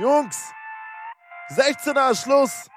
Jungs, 0.00 0.50
16er 1.50 2.14
Schluss, 2.14 2.70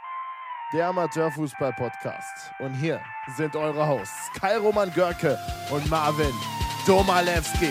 der 0.73 0.89
Amateurfußball-Podcast. 0.89 2.51
Und 2.59 2.73
hier 2.73 2.99
sind 3.37 3.55
eure 3.55 3.87
Hosts 3.87 4.29
Kai 4.37 4.57
Roman 4.57 4.91
Görke 4.93 5.39
und 5.71 5.89
Marvin 5.89 6.33
Domalewski. 6.85 7.69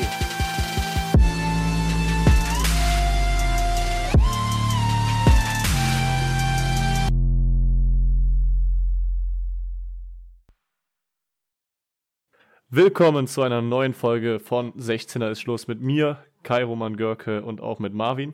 Willkommen 12.70 13.26
zu 13.26 13.42
einer 13.42 13.60
neuen 13.60 13.92
Folge 13.92 14.40
von 14.40 14.72
16er 14.78 15.32
ist 15.32 15.42
Schluss 15.42 15.68
mit 15.68 15.82
mir, 15.82 16.24
Kai 16.42 16.64
Roman 16.64 16.96
Görke 16.96 17.42
und 17.42 17.60
auch 17.60 17.80
mit 17.80 17.92
Marvin. 17.92 18.32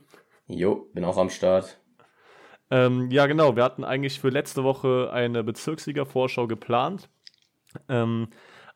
Jo, 0.49 0.89
bin 0.95 1.05
auch 1.05 1.19
am 1.19 1.29
Start. 1.29 1.79
Ähm, 2.71 3.11
ja, 3.11 3.27
genau. 3.27 3.55
Wir 3.55 3.65
hatten 3.65 3.85
eigentlich 3.85 4.19
für 4.19 4.31
letzte 4.31 4.65
Woche 4.65 5.11
eine 5.13 5.45
Bezirksliga-Vorschau 5.45 6.47
geplant. 6.47 7.11
Ähm, 7.89 8.29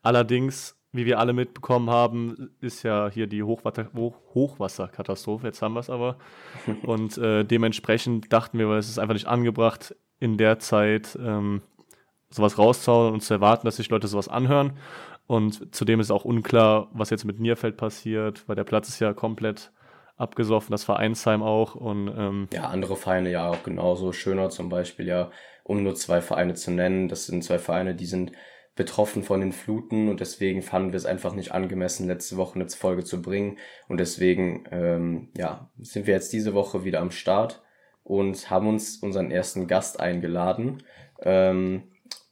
allerdings, 0.02 0.78
wie 0.92 1.06
wir 1.06 1.18
alle 1.18 1.32
mitbekommen 1.32 1.88
haben, 1.88 2.50
ist 2.60 2.82
ja 2.82 3.10
hier 3.10 3.26
die 3.26 3.42
Hochwatter 3.42 3.90
Hoch 3.94 4.16
Hochwasserkatastrophe. 4.34 5.46
Jetzt 5.46 5.62
haben 5.62 5.72
wir 5.72 5.80
es 5.80 5.88
aber. 5.88 6.18
Und 6.82 7.16
äh, 7.16 7.44
dementsprechend 7.44 8.32
dachten 8.32 8.58
wir, 8.58 8.68
es 8.72 8.90
ist 8.90 8.98
einfach 8.98 9.14
nicht 9.14 9.26
angebracht, 9.26 9.96
in 10.20 10.36
der 10.36 10.58
Zeit 10.58 11.18
ähm, 11.20 11.62
sowas 12.30 12.58
rauszuhauen 12.58 13.12
und 13.12 13.20
zu 13.22 13.34
erwarten, 13.34 13.66
dass 13.66 13.76
sich 13.76 13.90
Leute 13.90 14.08
sowas 14.08 14.28
anhören. 14.28 14.78
Und 15.26 15.74
zudem 15.74 16.00
ist 16.00 16.10
auch 16.10 16.24
unklar, 16.24 16.88
was 16.92 17.10
jetzt 17.10 17.24
mit 17.24 17.40
Nierfeld 17.40 17.76
passiert, 17.76 18.46
weil 18.46 18.56
der 18.56 18.64
Platz 18.64 18.88
ist 18.88 19.00
ja 19.00 19.12
komplett 19.14 19.72
abgesoffen, 20.16 20.72
das 20.72 20.84
Vereinsheim 20.84 21.42
auch. 21.42 21.74
Und, 21.74 22.08
ähm 22.16 22.48
ja, 22.52 22.68
andere 22.68 22.96
Vereine 22.96 23.30
ja 23.30 23.48
auch 23.48 23.62
genauso. 23.62 24.12
Schöner 24.12 24.50
zum 24.50 24.68
Beispiel 24.68 25.06
ja, 25.06 25.30
um 25.64 25.82
nur 25.82 25.94
zwei 25.94 26.20
Vereine 26.20 26.54
zu 26.54 26.70
nennen. 26.70 27.08
Das 27.08 27.26
sind 27.26 27.44
zwei 27.44 27.58
Vereine, 27.58 27.94
die 27.94 28.06
sind 28.06 28.32
betroffen 28.74 29.22
von 29.22 29.40
den 29.40 29.52
Fluten 29.52 30.08
und 30.08 30.20
deswegen 30.20 30.62
fanden 30.62 30.92
wir 30.92 30.96
es 30.96 31.04
einfach 31.04 31.34
nicht 31.34 31.52
angemessen, 31.52 32.06
letzte 32.06 32.38
Woche 32.38 32.54
eine 32.54 32.68
Folge 32.70 33.04
zu 33.04 33.20
bringen. 33.20 33.58
Und 33.88 33.98
deswegen, 33.98 34.64
ähm, 34.70 35.28
ja, 35.36 35.70
sind 35.78 36.06
wir 36.06 36.14
jetzt 36.14 36.32
diese 36.32 36.54
Woche 36.54 36.84
wieder 36.84 37.00
am 37.00 37.10
Start 37.10 37.62
und 38.02 38.48
haben 38.50 38.68
uns 38.68 38.96
unseren 38.96 39.30
ersten 39.30 39.66
Gast 39.66 40.00
eingeladen. 40.00 40.82
Ähm, 41.20 41.84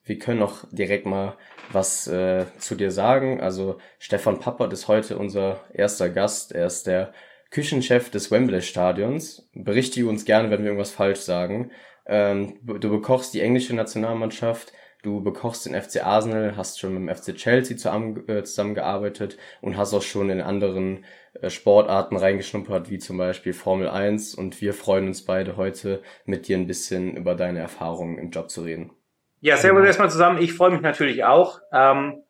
wir 0.04 0.18
können 0.18 0.42
auch 0.42 0.64
direkt 0.72 1.06
mal 1.06 1.36
was 1.72 2.08
äh, 2.08 2.46
zu 2.58 2.74
dir 2.74 2.90
sagen. 2.90 3.40
Also 3.40 3.78
Stefan 3.98 4.40
Pappert 4.40 4.72
ist 4.72 4.88
heute 4.88 5.18
unser 5.18 5.60
erster 5.72 6.08
Gast. 6.08 6.52
Er 6.52 6.66
ist 6.66 6.86
der 6.86 7.12
Küchenchef 7.50 8.10
des 8.10 8.30
Wembley 8.30 8.62
Stadions. 8.62 9.48
Berichtige 9.54 10.08
uns 10.08 10.24
gerne, 10.24 10.50
wenn 10.50 10.60
wir 10.60 10.66
irgendwas 10.66 10.92
falsch 10.92 11.20
sagen. 11.20 11.70
Ähm, 12.06 12.58
du 12.62 12.90
bekochst 12.90 13.34
die 13.34 13.40
englische 13.40 13.74
Nationalmannschaft, 13.74 14.72
du 15.02 15.22
bekochst 15.22 15.66
den 15.66 15.80
FC 15.80 16.04
Arsenal, 16.04 16.56
hast 16.56 16.80
schon 16.80 16.94
mit 16.94 17.08
dem 17.08 17.16
FC 17.16 17.36
Chelsea 17.36 17.76
äh, 17.76 18.42
zusammengearbeitet 18.44 19.36
und 19.60 19.76
hast 19.76 19.94
auch 19.94 20.02
schon 20.02 20.30
in 20.30 20.40
anderen 20.40 21.04
äh, 21.40 21.50
Sportarten 21.50 22.16
reingeschnuppert, 22.16 22.90
wie 22.90 22.98
zum 22.98 23.18
Beispiel 23.18 23.52
Formel 23.52 23.88
1. 23.88 24.34
Und 24.34 24.60
wir 24.60 24.74
freuen 24.74 25.08
uns 25.08 25.24
beide 25.24 25.56
heute, 25.56 26.02
mit 26.24 26.48
dir 26.48 26.56
ein 26.56 26.66
bisschen 26.66 27.16
über 27.16 27.34
deine 27.34 27.60
Erfahrungen 27.60 28.18
im 28.18 28.30
Job 28.30 28.50
zu 28.50 28.62
reden. 28.62 28.92
Ja, 29.40 29.56
servus 29.56 29.86
erstmal 29.86 30.10
zusammen. 30.10 30.42
Ich 30.42 30.52
freue 30.52 30.70
mich 30.70 30.82
natürlich 30.82 31.24
auch. 31.24 31.60
Ähm, 31.72 32.22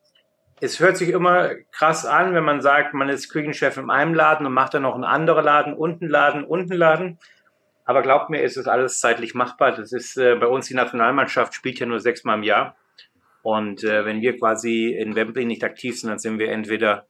es 0.61 0.79
hört 0.79 0.95
sich 0.95 1.09
immer 1.09 1.55
krass 1.71 2.05
an, 2.05 2.35
wenn 2.35 2.43
man 2.43 2.61
sagt, 2.61 2.93
man 2.93 3.09
ist 3.09 3.29
Küchenchef 3.29 3.77
in 3.77 3.89
einem 3.89 4.13
Laden 4.13 4.45
und 4.45 4.53
macht 4.53 4.75
dann 4.75 4.83
noch 4.83 4.93
einen 4.93 5.03
anderen 5.03 5.43
Laden, 5.43 5.73
unten 5.73 6.07
Laden, 6.07 6.43
unten 6.43 6.73
Laden. 6.73 7.17
Aber 7.83 8.03
glaubt 8.03 8.29
mir, 8.29 8.43
ist 8.43 8.57
es 8.57 8.67
alles 8.67 8.99
zeitlich 8.99 9.33
machbar. 9.33 9.75
Das 9.75 9.91
ist 9.91 10.17
äh, 10.17 10.35
bei 10.35 10.45
uns 10.45 10.67
die 10.67 10.75
Nationalmannschaft 10.75 11.55
spielt 11.55 11.79
ja 11.79 11.87
nur 11.87 11.99
sechsmal 11.99 12.37
im 12.37 12.43
Jahr. 12.43 12.75
Und 13.41 13.83
äh, 13.83 14.05
wenn 14.05 14.21
wir 14.21 14.37
quasi 14.37 14.89
in 14.93 15.15
Wembley 15.15 15.45
nicht 15.45 15.63
aktiv 15.63 15.99
sind, 15.99 16.11
dann 16.11 16.19
sind 16.19 16.37
wir 16.37 16.51
entweder 16.51 17.07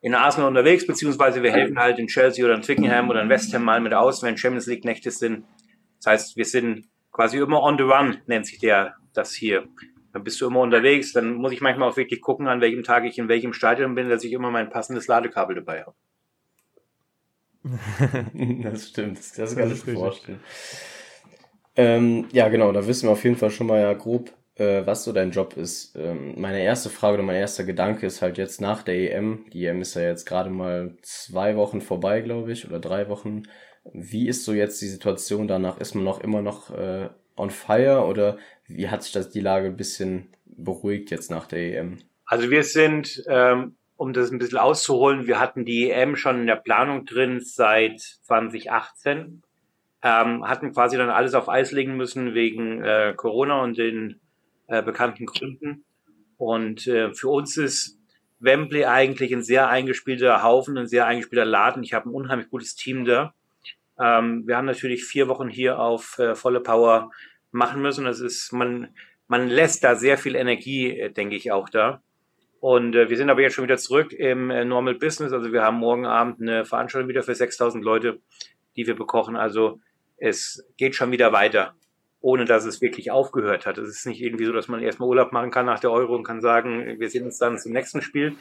in 0.00 0.16
Arsenal 0.16 0.48
unterwegs, 0.48 0.86
beziehungsweise 0.88 1.44
wir 1.44 1.52
helfen 1.52 1.78
halt 1.78 2.00
in 2.00 2.08
Chelsea 2.08 2.44
oder 2.44 2.54
in 2.54 2.62
Twickenham 2.62 3.08
oder 3.08 3.22
in 3.22 3.28
West 3.28 3.54
Ham 3.54 3.62
mal 3.62 3.80
mit 3.80 3.94
aus, 3.94 4.24
wenn 4.24 4.36
Champions 4.36 4.66
League 4.66 4.84
Nächte 4.84 5.12
sind. 5.12 5.44
Das 5.98 6.12
heißt, 6.12 6.36
wir 6.36 6.44
sind 6.44 6.88
quasi 7.12 7.38
immer 7.38 7.62
on 7.62 7.78
the 7.78 7.84
run, 7.84 8.18
nennt 8.26 8.46
sich 8.46 8.58
der 8.58 8.96
das 9.14 9.32
hier. 9.32 9.68
Dann 10.16 10.24
bist 10.24 10.40
du 10.40 10.46
immer 10.46 10.60
unterwegs. 10.60 11.12
Dann 11.12 11.34
muss 11.34 11.52
ich 11.52 11.60
manchmal 11.60 11.90
auch 11.90 11.98
wirklich 11.98 12.22
gucken, 12.22 12.48
an 12.48 12.62
welchem 12.62 12.82
Tag 12.82 13.04
ich 13.04 13.18
in 13.18 13.28
welchem 13.28 13.52
Stadion 13.52 13.94
bin, 13.94 14.08
dass 14.08 14.24
ich 14.24 14.32
immer 14.32 14.50
mein 14.50 14.70
passendes 14.70 15.08
Ladekabel 15.08 15.56
dabei 15.56 15.84
habe. 15.84 15.94
das 18.62 18.88
stimmt, 18.88 19.18
das, 19.18 19.32
das 19.32 19.54
kann 19.54 19.70
ich 19.70 19.84
mir 19.84 19.92
vorstellen. 19.92 20.40
Ähm, 21.76 22.28
ja, 22.32 22.48
genau, 22.48 22.72
da 22.72 22.86
wissen 22.86 23.08
wir 23.08 23.12
auf 23.12 23.24
jeden 23.24 23.36
Fall 23.36 23.50
schon 23.50 23.66
mal 23.66 23.78
ja 23.78 23.92
grob, 23.92 24.32
äh, 24.54 24.86
was 24.86 25.04
so 25.04 25.12
dein 25.12 25.32
Job 25.32 25.54
ist. 25.58 25.94
Ähm, 25.96 26.40
meine 26.40 26.62
erste 26.62 26.88
Frage 26.88 27.16
oder 27.16 27.22
mein 27.22 27.36
erster 27.36 27.64
Gedanke 27.64 28.06
ist 28.06 28.22
halt 28.22 28.38
jetzt 28.38 28.62
nach 28.62 28.82
der 28.82 28.94
EM. 28.94 29.44
Die 29.52 29.66
EM 29.66 29.82
ist 29.82 29.96
ja 29.96 30.00
jetzt 30.00 30.24
gerade 30.24 30.48
mal 30.48 30.96
zwei 31.02 31.56
Wochen 31.56 31.82
vorbei, 31.82 32.22
glaube 32.22 32.52
ich, 32.52 32.66
oder 32.66 32.78
drei 32.78 33.10
Wochen. 33.10 33.42
Wie 33.92 34.28
ist 34.28 34.46
so 34.46 34.54
jetzt 34.54 34.80
die 34.80 34.88
Situation 34.88 35.46
danach? 35.46 35.76
Ist 35.76 35.94
man 35.94 36.04
noch 36.04 36.20
immer 36.20 36.40
noch 36.40 36.70
äh, 36.70 37.10
on 37.36 37.50
fire 37.50 38.06
oder 38.06 38.38
wie 38.66 38.88
hat 38.88 39.02
sich 39.02 39.12
das 39.12 39.30
die 39.30 39.40
Lage 39.40 39.66
ein 39.66 39.76
bisschen 39.76 40.28
beruhigt 40.44 41.10
jetzt 41.10 41.30
nach 41.30 41.46
der 41.46 41.78
EM? 41.78 41.98
Also 42.24 42.50
wir 42.50 42.64
sind, 42.64 43.22
ähm, 43.28 43.76
um 43.96 44.12
das 44.12 44.30
ein 44.30 44.38
bisschen 44.38 44.58
auszuholen, 44.58 45.26
wir 45.26 45.38
hatten 45.38 45.64
die 45.64 45.90
EM 45.90 46.16
schon 46.16 46.40
in 46.40 46.46
der 46.46 46.56
Planung 46.56 47.04
drin 47.04 47.40
seit 47.40 48.00
2018, 48.00 49.42
ähm, 50.02 50.46
hatten 50.46 50.72
quasi 50.72 50.96
dann 50.96 51.10
alles 51.10 51.34
auf 51.34 51.48
Eis 51.48 51.72
legen 51.72 51.96
müssen 51.96 52.34
wegen 52.34 52.82
äh, 52.82 53.14
Corona 53.16 53.62
und 53.62 53.78
den 53.78 54.20
äh, 54.66 54.82
bekannten 54.82 55.26
Gründen. 55.26 55.84
Und 56.36 56.86
äh, 56.86 57.14
für 57.14 57.28
uns 57.28 57.56
ist 57.56 57.98
Wembley 58.38 58.84
eigentlich 58.84 59.32
ein 59.32 59.42
sehr 59.42 59.68
eingespielter 59.68 60.42
Haufen, 60.42 60.76
ein 60.76 60.88
sehr 60.88 61.06
eingespielter 61.06 61.46
Laden. 61.46 61.82
Ich 61.82 61.94
habe 61.94 62.10
ein 62.10 62.14
unheimlich 62.14 62.50
gutes 62.50 62.74
Team 62.74 63.04
da. 63.04 63.34
Ähm, 63.98 64.46
wir 64.46 64.56
haben 64.56 64.66
natürlich 64.66 65.04
vier 65.04 65.28
Wochen 65.28 65.48
hier 65.48 65.78
auf 65.78 66.18
äh, 66.18 66.34
volle 66.34 66.60
Power 66.60 67.10
machen 67.50 67.82
müssen. 67.82 68.04
Das 68.04 68.20
ist, 68.20 68.52
man, 68.52 68.88
man 69.28 69.48
lässt 69.48 69.84
da 69.84 69.94
sehr 69.94 70.18
viel 70.18 70.34
Energie, 70.34 70.98
äh, 70.98 71.10
denke 71.10 71.36
ich, 71.36 71.52
auch 71.52 71.68
da. 71.68 72.02
Und 72.60 72.94
äh, 72.94 73.08
wir 73.08 73.16
sind 73.16 73.30
aber 73.30 73.42
jetzt 73.42 73.54
schon 73.54 73.64
wieder 73.64 73.76
zurück 73.76 74.12
im 74.12 74.50
äh, 74.50 74.64
Normal 74.64 74.94
Business. 74.94 75.32
Also 75.32 75.52
wir 75.52 75.62
haben 75.62 75.78
morgen 75.78 76.06
Abend 76.06 76.40
eine 76.40 76.64
Veranstaltung 76.64 77.08
wieder 77.08 77.22
für 77.22 77.34
6000 77.34 77.84
Leute, 77.84 78.20
die 78.76 78.86
wir 78.86 78.96
bekochen. 78.96 79.36
Also 79.36 79.80
es 80.16 80.66
geht 80.76 80.94
schon 80.94 81.12
wieder 81.12 81.32
weiter, 81.32 81.74
ohne 82.20 82.44
dass 82.44 82.64
es 82.64 82.80
wirklich 82.80 83.10
aufgehört 83.10 83.66
hat. 83.66 83.78
Es 83.78 83.88
ist 83.88 84.06
nicht 84.06 84.20
irgendwie 84.20 84.46
so, 84.46 84.52
dass 84.52 84.68
man 84.68 84.82
erstmal 84.82 85.08
Urlaub 85.08 85.32
machen 85.32 85.50
kann 85.50 85.66
nach 85.66 85.80
der 85.80 85.92
Euro 85.92 86.14
und 86.14 86.24
kann 86.24 86.40
sagen, 86.40 86.98
wir 86.98 87.10
sehen 87.10 87.24
uns 87.24 87.38
dann 87.38 87.58
zum 87.58 87.72
nächsten 87.72 88.02
Spiel. 88.02 88.36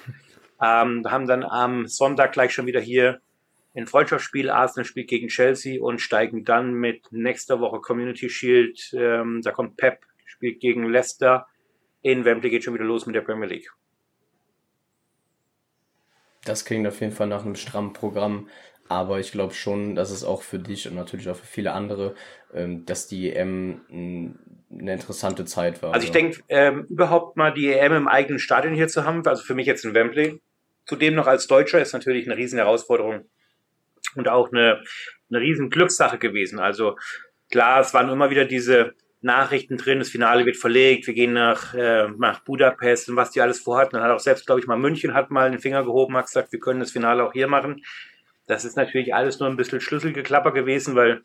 Ähm, 0.62 1.04
wir 1.04 1.12
haben 1.12 1.28
dann 1.28 1.44
am 1.44 1.86
Sonntag 1.88 2.32
gleich 2.32 2.54
schon 2.54 2.66
wieder 2.66 2.80
hier 2.80 3.20
ein 3.76 3.88
Freundschaftsspiel. 3.88 4.50
Arsenal 4.50 4.86
spielt 4.86 5.10
gegen 5.10 5.28
Chelsea 5.28 5.82
und 5.82 6.00
steigen 6.00 6.44
dann 6.44 6.74
mit 6.74 7.12
nächster 7.12 7.60
Woche 7.60 7.80
Community 7.82 8.30
Shield. 8.30 8.92
Ähm, 8.94 9.42
da 9.44 9.52
kommt 9.52 9.78
Pep, 9.78 10.00
spielt 10.26 10.60
gegen 10.60 10.90
Leicester. 10.90 11.48
In 12.02 12.26
Wembley 12.26 12.50
geht 12.50 12.64
schon 12.64 12.74
wieder 12.74 12.86
los 12.86 13.06
mit 13.06 13.16
der 13.16 13.22
Premier 13.22 13.48
League. 13.48 13.72
Das 16.46 16.64
klingt 16.64 16.88
auf 16.88 17.02
jeden 17.02 17.12
Fall 17.12 17.28
nach 17.28 17.44
einem 17.44 17.56
strammen 17.56 17.94
Programm. 17.94 18.48
Aber 18.88 19.20
ich 19.20 19.32
glaube 19.32 19.56
schon, 19.56 19.96
dass 19.96 20.12
es 20.12 20.24
auch 20.24 20.44
für 20.44 20.60
dich 20.60 20.88
und 20.88 20.96
natürlich 20.96 21.28
auch 21.28 21.36
für 21.36 21.48
viele 21.48 21.74
andere, 21.74 22.14
ähm, 22.54 22.86
dass 22.86 23.08
die 23.08 23.34
EM 23.34 23.82
eine 24.72 24.94
interessante 24.94 25.46
Zeit 25.46 25.82
war. 25.82 25.94
Also 25.94 26.06
ich 26.06 26.12
denke, 26.12 26.42
ähm, 26.50 26.86
überhaupt 26.88 27.36
mal 27.36 27.52
die 27.52 27.74
EM 27.74 27.94
im 27.94 28.08
eigenen 28.08 28.38
Stadion 28.38 28.76
hier 28.76 28.88
zu 28.88 29.04
haben, 29.04 29.26
also 29.26 29.44
für 29.44 29.56
mich 29.56 29.66
jetzt 29.66 29.86
in 29.86 29.96
Wembley, 29.96 30.40
zudem 30.86 31.16
noch 31.16 31.26
als 31.26 31.48
Deutscher 31.48 31.82
ist 31.82 31.94
natürlich 31.94 32.28
eine 32.28 32.38
riesen 32.38 32.60
Herausforderung 32.60 33.26
und 34.16 34.28
auch 34.28 34.52
eine, 34.52 34.84
eine 35.30 35.40
riesen 35.40 35.70
Glückssache 35.70 36.18
gewesen. 36.18 36.60
Also 36.60 36.98
klar, 37.52 37.82
es 37.82 37.94
waren 37.94 38.10
immer 38.10 38.30
wieder 38.30 38.46
diese 38.46 38.94
Nachrichten 39.22 39.78
drin, 39.78 40.00
das 40.00 40.10
Finale 40.10 40.46
wird 40.46 40.58
verlegt, 40.58 41.08
wir 41.08 41.14
gehen 41.14 41.34
nach, 41.34 41.74
äh, 41.74 42.08
nach 42.18 42.44
Budapest 42.44 43.10
und 43.10 43.16
was 43.16 43.32
die 43.32 43.42
alles 43.42 43.60
vorhatten. 43.60 43.96
Dann 43.96 44.04
hat 44.04 44.12
auch 44.12 44.20
selbst, 44.20 44.46
glaube 44.46 44.62
ich, 44.62 44.68
mal 44.68 44.78
München 44.78 45.14
hat 45.14 45.32
mal 45.32 45.50
den 45.50 45.60
Finger 45.60 45.84
gehoben, 45.84 46.16
hat 46.16 46.28
gesagt, 46.28 46.52
wir 46.52 46.60
können 46.60 46.80
das 46.80 46.92
Finale 46.92 47.24
auch 47.24 47.34
hier 47.34 47.48
machen. 47.48 47.84
Das 48.46 48.66
ist 48.66 48.78
natürlich 48.78 49.16
alles 49.16 49.40
nur 49.40 49.50
ein 49.50 49.58
bisschen 49.58 49.82
Schlüsselgeklapper 49.82 50.52
gewesen, 50.52 50.96
weil 50.96 51.24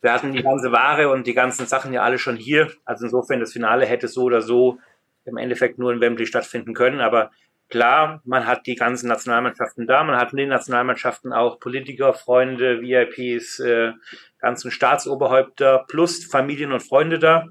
wir 0.00 0.12
hatten 0.12 0.32
die 0.32 0.42
ganze 0.42 0.72
Ware 0.72 1.10
und 1.10 1.26
die 1.26 1.34
ganzen 1.34 1.66
Sachen 1.66 1.92
ja 1.92 2.02
alle 2.02 2.18
schon 2.18 2.36
hier. 2.36 2.70
Also 2.84 3.04
insofern, 3.04 3.40
das 3.40 3.52
Finale 3.52 3.86
hätte 3.86 4.08
so 4.08 4.24
oder 4.24 4.40
so 4.40 4.78
im 5.24 5.36
Endeffekt 5.36 5.78
nur 5.78 5.92
in 5.92 6.00
Wembley 6.00 6.26
stattfinden 6.26 6.74
können. 6.74 7.00
Aber 7.00 7.30
Klar, 7.70 8.20
man 8.24 8.46
hat 8.46 8.66
die 8.66 8.74
ganzen 8.74 9.08
Nationalmannschaften 9.08 9.86
da, 9.86 10.04
man 10.04 10.16
hat 10.16 10.32
in 10.32 10.36
den 10.38 10.48
Nationalmannschaften 10.50 11.32
auch 11.32 11.58
Politiker, 11.58 12.12
Freunde, 12.12 12.80
VIPs, 12.80 13.58
äh, 13.60 13.92
ganzen 14.38 14.70
Staatsoberhäupter 14.70 15.84
plus 15.88 16.24
Familien 16.24 16.72
und 16.72 16.80
Freunde 16.80 17.18
da. 17.18 17.48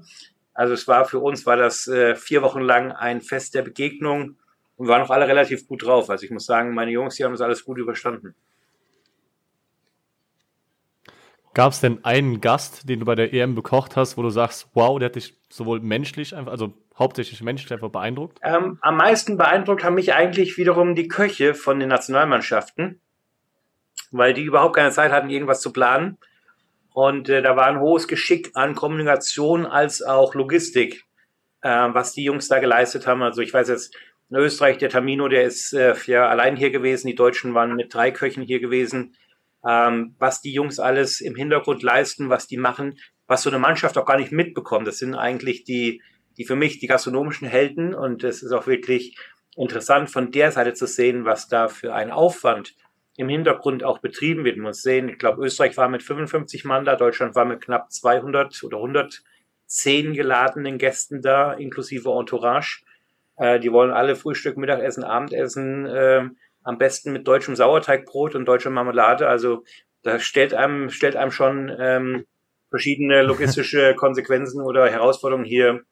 Also 0.54 0.72
es 0.72 0.86
war 0.86 1.04
für 1.04 1.18
uns 1.18 1.44
war 1.46 1.56
das 1.56 1.88
äh, 1.88 2.14
vier 2.14 2.42
Wochen 2.42 2.60
lang 2.60 2.92
ein 2.92 3.20
Fest 3.20 3.54
der 3.54 3.62
Begegnung 3.62 4.36
und 4.76 4.88
waren 4.88 5.02
auch 5.02 5.10
alle 5.10 5.26
relativ 5.26 5.66
gut 5.66 5.84
drauf. 5.84 6.08
Also 6.08 6.24
ich 6.24 6.30
muss 6.30 6.46
sagen, 6.46 6.74
meine 6.74 6.92
Jungs, 6.92 7.16
die 7.16 7.24
haben 7.24 7.32
das 7.32 7.40
alles 7.40 7.64
gut 7.64 7.78
überstanden. 7.78 8.34
Gab 11.54 11.72
es 11.72 11.80
denn 11.80 12.04
einen 12.04 12.40
Gast, 12.40 12.88
den 12.88 12.98
du 12.98 13.06
bei 13.06 13.14
der 13.14 13.32
EM 13.32 13.54
bekocht 13.54 13.94
hast, 13.94 14.16
wo 14.16 14.22
du 14.22 14.30
sagst, 14.30 14.68
wow, 14.74 14.98
der 14.98 15.06
hat 15.06 15.14
dich 15.14 15.34
sowohl 15.48 15.78
menschlich, 15.78 16.34
einfach, 16.34 16.50
also 16.50 16.74
hauptsächlich 16.98 17.42
menschlich 17.42 17.72
einfach 17.72 17.90
beeindruckt? 17.90 18.40
Ähm, 18.42 18.78
am 18.82 18.96
meisten 18.96 19.36
beeindruckt 19.36 19.84
haben 19.84 19.94
mich 19.94 20.14
eigentlich 20.14 20.58
wiederum 20.58 20.96
die 20.96 21.06
Köche 21.06 21.54
von 21.54 21.78
den 21.78 21.88
Nationalmannschaften, 21.88 23.00
weil 24.10 24.34
die 24.34 24.42
überhaupt 24.42 24.74
keine 24.74 24.90
Zeit 24.90 25.12
hatten, 25.12 25.30
irgendwas 25.30 25.60
zu 25.60 25.72
planen. 25.72 26.18
Und 26.92 27.28
äh, 27.28 27.40
da 27.40 27.56
war 27.56 27.66
ein 27.66 27.80
hohes 27.80 28.08
Geschick 28.08 28.50
an 28.54 28.74
Kommunikation 28.74 29.64
als 29.64 30.02
auch 30.02 30.34
Logistik, 30.34 31.04
äh, 31.62 31.68
was 31.68 32.14
die 32.14 32.24
Jungs 32.24 32.48
da 32.48 32.58
geleistet 32.58 33.06
haben. 33.06 33.22
Also 33.22 33.42
ich 33.42 33.54
weiß 33.54 33.68
jetzt, 33.68 33.96
in 34.30 34.36
Österreich, 34.36 34.78
der 34.78 34.88
Tamino, 34.88 35.28
der 35.28 35.44
ist 35.44 35.72
äh, 35.72 35.94
ja 36.06 36.28
allein 36.28 36.56
hier 36.56 36.70
gewesen. 36.70 37.06
Die 37.06 37.14
Deutschen 37.14 37.54
waren 37.54 37.76
mit 37.76 37.94
drei 37.94 38.10
Köchen 38.10 38.42
hier 38.42 38.58
gewesen 38.58 39.14
ähm, 39.66 40.14
was 40.18 40.40
die 40.40 40.52
Jungs 40.52 40.78
alles 40.78 41.20
im 41.20 41.34
Hintergrund 41.34 41.82
leisten, 41.82 42.28
was 42.28 42.46
die 42.46 42.56
machen, 42.56 42.98
was 43.26 43.42
so 43.42 43.50
eine 43.50 43.58
Mannschaft 43.58 43.96
auch 43.96 44.06
gar 44.06 44.18
nicht 44.18 44.32
mitbekommt. 44.32 44.86
Das 44.86 44.98
sind 44.98 45.14
eigentlich 45.14 45.64
die, 45.64 46.02
die 46.36 46.44
für 46.44 46.56
mich 46.56 46.78
die 46.78 46.86
gastronomischen 46.86 47.48
Helden 47.48 47.94
und 47.94 48.24
es 48.24 48.42
ist 48.42 48.52
auch 48.52 48.66
wirklich 48.66 49.16
interessant 49.56 50.10
von 50.10 50.30
der 50.30 50.52
Seite 50.52 50.74
zu 50.74 50.86
sehen, 50.86 51.24
was 51.24 51.48
da 51.48 51.68
für 51.68 51.94
ein 51.94 52.10
Aufwand 52.10 52.74
im 53.16 53.28
Hintergrund 53.28 53.84
auch 53.84 53.98
betrieben 53.98 54.44
wird. 54.44 54.56
Man 54.56 54.66
muss 54.66 54.82
sehen, 54.82 55.08
ich 55.08 55.18
glaube, 55.18 55.44
Österreich 55.44 55.76
war 55.76 55.88
mit 55.88 56.02
55 56.02 56.64
Mann 56.64 56.84
da, 56.84 56.96
Deutschland 56.96 57.34
war 57.34 57.44
mit 57.44 57.60
knapp 57.60 57.92
200 57.92 58.62
oder 58.64 58.78
110 58.78 60.14
geladenen 60.14 60.78
Gästen 60.78 61.22
da, 61.22 61.52
inklusive 61.52 62.10
Entourage. 62.10 62.82
Äh, 63.36 63.60
die 63.60 63.72
wollen 63.72 63.92
alle 63.92 64.16
Frühstück, 64.16 64.56
Mittagessen, 64.56 65.04
Abendessen 65.04 65.86
äh, 65.86 66.24
am 66.64 66.78
besten 66.78 67.12
mit 67.12 67.28
deutschem 67.28 67.54
Sauerteigbrot 67.54 68.34
und 68.34 68.46
deutscher 68.46 68.70
Marmelade. 68.70 69.28
Also 69.28 69.64
da 70.02 70.18
stellt 70.18 70.54
einem, 70.54 70.90
stellt 70.90 71.14
einem 71.14 71.30
schon 71.30 71.74
ähm, 71.78 72.26
verschiedene 72.70 73.22
logistische 73.22 73.94
Konsequenzen 73.96 74.62
oder 74.62 74.90
Herausforderungen 74.90 75.44
hier 75.44 75.82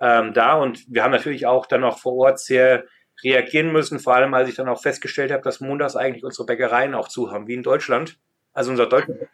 ähm, 0.00 0.32
da. 0.32 0.54
Und 0.54 0.84
wir 0.88 1.02
haben 1.02 1.10
natürlich 1.10 1.46
auch 1.46 1.66
dann 1.66 1.84
auch 1.84 1.98
vor 1.98 2.14
Ort 2.14 2.40
sehr 2.40 2.84
reagieren 3.22 3.72
müssen, 3.72 3.98
vor 3.98 4.14
allem 4.14 4.32
als 4.34 4.48
ich 4.48 4.54
dann 4.54 4.68
auch 4.68 4.80
festgestellt 4.80 5.30
habe, 5.30 5.42
dass 5.42 5.60
montags 5.60 5.96
eigentlich 5.96 6.24
unsere 6.24 6.46
Bäckereien 6.46 6.94
auch 6.94 7.08
zu 7.08 7.30
haben, 7.30 7.46
wie 7.46 7.54
in 7.54 7.62
Deutschland. 7.62 8.18
Also 8.52 8.70
unser 8.70 8.86
Deutschland. 8.86 9.20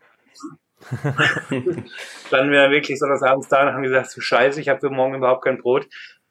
dann 2.30 2.50
wir 2.50 2.70
wirklich 2.70 2.98
so 2.98 3.06
das 3.06 3.22
abends 3.22 3.48
da 3.48 3.62
und 3.62 3.74
haben 3.74 3.82
gesagt, 3.82 4.10
so 4.10 4.20
scheiße, 4.20 4.60
ich 4.60 4.68
habe 4.68 4.80
für 4.80 4.90
morgen 4.90 5.16
überhaupt 5.16 5.44
kein 5.44 5.58
Brot 5.58 5.88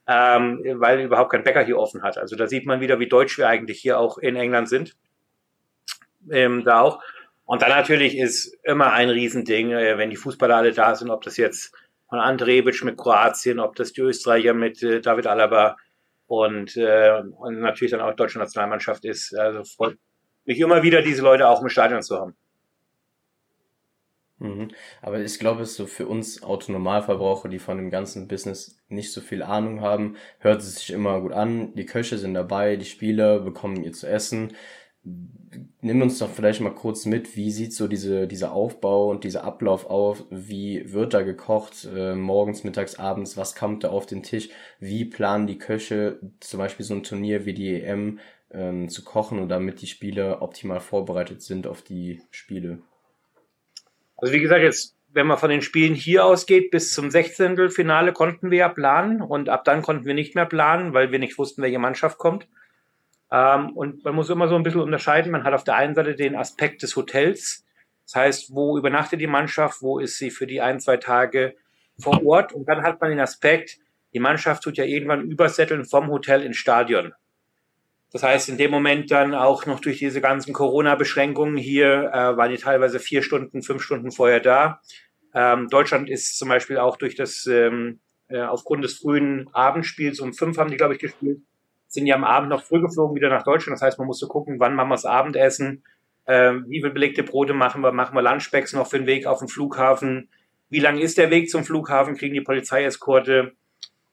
ähm, 0.08 0.62
weil 0.76 1.02
überhaupt 1.02 1.32
kein 1.32 1.44
Bäcker 1.44 1.64
hier 1.64 1.78
offen 1.78 2.02
hat. 2.02 2.18
Also 2.18 2.36
da 2.36 2.48
sieht 2.48 2.66
man 2.66 2.80
wieder, 2.80 3.00
wie 3.00 3.08
deutsch 3.08 3.38
wir 3.38 3.48
eigentlich 3.48 3.80
hier 3.80 4.00
auch 4.00 4.18
in 4.18 4.36
England 4.36 4.70
sind. 4.70 4.96
Ähm, 6.32 6.64
da 6.64 6.82
auch. 6.82 7.02
Und 7.46 7.62
dann 7.62 7.70
natürlich 7.70 8.18
ist 8.18 8.58
immer 8.64 8.94
ein 8.94 9.10
Riesending, 9.10 9.72
äh, 9.72 9.98
wenn 9.98 10.10
die 10.10 10.16
Fußballer 10.16 10.56
alle 10.56 10.72
da 10.74 10.96
sind, 10.96 11.10
ob 11.10 11.24
das 11.24 11.38
jetzt 11.38 11.74
von 12.10 12.20
Andrebic 12.20 12.84
mit 12.84 12.98
Kroatien, 12.98 13.60
ob 13.60 13.76
das 13.76 13.94
die 13.94 14.02
Österreicher 14.02 14.54
mit 14.54 14.82
äh, 14.82 15.02
David 15.02 15.28
Alaba 15.28 15.78
und, 16.28 16.76
äh, 16.78 17.22
und 17.38 17.60
natürlich 17.60 17.92
dann 17.92 18.02
auch 18.02 18.12
die 18.12 18.18
deutsche 18.18 18.40
Nationalmannschaft 18.40 19.06
ist. 19.06 19.38
Also 19.38 19.64
freut 19.64 19.98
mich 20.46 20.60
immer 20.60 20.84
wieder, 20.84 21.02
diese 21.02 21.22
Leute 21.22 21.48
auch 21.48 21.62
im 21.62 21.70
Stadion 21.70 22.02
zu 22.02 22.18
haben. 22.18 22.36
Mhm. 24.40 24.70
Aber 25.02 25.20
ich 25.20 25.40
glaube, 25.40 25.64
es 25.64 25.72
ist 25.72 25.78
so 25.78 25.88
für 25.88 26.08
uns 26.08 26.44
Autonormalverbraucher, 26.44 27.50
die 27.50 27.60
von 27.60 27.78
dem 27.78 27.90
ganzen 27.90 28.28
Business 28.28 28.80
nicht 28.88 29.12
so 29.12 29.22
viel 29.22 29.42
Ahnung 29.42 29.82
haben, 29.82 30.16
hört 30.40 30.62
es 30.62 30.76
sich 30.76 30.92
immer 30.92 31.20
gut 31.22 31.32
an. 31.32 31.74
Die 31.76 31.86
Köche 31.86 32.18
sind 32.18 32.36
dabei, 32.36 32.76
die 32.76 32.86
Spieler 32.86 33.40
bekommen 33.40 33.84
ihr 33.84 33.94
zu 33.94 34.08
essen. 34.08 34.54
Nimm 35.82 36.02
uns 36.02 36.20
doch 36.20 36.30
vielleicht 36.30 36.62
mal 36.62 36.74
kurz 36.76 37.06
mit, 37.06 37.36
wie 37.36 37.50
sieht 37.52 37.74
so 37.74 37.88
diese, 37.88 38.28
dieser 38.28 38.52
Aufbau 38.52 39.10
und 39.10 39.24
dieser 39.24 39.44
Ablauf 39.44 39.90
auf? 39.90 40.26
Wie 40.30 40.92
wird 40.92 41.14
da 41.14 41.22
gekocht? 41.24 41.88
Äh, 41.96 42.14
morgens, 42.16 42.64
mittags, 42.64 43.00
abends? 43.00 43.38
Was 43.38 43.56
kommt 43.56 43.84
da 43.86 43.90
auf 43.90 44.06
den 44.06 44.22
Tisch? 44.24 44.50
Wie 44.80 45.06
planen 45.06 45.48
die 45.48 45.58
Köche 45.58 46.20
zum 46.42 46.60
Beispiel 46.60 46.86
so 46.86 46.94
ein 46.94 47.04
Turnier 47.04 47.46
wie 47.46 47.54
die 47.54 47.82
EM 47.82 48.20
ähm, 48.52 48.90
zu 48.90 49.04
kochen 49.04 49.40
und 49.40 49.50
damit 49.50 49.82
die 49.82 49.88
Spieler 49.88 50.42
optimal 50.42 50.82
vorbereitet 50.82 51.42
sind 51.42 51.66
auf 51.68 51.82
die 51.82 52.22
Spiele? 52.30 52.80
Also 54.18 54.34
wie 54.34 54.40
gesagt, 54.40 54.62
jetzt, 54.62 54.96
wenn 55.10 55.28
man 55.28 55.38
von 55.38 55.50
den 55.50 55.62
Spielen 55.62 55.96
hier 55.96 56.26
ausgeht, 56.26 56.72
bis 56.72 56.94
zum 56.94 57.10
16. 57.10 57.70
Finale 57.70 58.14
konnten 58.14 58.52
wir 58.52 58.58
ja 58.58 58.70
planen 58.70 59.22
und 59.22 59.50
ab 59.50 59.64
dann 59.64 59.82
konnten 59.82 60.06
wir 60.06 60.14
nicht 60.14 60.36
mehr 60.36 60.46
planen, 60.46 60.94
weil 60.94 61.12
wir 61.12 61.20
nicht 61.20 61.38
wussten, 61.38 61.62
welche 61.62 61.80
Mannschaft 61.80 62.18
kommt. 62.18 62.48
Ähm, 63.32 63.76
und 63.76 64.04
man 64.04 64.16
muss 64.16 64.30
immer 64.30 64.48
so 64.48 64.56
ein 64.56 64.64
bisschen 64.64 64.82
unterscheiden. 64.82 65.32
Man 65.32 65.44
hat 65.44 65.54
auf 65.54 65.64
der 65.64 65.76
einen 65.76 65.96
Seite 65.96 66.16
den 66.16 66.36
Aspekt 66.36 66.84
des 66.84 66.96
Hotels. 66.96 67.66
Das 68.06 68.16
heißt, 68.16 68.56
wo 68.56 68.78
übernachtet 68.78 69.22
die 69.22 69.28
Mannschaft, 69.28 69.82
wo 69.82 70.00
ist 70.00 70.18
sie 70.18 70.32
für 70.32 70.48
die 70.48 70.62
ein, 70.62 70.80
zwei 70.80 70.98
Tage 70.98 71.56
vor 72.00 72.26
Ort? 72.26 72.54
Und 72.54 72.68
dann 72.68 72.84
hat 72.84 73.02
man 73.02 73.10
den 73.10 73.20
Aspekt, 73.20 73.80
die 74.14 74.20
Mannschaft 74.20 74.64
tut 74.64 74.78
ja 74.78 74.86
irgendwann 74.86 75.30
übersetteln 75.30 75.84
vom 75.86 76.08
Hotel 76.08 76.42
ins 76.42 76.58
Stadion. 76.58 77.14
Das 78.12 78.24
heißt, 78.24 78.50
in 78.50 78.58
dem 78.58 78.72
Moment 78.72 79.12
dann 79.12 79.34
auch 79.34 79.66
noch 79.66 79.80
durch 79.80 80.00
diese 80.00 80.22
ganzen 80.22 80.54
Corona-Beschränkungen 80.54 81.58
hier 81.58 82.10
äh, 82.14 82.38
waren 82.38 82.52
die 82.52 82.58
teilweise 82.58 83.00
vier 83.00 83.22
Stunden, 83.22 83.62
fünf 83.62 83.84
Stunden 83.84 84.12
vorher 84.12 84.40
da. 84.40 84.82
Ähm, 85.34 85.68
Deutschland 85.70 86.10
ist 86.10 86.38
zum 86.38 86.50
Beispiel 86.50 86.78
auch 86.78 86.98
durch 86.98 87.16
das, 87.16 87.46
ähm, 87.48 88.00
äh, 88.30 88.42
aufgrund 88.42 88.84
des 88.84 88.98
frühen 88.98 89.50
Abendspiels, 89.54 90.20
um 90.20 90.34
fünf 90.34 90.58
haben 90.58 90.72
die, 90.72 90.78
glaube 90.78 90.94
ich, 90.94 91.00
gespielt, 91.00 91.42
sind 91.88 92.08
ja 92.08 92.16
am 92.16 92.24
Abend 92.24 92.50
noch 92.50 92.64
früh 92.64 92.82
geflogen 92.82 93.16
wieder 93.16 93.30
nach 93.30 93.44
Deutschland. 93.44 93.76
Das 93.76 93.82
heißt, 93.82 94.00
man 94.00 94.08
musste 94.08 94.28
gucken, 94.28 94.60
wann 94.60 94.76
machen 94.76 94.90
wir 94.90 94.96
das 94.96 95.06
Abendessen, 95.06 95.84
äh, 96.26 96.54
wie 96.68 96.82
viel 96.82 96.92
belegte 96.92 97.24
Brote 97.24 97.54
machen 97.54 97.82
wir, 97.82 97.92
machen 97.92 98.16
wir 98.16 98.22
Lunchbacks 98.22 98.74
noch 98.74 98.88
für 98.88 99.00
den 99.00 99.08
Weg 99.08 99.26
auf 99.26 99.40
den 99.40 99.48
Flughafen, 99.48 100.30
wie 100.70 100.80
lang 100.80 100.98
ist 100.98 101.18
der 101.18 101.30
Weg 101.30 101.50
zum 101.50 101.64
Flughafen, 101.64 102.16
kriegen 102.16 102.34
die 102.34 102.42
Polizeieskorte 102.42 103.54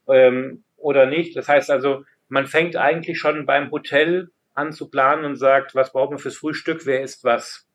ähm, 0.09 0.65
oder 0.77 1.07
nicht. 1.07 1.37
Das 1.37 1.49
heißt 1.49 1.71
also, 1.71 2.05
man 2.35 2.47
fängt 2.47 2.75
eigentlich 2.75 3.19
schon 3.21 3.47
beim 3.47 3.71
Hotel 3.71 4.29
an 4.55 4.73
zu 4.73 4.91
planen 4.91 5.25
und 5.25 5.37
sagt, 5.37 5.77
was 5.77 5.93
brauchen 5.93 6.15
wir 6.15 6.19
fürs 6.19 6.37
Frühstück, 6.37 6.85
wer 6.85 7.01
isst 7.01 7.23
was. 7.23 7.69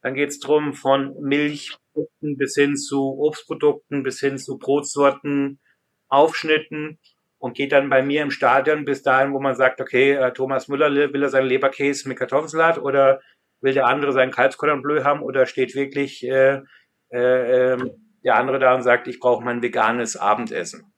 Dann 0.00 0.14
geht 0.14 0.28
es 0.28 0.38
darum, 0.38 0.74
von 0.74 1.16
Milchprodukten 1.20 2.36
bis 2.36 2.54
hin 2.54 2.76
zu 2.76 3.18
Obstprodukten, 3.18 4.04
bis 4.04 4.20
hin 4.20 4.38
zu 4.38 4.58
Brotsorten, 4.58 5.58
Aufschnitten 6.06 7.00
und 7.38 7.56
geht 7.56 7.72
dann 7.72 7.90
bei 7.90 8.00
mir 8.00 8.22
im 8.22 8.30
Stadion 8.30 8.84
bis 8.84 9.02
dahin, 9.02 9.32
wo 9.32 9.40
man 9.40 9.56
sagt, 9.56 9.80
okay, 9.80 10.12
äh, 10.12 10.32
Thomas 10.32 10.68
Müller 10.68 10.94
will 11.12 11.22
er 11.24 11.28
seinen 11.28 11.48
Leberkäse 11.48 12.08
mit 12.08 12.16
Kartoffelsalat 12.16 12.78
oder 12.78 13.20
will 13.60 13.74
der 13.74 13.86
andere 13.86 14.12
seinen 14.12 14.30
Kalbscordon 14.30 14.82
Bleu 14.82 15.02
haben 15.02 15.20
oder 15.20 15.46
steht 15.46 15.74
wirklich 15.74 16.22
äh, 16.22 16.60
äh, 17.10 17.72
äh, 17.72 17.90
der 18.22 18.36
andere 18.36 18.60
da 18.60 18.72
und 18.72 18.82
sagt, 18.82 19.08
ich 19.08 19.18
brauche 19.18 19.44
mein 19.44 19.62
veganes 19.62 20.16
Abendessen. 20.16 20.92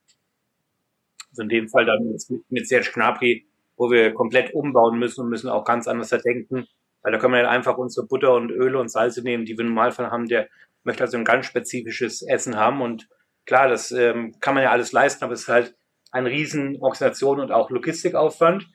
Also 1.38 1.44
in 1.44 1.48
dem 1.50 1.68
Fall 1.68 1.86
dann 1.86 2.04
mit, 2.04 2.24
mit 2.50 2.66
Serge 2.66 2.90
Gnabry, 2.92 3.46
wo 3.76 3.90
wir 3.90 4.12
komplett 4.12 4.52
umbauen 4.54 4.98
müssen 4.98 5.20
und 5.20 5.30
müssen 5.30 5.48
auch 5.48 5.64
ganz 5.64 5.86
anders 5.86 6.08
denken. 6.08 6.66
Weil 7.02 7.12
da 7.12 7.18
können 7.18 7.34
wir 7.34 7.42
nicht 7.42 7.50
einfach 7.50 7.78
unsere 7.78 8.06
Butter 8.08 8.34
und 8.34 8.50
Öle 8.50 8.78
und 8.80 8.90
Salze 8.90 9.22
nehmen, 9.22 9.44
die 9.44 9.56
wir 9.56 9.64
im 9.64 9.68
Normalfall 9.68 10.10
haben. 10.10 10.26
Der 10.26 10.48
möchte 10.82 11.04
also 11.04 11.16
ein 11.16 11.24
ganz 11.24 11.46
spezifisches 11.46 12.22
Essen 12.22 12.56
haben. 12.56 12.82
Und 12.82 13.08
klar, 13.46 13.68
das 13.68 13.92
ähm, 13.92 14.34
kann 14.40 14.54
man 14.54 14.64
ja 14.64 14.72
alles 14.72 14.90
leisten, 14.90 15.22
aber 15.22 15.34
es 15.34 15.42
ist 15.42 15.48
halt 15.48 15.76
ein 16.10 16.26
riesen 16.26 16.76
Organisation 16.80 17.38
und 17.38 17.52
auch 17.52 17.70
Logistikaufwand. 17.70 18.66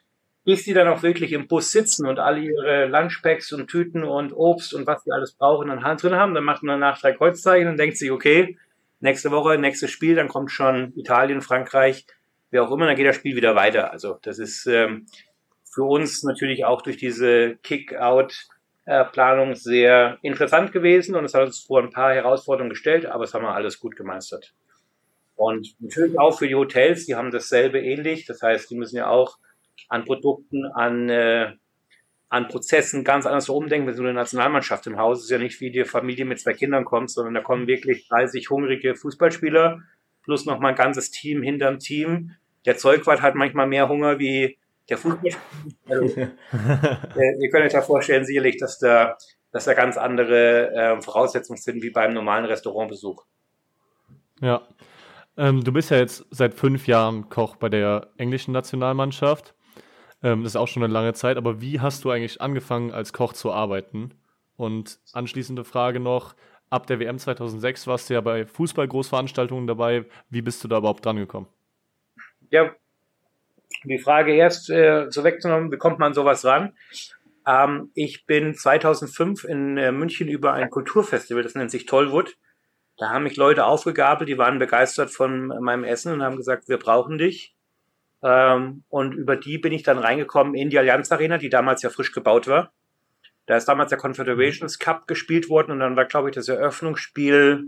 Bis 0.46 0.64
die 0.64 0.74
dann 0.74 0.88
auch 0.88 1.04
wirklich 1.04 1.34
im 1.34 1.48
Bus 1.48 1.72
sitzen 1.72 2.08
und 2.08 2.20
alle 2.20 2.40
ihre 2.42 2.86
Lunchpacks 2.86 3.52
und 3.52 3.68
Tüten 3.68 4.04
und 4.04 4.34
Obst 4.34 4.74
und 4.74 4.88
was 4.88 5.04
die 5.04 5.12
alles 5.12 5.36
brauchen 5.36 5.70
an 5.70 5.84
Hand 5.84 6.04
drin 6.04 6.16
haben, 6.16 6.34
dann 6.34 6.44
macht 6.44 6.64
man 6.64 6.80
danach 6.80 7.00
drei 7.00 7.14
Kreuzzeichen 7.14 7.68
und 7.70 7.78
denkt 7.78 7.98
sich, 7.98 8.12
okay, 8.12 8.58
nächste 9.00 9.32
Woche, 9.32 9.58
nächstes 9.58 9.92
Spiel, 9.92 10.16
dann 10.16 10.28
kommt 10.28 10.52
schon 10.52 10.94
Italien, 10.98 11.42
Frankreich, 11.42 12.06
wer 12.54 12.64
auch 12.64 12.72
immer, 12.72 12.86
dann 12.86 12.96
geht 12.96 13.08
das 13.08 13.16
Spiel 13.16 13.36
wieder 13.36 13.56
weiter. 13.56 13.92
Also 13.92 14.20
das 14.22 14.40
ist 14.40 14.68
ähm, 14.68 15.08
für 15.66 15.84
uns 15.84 16.24
natürlich 16.24 16.66
auch 16.66 16.84
durch 16.84 16.98
diese 16.98 17.58
Kick-Out-Planung 17.64 19.56
sehr 19.56 20.20
interessant 20.22 20.72
gewesen 20.72 21.16
und 21.16 21.26
es 21.26 21.34
hat 21.34 21.48
uns 21.48 21.62
vor 21.62 21.82
ein 21.82 21.90
paar 21.90 22.14
Herausforderungen 22.14 22.70
gestellt, 22.70 23.08
aber 23.08 23.24
es 23.24 23.34
haben 23.34 23.44
wir 23.44 23.56
alles 23.56 23.80
gut 23.80 23.96
gemeistert. 23.96 24.54
Und 25.36 25.76
natürlich 25.80 26.20
auch 26.20 26.38
für 26.38 26.48
die 26.48 26.56
Hotels, 26.56 27.08
die 27.08 27.16
haben 27.16 27.32
dasselbe 27.32 27.80
ähnlich. 27.82 28.26
Das 28.28 28.44
heißt, 28.44 28.70
die 28.70 28.76
müssen 28.76 28.98
ja 28.98 29.08
auch 29.08 29.40
an 29.90 30.06
Produkten, 30.06 30.68
an, 30.68 31.10
äh, 31.10 31.54
an 32.30 32.48
Prozessen 32.48 33.04
ganz 33.04 33.26
anders 33.26 33.50
umdenken. 33.50 33.88
Wenn 33.88 33.96
so 33.96 34.04
eine 34.04 34.14
Nationalmannschaft 34.14 34.86
im 34.86 35.00
Haus 35.00 35.24
ist 35.24 35.32
ja 35.32 35.40
nicht 35.40 35.60
wie 35.60 35.72
die 35.72 35.86
Familie 35.86 36.26
mit 36.26 36.40
zwei 36.40 36.54
Kindern 36.54 36.86
kommt, 36.86 37.10
sondern 37.10 37.34
da 37.34 37.42
kommen 37.42 37.66
wirklich 37.66 38.08
30 38.10 38.52
hungrige 38.52 38.94
Fußballspieler 38.96 39.82
plus 40.24 40.46
noch 40.46 40.60
mal 40.60 40.70
ein 40.70 40.76
ganzes 40.76 41.12
Team 41.12 41.44
hinterm 41.44 41.80
Team, 41.80 42.32
der 42.66 42.78
Zeugwart 42.78 43.22
hat 43.22 43.36
manchmal 43.36 43.68
mehr 43.68 43.90
Hunger 43.90 44.20
wie 44.20 44.58
der 44.90 44.98
Fußball. 44.98 45.32
Also, 45.88 46.06
äh, 46.22 46.30
ihr 47.40 47.50
könnt 47.50 47.66
euch 47.66 47.74
da 47.74 47.82
vorstellen, 47.82 48.26
sicherlich, 48.26 48.58
dass 48.58 48.80
da, 48.80 49.18
dass 49.52 49.66
da 49.66 49.74
ganz 49.74 49.98
andere 49.98 50.72
äh, 50.74 51.02
Voraussetzungen 51.02 51.58
sind 51.58 51.82
wie 51.82 51.90
beim 51.90 52.14
normalen 52.14 52.46
Restaurantbesuch. 52.46 53.24
Ja. 54.42 54.68
Ähm, 55.36 55.64
du 55.64 55.72
bist 55.72 55.90
ja 55.90 55.98
jetzt 55.98 56.26
seit 56.30 56.54
fünf 56.54 56.88
Jahren 56.88 57.30
Koch 57.30 57.56
bei 57.56 57.70
der 57.70 58.10
englischen 58.18 58.52
Nationalmannschaft. 58.52 59.56
Ähm, 60.22 60.44
das 60.44 60.54
ist 60.54 60.56
auch 60.58 60.68
schon 60.68 60.84
eine 60.84 60.94
lange 60.94 61.14
Zeit, 61.14 61.38
aber 61.38 61.60
wie 61.62 61.80
hast 61.80 62.04
du 62.04 62.12
eigentlich 62.12 62.42
angefangen, 62.42 62.92
als 62.92 63.14
Koch 63.14 63.34
zu 63.34 63.52
arbeiten? 63.52 64.14
Und 64.56 65.00
anschließende 65.14 65.64
Frage 65.64 66.00
noch, 66.00 66.36
ab 66.70 66.86
der 66.88 67.00
WM 67.00 67.18
2006 67.18 67.88
warst 67.88 68.10
du 68.10 68.14
ja 68.14 68.22
bei 68.22 68.46
Fußball-Großveranstaltungen 68.46 69.66
dabei. 69.66 70.06
Wie 70.30 70.42
bist 70.42 70.64
du 70.64 70.68
da 70.68 70.78
überhaupt 70.78 71.06
dran 71.06 71.18
gekommen? 71.18 71.48
Ja, 72.54 72.70
die 73.84 73.98
Frage 73.98 74.36
erst 74.36 74.70
äh, 74.70 75.08
so 75.10 75.24
wegzunehmen, 75.24 75.72
wie 75.72 75.78
kommt 75.78 75.98
man 75.98 76.14
sowas 76.14 76.46
ran? 76.46 76.78
Ähm, 77.48 77.90
ich 77.96 78.28
bin 78.28 78.54
2005 78.54 79.44
in 79.46 79.76
äh, 79.78 79.92
München 79.92 80.28
über 80.28 80.54
ein 80.54 80.70
Kulturfestival, 80.70 81.42
das 81.42 81.56
nennt 81.56 81.72
sich 81.72 81.88
Tollwood. 81.88 82.38
Da 83.00 83.10
haben 83.10 83.24
mich 83.24 83.38
Leute 83.38 83.66
aufgegabelt, 83.66 84.30
die 84.30 84.38
waren 84.38 84.60
begeistert 84.60 85.10
von 85.10 85.48
meinem 85.48 85.84
Essen 85.84 86.14
und 86.14 86.22
haben 86.22 86.38
gesagt, 86.38 86.70
wir 86.70 86.78
brauchen 86.78 87.18
dich. 87.18 87.56
Ähm, 88.22 88.84
und 88.88 89.16
über 89.16 89.36
die 89.36 89.58
bin 89.58 89.74
ich 89.74 89.82
dann 89.82 89.98
reingekommen 89.98 90.54
in 90.54 90.70
die 90.70 90.78
Allianz 90.78 91.12
Arena, 91.12 91.40
die 91.40 91.50
damals 91.50 91.82
ja 91.82 91.90
frisch 91.90 92.12
gebaut 92.12 92.48
war. 92.48 92.72
Da 93.48 93.58
ist 93.58 93.66
damals 93.66 93.90
der 93.90 93.98
Confederations 93.98 94.78
Cup 94.78 95.08
gespielt 95.08 95.50
worden 95.50 95.72
und 95.72 95.80
dann 95.80 95.96
war, 95.96 96.06
glaube 96.06 96.30
ich, 96.30 96.36
das 96.36 96.50
Eröffnungsspiel 96.50 97.64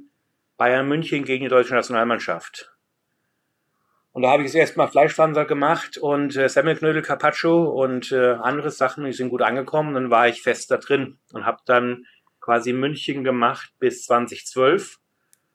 Bayern 0.58 0.88
München 0.88 1.24
gegen 1.24 1.46
die 1.46 1.50
deutsche 1.50 1.74
Nationalmannschaft. 1.74 2.75
Und 4.16 4.22
da 4.22 4.32
habe 4.32 4.44
ich 4.44 4.48
das 4.48 4.56
erste 4.56 4.78
Mal 4.78 4.88
Fleischwanzer 4.88 5.44
gemacht 5.44 5.98
und 5.98 6.38
äh, 6.38 6.48
Semmelknödel 6.48 7.02
Carpaccio 7.02 7.66
und 7.66 8.14
äh, 8.14 8.36
andere 8.42 8.72
Sachen, 8.72 9.04
die 9.04 9.12
sind 9.12 9.28
gut 9.28 9.42
angekommen. 9.42 9.94
Dann 9.94 10.10
war 10.10 10.30
ich 10.30 10.42
fest 10.42 10.72
da 10.72 10.78
drin 10.78 11.18
und 11.34 11.46
habe 11.46 11.58
dann 11.66 12.06
quasi 12.40 12.72
München 12.72 13.26
gemacht 13.26 13.74
bis 13.78 14.06
2012. 14.06 15.00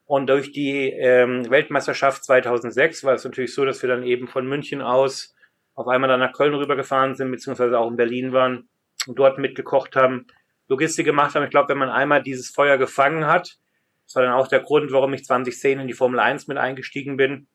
Und 0.05 0.29
durch 0.29 0.53
die 0.53 0.91
ähm, 0.91 1.49
Weltmeisterschaft 1.49 2.23
2006 2.23 3.03
war 3.03 3.15
es 3.15 3.25
natürlich 3.25 3.55
so, 3.55 3.65
dass 3.65 3.81
wir 3.81 3.89
dann 3.89 4.03
eben 4.03 4.29
von 4.29 4.47
München 4.47 4.83
aus 4.83 5.35
auf 5.75 5.89
einmal 5.89 6.11
dann 6.11 6.21
nach 6.21 6.35
Köln 6.35 6.53
rübergefahren 6.53 7.15
sind, 7.15 7.31
beziehungsweise 7.31 7.79
auch 7.79 7.89
in 7.89 7.97
Berlin 7.97 8.35
waren 8.35 8.69
und 9.07 9.19
dort 9.19 9.39
mitgekocht 9.39 9.97
haben, 9.97 10.27
Logistik 10.69 11.07
gemacht 11.07 11.35
haben. 11.35 11.45
Ich 11.45 11.51
glaube, 11.51 11.71
wenn 11.71 11.79
man 11.79 11.89
einmal 11.89 12.23
dieses 12.23 12.51
Feuer 12.51 12.77
gefangen 12.77 13.27
hat, 13.27 13.57
das 14.05 14.17
war 14.17 14.23
dann 14.23 14.35
auch 14.35 14.49
der 14.49 14.61
Grund, 14.61 14.93
warum 14.93 15.15
ich 15.15 15.25
2010 15.25 15.81
in 15.81 15.87
die 15.87 15.95
Formel 15.95 16.21
1 16.21 16.47
mit 16.47 16.59
eingestiegen 16.59 17.17
bin, 17.17 17.47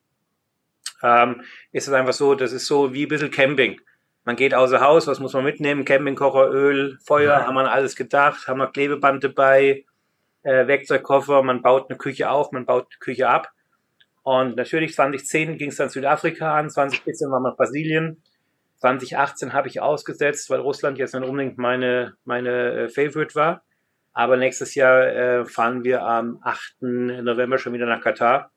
ähm, 1.06 1.44
ist 1.72 1.88
es 1.88 1.94
einfach 1.94 2.14
so, 2.14 2.36
das 2.36 2.52
ist 2.52 2.66
so 2.66 2.94
wie 2.94 3.06
ein 3.06 3.10
bisschen 3.10 3.32
Camping. 3.32 3.80
Man 4.24 4.36
geht 4.36 4.56
außer 4.56 4.82
Haus, 4.82 5.06
was 5.06 5.20
muss 5.20 5.34
man 5.34 5.44
mitnehmen? 5.44 5.86
Campingkocher, 5.86 6.50
Öl, 6.50 6.98
Feuer, 7.06 7.40
ja. 7.40 7.46
haben 7.46 7.54
wir 7.54 7.72
alles 7.72 7.96
gedacht, 7.96 8.48
haben 8.48 8.58
wir 8.58 8.72
Klebeband 8.72 9.24
dabei, 9.24 9.86
äh, 10.42 10.66
Werkzeugkoffer, 10.68 11.44
man 11.44 11.62
baut 11.62 11.90
eine 11.90 11.98
Küche 11.98 12.30
auf, 12.30 12.52
man 12.52 12.66
baut 12.66 12.88
eine 12.90 13.00
Küche 13.00 13.30
ab. 13.30 13.52
Und 14.24 14.56
natürlich 14.58 14.96
2010 14.96 15.60
ging 15.60 15.70
es 15.70 15.76
dann 15.76 15.90
Südafrika 15.90 16.58
an, 16.58 16.72
2014 16.72 17.30
war 17.30 17.40
man 17.40 17.56
Brasilien, 17.56 18.24
2018 18.78 19.54
habe 19.54 19.68
ich 19.68 19.82
ausgesetzt, 19.82 20.50
weil 20.50 20.60
Russland 20.60 20.98
jetzt 20.98 21.14
nicht 21.14 21.28
unbedingt 21.28 21.60
meine, 21.60 22.16
meine 22.26 22.72
äh, 22.72 22.90
Favorite 22.90 23.36
war. 23.36 23.64
Aber 24.14 24.38
nächstes 24.38 24.76
Jahr 24.76 25.08
äh, 25.08 25.46
fahren 25.46 25.84
wir 25.84 26.02
am 26.04 26.40
8. 26.42 26.78
November 26.82 27.58
schon 27.58 27.74
wieder 27.74 27.86
nach 27.86 28.02
Katar. 28.02 28.52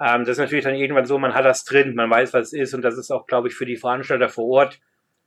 Ähm, 0.00 0.20
das 0.20 0.30
ist 0.30 0.38
natürlich 0.38 0.64
dann 0.64 0.74
irgendwann 0.74 1.06
so, 1.06 1.18
man 1.18 1.34
hat 1.34 1.44
das 1.44 1.64
drin, 1.64 1.94
man 1.94 2.10
weiß, 2.10 2.32
was 2.32 2.48
es 2.48 2.52
ist 2.52 2.74
und 2.74 2.82
das 2.82 2.96
ist 2.96 3.10
auch, 3.10 3.26
glaube 3.26 3.48
ich, 3.48 3.54
für 3.54 3.66
die 3.66 3.76
Veranstalter 3.76 4.28
vor 4.28 4.46
Ort 4.46 4.80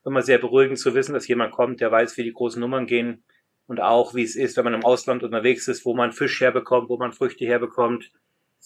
immer 0.05 0.21
sehr 0.21 0.37
beruhigend 0.37 0.79
zu 0.79 0.95
wissen, 0.95 1.13
dass 1.13 1.27
jemand 1.27 1.51
kommt, 1.51 1.81
der 1.81 1.91
weiß, 1.91 2.17
wie 2.17 2.23
die 2.23 2.33
großen 2.33 2.59
Nummern 2.59 2.85
gehen 2.85 3.23
und 3.67 3.81
auch, 3.81 4.15
wie 4.15 4.23
es 4.23 4.35
ist, 4.35 4.57
wenn 4.57 4.63
man 4.63 4.73
im 4.73 4.85
Ausland 4.85 5.23
unterwegs 5.23 5.67
ist, 5.67 5.85
wo 5.85 5.93
man 5.93 6.11
Fisch 6.11 6.41
herbekommt, 6.41 6.89
wo 6.89 6.97
man 6.97 7.11
Früchte 7.11 7.45
herbekommt. 7.45 8.11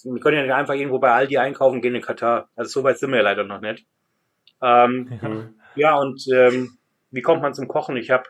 Wir 0.03 0.19
können 0.19 0.37
ja 0.37 0.43
nicht 0.43 0.53
einfach 0.53 0.73
irgendwo 0.73 0.99
bei 0.99 1.11
Aldi 1.11 1.37
einkaufen 1.37 1.81
gehen 1.81 1.95
in 1.95 2.01
Katar. 2.01 2.49
Also 2.55 2.79
so 2.79 2.83
weit 2.83 2.99
sind 2.99 3.11
wir 3.11 3.17
ja 3.17 3.23
leider 3.23 3.43
noch 3.43 3.61
nicht. 3.61 3.85
Ähm, 4.61 5.19
ja. 5.75 5.89
ja, 5.89 5.95
und 5.97 6.25
ähm, 6.33 6.77
wie 7.11 7.21
kommt 7.21 7.41
man 7.41 7.53
zum 7.53 7.67
Kochen? 7.67 7.97
Ich 7.97 8.11
habe 8.11 8.23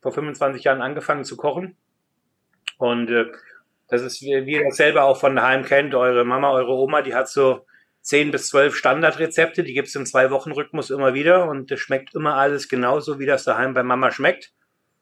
vor 0.00 0.12
25 0.12 0.64
Jahren 0.64 0.82
angefangen 0.82 1.24
zu 1.24 1.36
kochen 1.36 1.76
und 2.78 3.10
äh, 3.10 3.26
das 3.88 4.02
ist, 4.02 4.20
wie, 4.22 4.32
ihr 4.32 4.64
das 4.64 4.76
selber 4.76 5.04
auch 5.04 5.16
von 5.16 5.36
daheim 5.36 5.64
kennt, 5.64 5.94
eure 5.94 6.24
Mama, 6.24 6.52
eure 6.52 6.72
Oma, 6.72 7.02
die 7.02 7.14
hat 7.14 7.28
so 7.28 7.66
zehn 8.02 8.30
bis 8.30 8.48
zwölf 8.48 8.76
Standardrezepte, 8.76 9.64
die 9.64 9.74
gibt's 9.74 9.94
im 9.94 10.06
Zwei-Wochen-Rhythmus 10.06 10.90
immer 10.90 11.14
wieder 11.14 11.48
und 11.48 11.70
das 11.70 11.80
schmeckt 11.80 12.14
immer 12.14 12.36
alles 12.36 12.68
genauso, 12.68 13.18
wie 13.18 13.26
das 13.26 13.44
daheim 13.44 13.74
bei 13.74 13.82
Mama 13.82 14.10
schmeckt. 14.10 14.52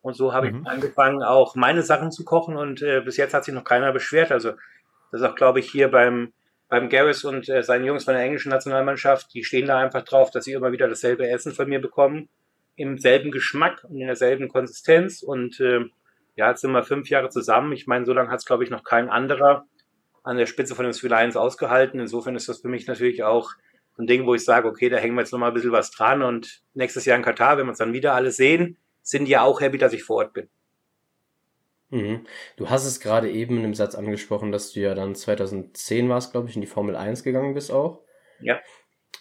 Und 0.00 0.14
so 0.14 0.33
habe 0.33 0.50
mhm. 0.50 0.62
ich 0.62 0.69
angefangen, 0.69 1.23
auch 1.23 1.57
meine 1.57 1.83
Sachen 1.83 2.12
zu 2.12 2.25
kochen 2.25 2.57
und 2.57 2.81
äh, 2.81 3.00
bis 3.00 3.16
jetzt 3.16 3.35
hat 3.35 3.45
sich 3.45 3.55
noch 3.55 3.64
keiner 3.64 3.93
beschwert. 3.93 4.31
Also 4.31 4.52
das 5.11 5.21
ist 5.21 5.26
auch, 5.26 5.35
glaube 5.35 5.59
ich, 5.59 5.71
hier 5.71 5.90
beim, 5.90 6.33
beim 6.69 6.88
Garris 6.88 7.25
und 7.25 7.49
äh, 7.49 7.62
seinen 7.62 7.85
Jungs 7.85 8.05
von 8.05 8.14
der 8.14 8.23
englischen 8.23 8.50
Nationalmannschaft, 8.50 9.35
die 9.35 9.43
stehen 9.43 9.66
da 9.66 9.78
einfach 9.78 10.05
drauf, 10.05 10.31
dass 10.31 10.45
sie 10.45 10.52
immer 10.52 10.73
wieder 10.73 10.88
dasselbe 10.88 11.28
Essen 11.28 11.52
von 11.52 11.69
mir 11.69 11.81
bekommen, 11.81 12.28
im 12.76 12.99
selben 12.99 13.31
Geschmack 13.31 13.85
und 13.85 14.00
in 14.00 14.07
derselben 14.07 14.49
Konsistenz 14.49 15.23
und 15.23 15.59
äh, 15.61 15.87
ja, 16.37 16.50
jetzt 16.50 16.61
sind 16.61 16.73
wir 16.73 16.83
fünf 16.83 17.09
Jahre 17.09 17.31
zusammen. 17.31 17.73
Ich 17.73 17.87
meine, 17.87 18.05
so 18.05 18.12
lange 18.12 18.31
hat 18.31 18.38
es, 18.38 18.47
glaube 18.47 18.62
ich, 18.62 18.71
noch 18.71 18.85
kein 18.85 19.09
anderer 19.09 19.66
an 20.23 20.37
der 20.37 20.47
Spitze 20.47 20.75
von 20.75 20.85
den 20.85 20.93
Three 20.93 21.09
Lions 21.09 21.37
ausgehalten. 21.37 21.99
Insofern 21.99 22.37
ist 22.37 22.49
das 22.49 22.61
für 22.61 22.69
mich 22.69 22.87
natürlich 22.87 23.23
auch 23.25 23.52
ein 23.99 24.07
Ding, 24.07 24.26
wo 24.26 24.35
ich 24.35 24.45
sage, 24.45 24.69
okay, 24.69 24.88
da 24.88 24.99
hängen 24.99 25.14
wir 25.14 25.23
jetzt 25.23 25.33
noch 25.33 25.38
mal 25.38 25.49
ein 25.49 25.55
bisschen 25.55 25.73
was 25.73 25.90
dran 25.90 26.23
und 26.23 26.62
nächstes 26.75 27.07
Jahr 27.07 27.16
in 27.16 27.25
Katar, 27.25 27.57
wenn 27.57 27.66
wir 27.66 27.71
uns 27.71 27.78
dann 27.78 27.95
wieder 27.95 28.14
alles 28.14 28.37
sehen, 28.37 28.76
sind 29.02 29.28
ja 29.28 29.43
auch 29.43 29.61
happy, 29.61 29.78
dass 29.78 29.93
ich 29.93 30.02
vor 30.02 30.16
Ort 30.16 30.35
bin. 30.35 30.49
Mhm. 31.90 32.26
Du 32.57 32.69
hast 32.69 32.85
es 32.85 33.00
gerade 33.00 33.31
eben 33.31 33.57
in 33.57 33.64
einem 33.64 33.75
Satz 33.75 33.95
angesprochen, 33.95 34.52
dass 34.52 34.73
du 34.73 34.81
ja 34.81 34.95
dann 34.95 35.14
2010 35.14 36.09
warst, 36.09 36.33
glaube 36.33 36.49
ich, 36.49 36.57
in 36.57 36.61
die 36.61 36.66
Formel 36.66 36.97
1 36.97 37.23
gegangen 37.23 37.55
bist 37.55 37.71
auch. 37.71 38.02
Ja. 38.40 38.61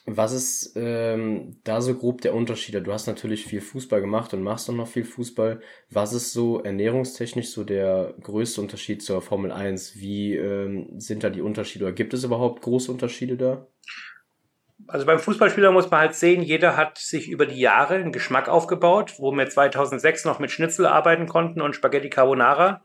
Was 0.08 0.34
ist 0.34 0.74
ähm, 0.76 1.60
da 1.64 1.82
so 1.82 1.96
grob 1.96 2.22
der 2.22 2.36
Unterschied? 2.36 2.76
Du 2.86 2.94
hast 2.94 3.08
natürlich 3.08 3.46
viel 3.46 3.62
Fußball 3.62 4.02
gemacht 4.02 4.36
und 4.36 4.44
machst 4.44 4.70
auch 4.70 4.74
noch 4.76 4.88
viel 4.88 5.04
Fußball. 5.04 5.62
Was 5.90 6.14
ist 6.14 6.32
so 6.32 6.60
ernährungstechnisch 6.62 7.50
so 7.50 7.64
der 7.64 8.14
größte 8.22 8.62
Unterschied 8.62 9.02
zur 9.02 9.24
Formel 9.24 9.52
1? 9.52 9.96
Wie 9.96 10.36
ähm, 10.36 11.00
sind 11.00 11.24
da 11.24 11.32
die 11.32 11.42
Unterschiede 11.42 11.86
oder 11.86 11.94
gibt 11.94 12.14
es 12.14 12.24
überhaupt 12.24 12.62
große 12.62 12.92
Unterschiede 12.92 13.36
da? 13.36 13.66
Also 14.88 15.08
beim 15.08 15.18
Fußballspieler 15.18 15.72
muss 15.72 15.90
man 15.90 16.02
halt 16.02 16.14
sehen, 16.14 16.44
jeder 16.44 16.78
hat 16.78 17.00
sich 17.00 17.28
über 17.28 17.48
die 17.48 17.60
Jahre 17.60 17.96
einen 17.96 18.12
Geschmack 18.12 18.48
aufgebaut, 18.48 19.16
wo 19.18 19.32
wir 19.32 19.50
2006 19.50 20.26
noch 20.26 20.38
mit 20.38 20.52
Schnitzel 20.52 20.86
arbeiten 20.86 21.28
konnten 21.28 21.62
und 21.62 21.76
Spaghetti 21.76 22.12
Carbonara. 22.12 22.84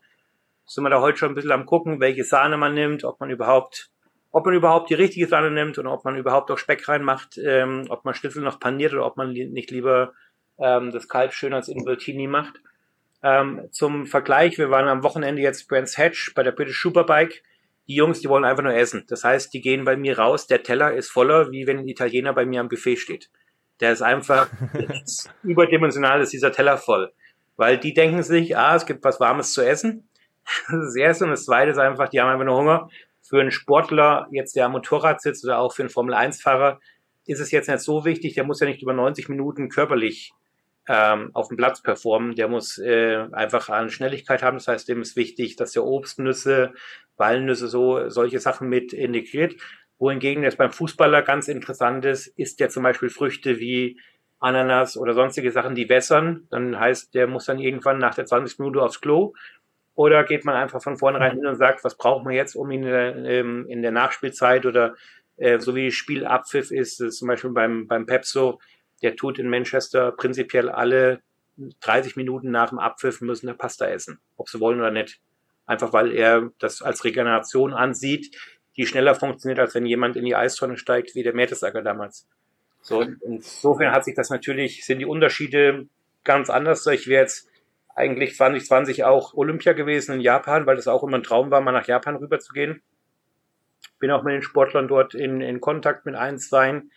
Sind 0.65 0.85
wir 0.85 0.91
da 0.91 1.03
heute 1.03 1.19
schon 1.19 1.33
ein 1.33 1.35
bisschen 1.35 1.53
am 1.53 1.67
gucken, 1.67 2.01
welche 2.01 2.25
Sahne 2.25 2.57
man 2.57 2.73
nimmt, 2.73 3.05
ob 3.05 3.21
man 3.21 3.29
überhaupt 3.29 3.91
ob 4.33 4.47
man 4.47 4.55
überhaupt 4.55 4.91
die 4.91 4.95
richtige 4.95 5.27
Sahne 5.27 5.51
nimmt 5.51 5.79
und 5.79 5.87
ob 5.87 6.05
man 6.05 6.17
überhaupt 6.17 6.51
auch 6.51 6.59
Speck 6.59 6.89
reinmacht, 6.89 7.39
ähm, 7.39 7.87
ob 7.89 8.05
man 8.05 8.15
Schnitzel 8.15 8.43
noch 8.43 8.61
paniert 8.61 8.93
oder 8.93 9.07
ob 9.07 9.17
man 9.17 9.31
li 9.31 9.47
nicht 9.47 9.71
lieber 9.71 10.13
ähm, 10.59 10.93
das 10.93 11.09
Kalb 11.09 11.33
schön 11.33 11.53
als 11.53 11.69
Invertini 11.69 12.27
macht. 12.27 12.61
Ähm, 13.23 13.69
zum 13.73 14.07
Vergleich, 14.07 14.57
wir 14.57 14.71
waren 14.71 14.89
am 14.89 15.03
Wochenende 15.03 15.43
jetzt 15.43 15.69
Brands 15.69 15.99
Hatch 15.99 16.33
bei 16.35 16.43
der 16.43 16.53
British 16.53 16.81
Superbike. 16.81 17.43
Die 17.89 17.95
Jungs, 17.97 18.21
die 18.21 18.29
wollen 18.29 18.45
einfach 18.45 18.63
nur 18.63 18.75
essen. 18.75 19.05
Das 19.09 19.25
heißt, 19.25 19.53
die 19.53 19.61
gehen 19.61 19.85
bei 19.85 19.97
mir 19.97 20.19
raus, 20.19 20.47
der 20.47 20.63
Teller 20.63 20.95
ist 20.95 21.11
voller, 21.11 21.51
wie 21.51 21.67
wenn 21.67 21.79
ein 21.79 21.89
Italiener 21.89 22.33
bei 22.33 22.47
mir 22.47 22.61
am 22.61 22.69
Buffet 22.69 22.97
steht. 22.97 23.31
Der 23.81 23.93
ist 23.93 24.03
einfach 24.03 24.49
überdimensional, 25.43 26.21
ist 26.21 26.33
dieser 26.33 26.53
Teller 26.53 26.79
voll. 26.79 27.13
Weil 27.57 27.79
die 27.79 27.93
denken 27.93 28.23
sich, 28.23 28.57
ah, 28.57 28.77
es 28.77 28.87
gibt 28.87 29.05
was 29.05 29.19
Warmes 29.19 29.53
zu 29.53 29.63
essen. 29.63 30.09
Das 30.45 30.59
ist 30.79 30.87
das 30.87 30.97
Erste. 30.97 31.25
Und 31.25 31.31
das 31.31 31.45
Zweite 31.45 31.73
ist 31.73 31.79
einfach, 31.79 32.09
die 32.09 32.21
haben 32.21 32.31
einfach 32.31 32.47
nur 32.47 32.57
Hunger 32.57 32.89
für 33.31 33.41
einen 33.41 33.53
Sportler, 33.53 34.27
jetzt 34.33 34.57
der 34.57 34.67
am 34.67 34.73
Motorrad 34.73 35.23
sitzt 35.23 35.45
oder 35.45 35.61
auch 35.61 35.73
für 35.73 35.83
einen 35.83 35.89
Formel-1-Fahrer, 35.89 36.81
ist 37.27 37.39
es 37.39 37.53
jetzt 37.53 37.69
nicht 37.69 37.79
so 37.79 38.05
wichtig, 38.05 38.35
der 38.35 38.43
muss 38.43 38.59
ja 38.59 38.67
nicht 38.67 38.83
über 38.83 38.93
90 38.93 39.29
Minuten 39.29 39.69
körperlich 39.69 40.33
ähm, 40.89 41.31
auf 41.33 41.47
dem 41.47 41.57
Platz 41.57 41.81
performen. 41.81 42.35
Der 42.35 42.49
muss 42.49 42.77
äh, 42.79 43.25
einfach 43.31 43.69
eine 43.69 43.91
Schnelligkeit 43.91 44.43
haben. 44.43 44.57
Das 44.57 44.67
heißt, 44.67 44.89
dem 44.89 45.01
ist 45.01 45.15
wichtig, 45.15 45.55
dass 45.55 45.77
er 45.77 45.85
Obstnüsse, 45.85 46.73
Walnüsse, 47.17 47.69
so 47.69 48.09
solche 48.09 48.41
Sachen 48.41 48.69
mit 48.69 48.93
integriert. 48.93 49.55
Wohingegen 50.01 50.43
jetzt 50.43 50.59
beim 50.59 50.73
Fußballer 50.73 51.23
ganz 51.23 51.47
interessant 51.47 52.05
ist, 52.07 52.27
ist 52.27 52.59
der 52.59 52.69
zum 52.69 52.83
Beispiel 52.83 53.11
Früchte 53.11 53.61
wie 53.61 54.01
Ananas 54.41 54.97
oder 54.97 55.15
sonstige 55.15 55.53
Sachen, 55.53 55.77
die 55.77 55.89
wässern. 55.89 56.49
Dann 56.51 56.81
heißt, 56.81 57.15
der 57.15 57.29
muss 57.29 57.45
dann 57.45 57.61
irgendwann 57.61 57.99
nach 57.99 58.17
der 58.17 58.27
20 58.27 58.59
Minute 58.59 58.83
aufs 58.83 59.01
Klo 59.01 59.35
oder 60.01 60.25
geht 60.25 60.47
man 60.47 60.55
einfach 60.55 60.83
von 60.83 60.97
vornherein 60.97 61.33
hin 61.33 61.47
und 61.47 61.57
sagt, 61.57 61.85
was 61.85 61.95
braucht 61.95 62.25
man 62.25 62.33
jetzt, 62.33 62.57
um 62.57 62.71
ihn 62.71 62.85
ähm, 62.87 63.67
in 63.69 63.83
der 63.83 63.91
Nachspielzeit 63.91 64.65
oder 64.65 64.95
äh, 65.37 65.59
so 65.59 65.75
wie 65.75 65.93
Spielabpfiff 65.93 66.71
ist, 66.71 67.03
ist 67.03 67.19
zum 67.19 67.29
Beispiel 67.29 67.51
beim, 67.51 67.87
beim 67.87 68.07
Pepso, 68.07 68.61
der 69.03 69.15
tut 69.15 69.39
in 69.39 69.51
Manchester 69.51 70.13
prinzipiell 70.13 70.71
alle 70.71 71.21
30 71.81 72.17
Minuten 72.17 72.51
nach 72.51 72.71
dem 72.71 72.79
Abpfiff 72.79 73.21
müssen 73.21 73.47
eine 73.47 73.59
Pasta 73.59 73.89
essen, 73.89 74.21
ob 74.39 74.49
sie 74.49 74.59
wollen 74.59 74.81
oder 74.81 74.91
nicht. 74.91 75.21
Einfach 75.67 75.93
weil 75.93 76.13
er 76.15 76.51
das 76.59 76.81
als 76.81 77.05
Regeneration 77.05 77.75
ansieht, 77.75 78.35
die 78.79 78.87
schneller 78.87 79.15
funktioniert, 79.15 79.59
als 79.59 79.75
wenn 79.75 79.85
jemand 79.85 80.17
in 80.17 80.25
die 80.25 80.35
Eistonne 80.35 80.79
steigt, 80.79 81.15
wie 81.15 81.25
der 81.25 81.35
Mertesacker 81.35 81.83
damals. 81.83 82.27
So, 82.81 83.03
insofern 83.03 83.93
hat 83.93 84.07
sich 84.07 84.15
das 84.15 84.31
natürlich, 84.31 84.87
sind 84.87 85.01
die 85.01 85.05
Unterschiede 85.05 85.89
ganz 86.25 86.49
anders. 86.49 86.87
Ich 86.87 87.07
wäre 87.07 87.25
jetzt 87.25 87.50
eigentlich 88.01 88.37
2020 88.37 89.05
auch 89.05 89.35
Olympia 89.35 89.73
gewesen 89.73 90.15
in 90.15 90.21
Japan, 90.21 90.67
weil 90.67 90.77
das 90.77 90.89
auch 90.89 91.03
immer 91.03 91.19
ein 91.19 91.23
Traum 91.23 91.51
war, 91.51 91.61
mal 91.61 91.73
nach 91.73 91.87
Japan 91.87 92.17
rüber 92.17 92.39
zu 92.41 92.53
gehen. 92.53 92.83
Bin 93.99 94.11
auch 94.11 94.23
mit 94.23 94.35
den 94.35 94.43
Sportlern 94.43 94.89
dort 94.89 95.15
in, 95.15 95.41
in 95.41 95.61
Kontakt 95.61 96.07
mit 96.07 96.15
eins 96.15 96.49
sein, 96.49 96.91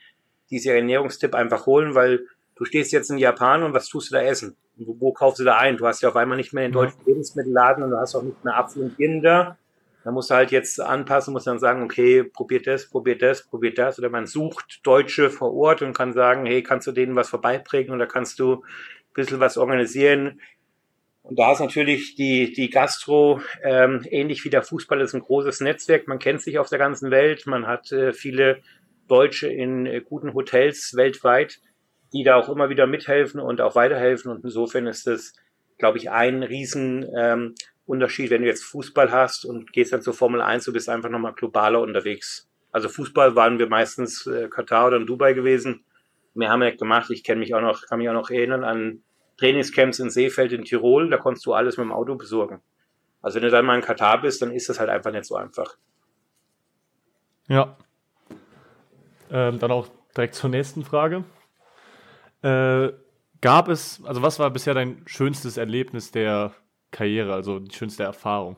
die 0.50 0.60
sich 0.60 0.72
Ernährungstipp 0.72 1.36
einfach 1.36 1.66
holen, 1.66 1.96
weil 1.96 2.26
du 2.56 2.66
stehst 2.66 2.92
jetzt 2.92 3.12
in 3.12 3.18
Japan 3.18 3.64
und 3.64 3.74
was 3.74 3.88
tust 3.88 4.12
du 4.12 4.16
da 4.16 4.22
essen? 4.22 4.56
Wo, 4.78 4.96
wo 5.00 5.14
kaufst 5.14 5.40
du 5.40 5.44
da 5.44 5.58
ein? 5.58 5.78
Du 5.78 5.86
hast 5.86 6.02
ja 6.02 6.10
auf 6.10 6.16
einmal 6.16 6.38
nicht 6.38 6.54
mehr 6.54 6.64
den 6.64 6.72
deutschen 6.72 7.00
Lebensmittelladen 7.06 7.84
und 7.84 7.92
du 7.92 7.98
hast 7.98 8.16
auch 8.16 8.24
nicht 8.24 8.44
mehr 8.44 8.58
Apfel 8.58 8.84
und 8.84 8.98
Birnen 8.98 9.22
da. 9.22 9.58
Da 10.04 10.12
musst 10.12 10.30
du 10.30 10.36
halt 10.36 10.52
jetzt 10.52 10.82
anpassen, 10.82 11.32
muss 11.34 11.46
dann 11.46 11.60
sagen, 11.60 11.84
okay, 11.84 12.24
probiert 12.24 12.68
das, 12.68 12.90
probiert 12.90 13.22
das, 13.22 13.44
probiert 13.44 13.78
das. 13.78 14.00
Oder 14.00 14.10
man 14.10 14.28
sucht 14.28 14.82
Deutsche 14.84 15.30
vor 15.30 15.54
Ort 15.54 15.82
und 15.82 15.94
kann 15.94 16.12
sagen, 16.12 16.46
hey, 16.46 16.62
kannst 16.62 16.88
du 16.88 16.92
denen 16.92 17.16
was 17.16 17.30
vorbeibringen 17.30 17.94
oder 17.94 18.06
kannst 18.06 18.40
du 18.40 18.56
ein 18.56 18.64
bisschen 19.14 19.40
was 19.40 19.58
organisieren. 19.58 20.42
Und 21.24 21.40
da 21.40 21.54
ist 21.54 21.62
natürlich 21.62 22.16
die, 22.16 22.52
die 22.52 22.70
Gastro 22.70 23.42
ähm, 23.64 24.06
ähnlich 24.10 24.44
wie 24.44 24.50
der 24.50 24.62
Fußball 24.62 25.00
ist 25.00 25.16
ein 25.16 25.22
großes 25.22 25.62
Netzwerk. 25.62 26.08
Man 26.08 26.20
kennt 26.20 26.42
sich 26.42 26.60
auf 26.60 26.70
der 26.70 26.80
ganzen 26.80 27.12
Welt. 27.12 27.48
Man 27.48 27.66
hat 27.66 27.92
äh, 27.94 28.12
viele 28.12 28.62
Deutsche 29.08 29.48
in 29.48 29.86
äh, 29.86 30.02
guten 30.02 30.34
Hotels 30.34 30.96
weltweit, 30.96 31.62
die 32.12 32.24
da 32.24 32.36
auch 32.36 32.50
immer 32.50 32.70
wieder 32.70 32.88
mithelfen 32.88 33.40
und 33.40 33.62
auch 33.62 33.76
weiterhelfen. 33.76 34.32
Und 34.32 34.44
insofern 34.44 34.86
ist 34.86 35.08
das, 35.08 35.34
glaube 35.78 35.98
ich, 35.98 36.12
ein 36.12 36.44
riesen 36.44 37.10
ähm, 37.18 37.56
Unterschied, 37.86 38.30
wenn 38.30 38.42
du 38.42 38.48
jetzt 38.48 38.66
Fußball 38.66 39.12
hast 39.12 39.46
und 39.46 39.72
gehst 39.72 39.94
dann 39.94 40.02
zur 40.02 40.14
Formel 40.14 40.42
1, 40.42 40.66
du 40.66 40.74
bist 40.74 40.90
einfach 40.90 41.10
nochmal 41.10 41.34
globaler 41.34 41.80
unterwegs. 41.80 42.50
Also 42.72 42.90
Fußball 42.90 43.36
waren 43.36 43.60
wir 43.60 43.68
meistens 43.68 44.28
äh, 44.28 44.50
Katar 44.50 44.88
oder 44.88 44.98
in 44.98 45.06
Dubai 45.06 45.34
gewesen. 45.34 45.86
Mehr 46.34 46.50
haben 46.50 46.60
wir 46.60 46.66
nicht 46.66 46.80
gemacht. 46.80 47.12
Ich 47.12 47.24
kenne 47.24 47.40
mich 47.40 47.54
auch 47.54 47.62
noch, 47.62 47.86
kann 47.86 48.00
mich 48.00 48.10
auch 48.10 48.14
noch 48.14 48.30
erinnern 48.30 48.66
an 48.66 49.04
Trainingscamps 49.44 50.00
in 50.00 50.10
Seefeld 50.10 50.54
in 50.54 50.64
Tirol, 50.64 51.10
da 51.10 51.18
konntest 51.18 51.46
du 51.46 51.54
alles 51.54 51.76
mit 51.76 51.84
dem 51.84 51.92
Auto 51.92 52.16
besorgen. 52.16 52.62
Also 53.22 53.36
wenn 53.36 53.44
du 53.44 53.50
dann 53.50 53.66
mal 53.66 53.76
in 53.76 53.82
Katar 53.82 54.22
bist, 54.22 54.42
dann 54.42 54.52
ist 54.52 54.70
das 54.70 54.80
halt 54.80 54.90
einfach 54.90 55.12
nicht 55.12 55.26
so 55.26 55.36
einfach. 55.36 55.78
Ja. 57.50 57.76
Ähm, 59.30 59.60
dann 59.60 59.72
auch 59.72 59.90
direkt 60.16 60.36
zur 60.36 60.50
nächsten 60.50 60.86
Frage. 60.86 61.26
Äh, 62.42 62.94
gab 63.42 63.68
es, 63.68 64.02
also 64.06 64.22
was 64.22 64.40
war 64.40 64.50
bisher 64.50 64.74
dein 64.74 65.02
schönstes 65.08 65.58
Erlebnis 65.58 66.12
der 66.12 66.54
Karriere, 66.92 67.34
also 67.34 67.60
die 67.60 67.76
schönste 67.76 68.04
Erfahrung? 68.04 68.56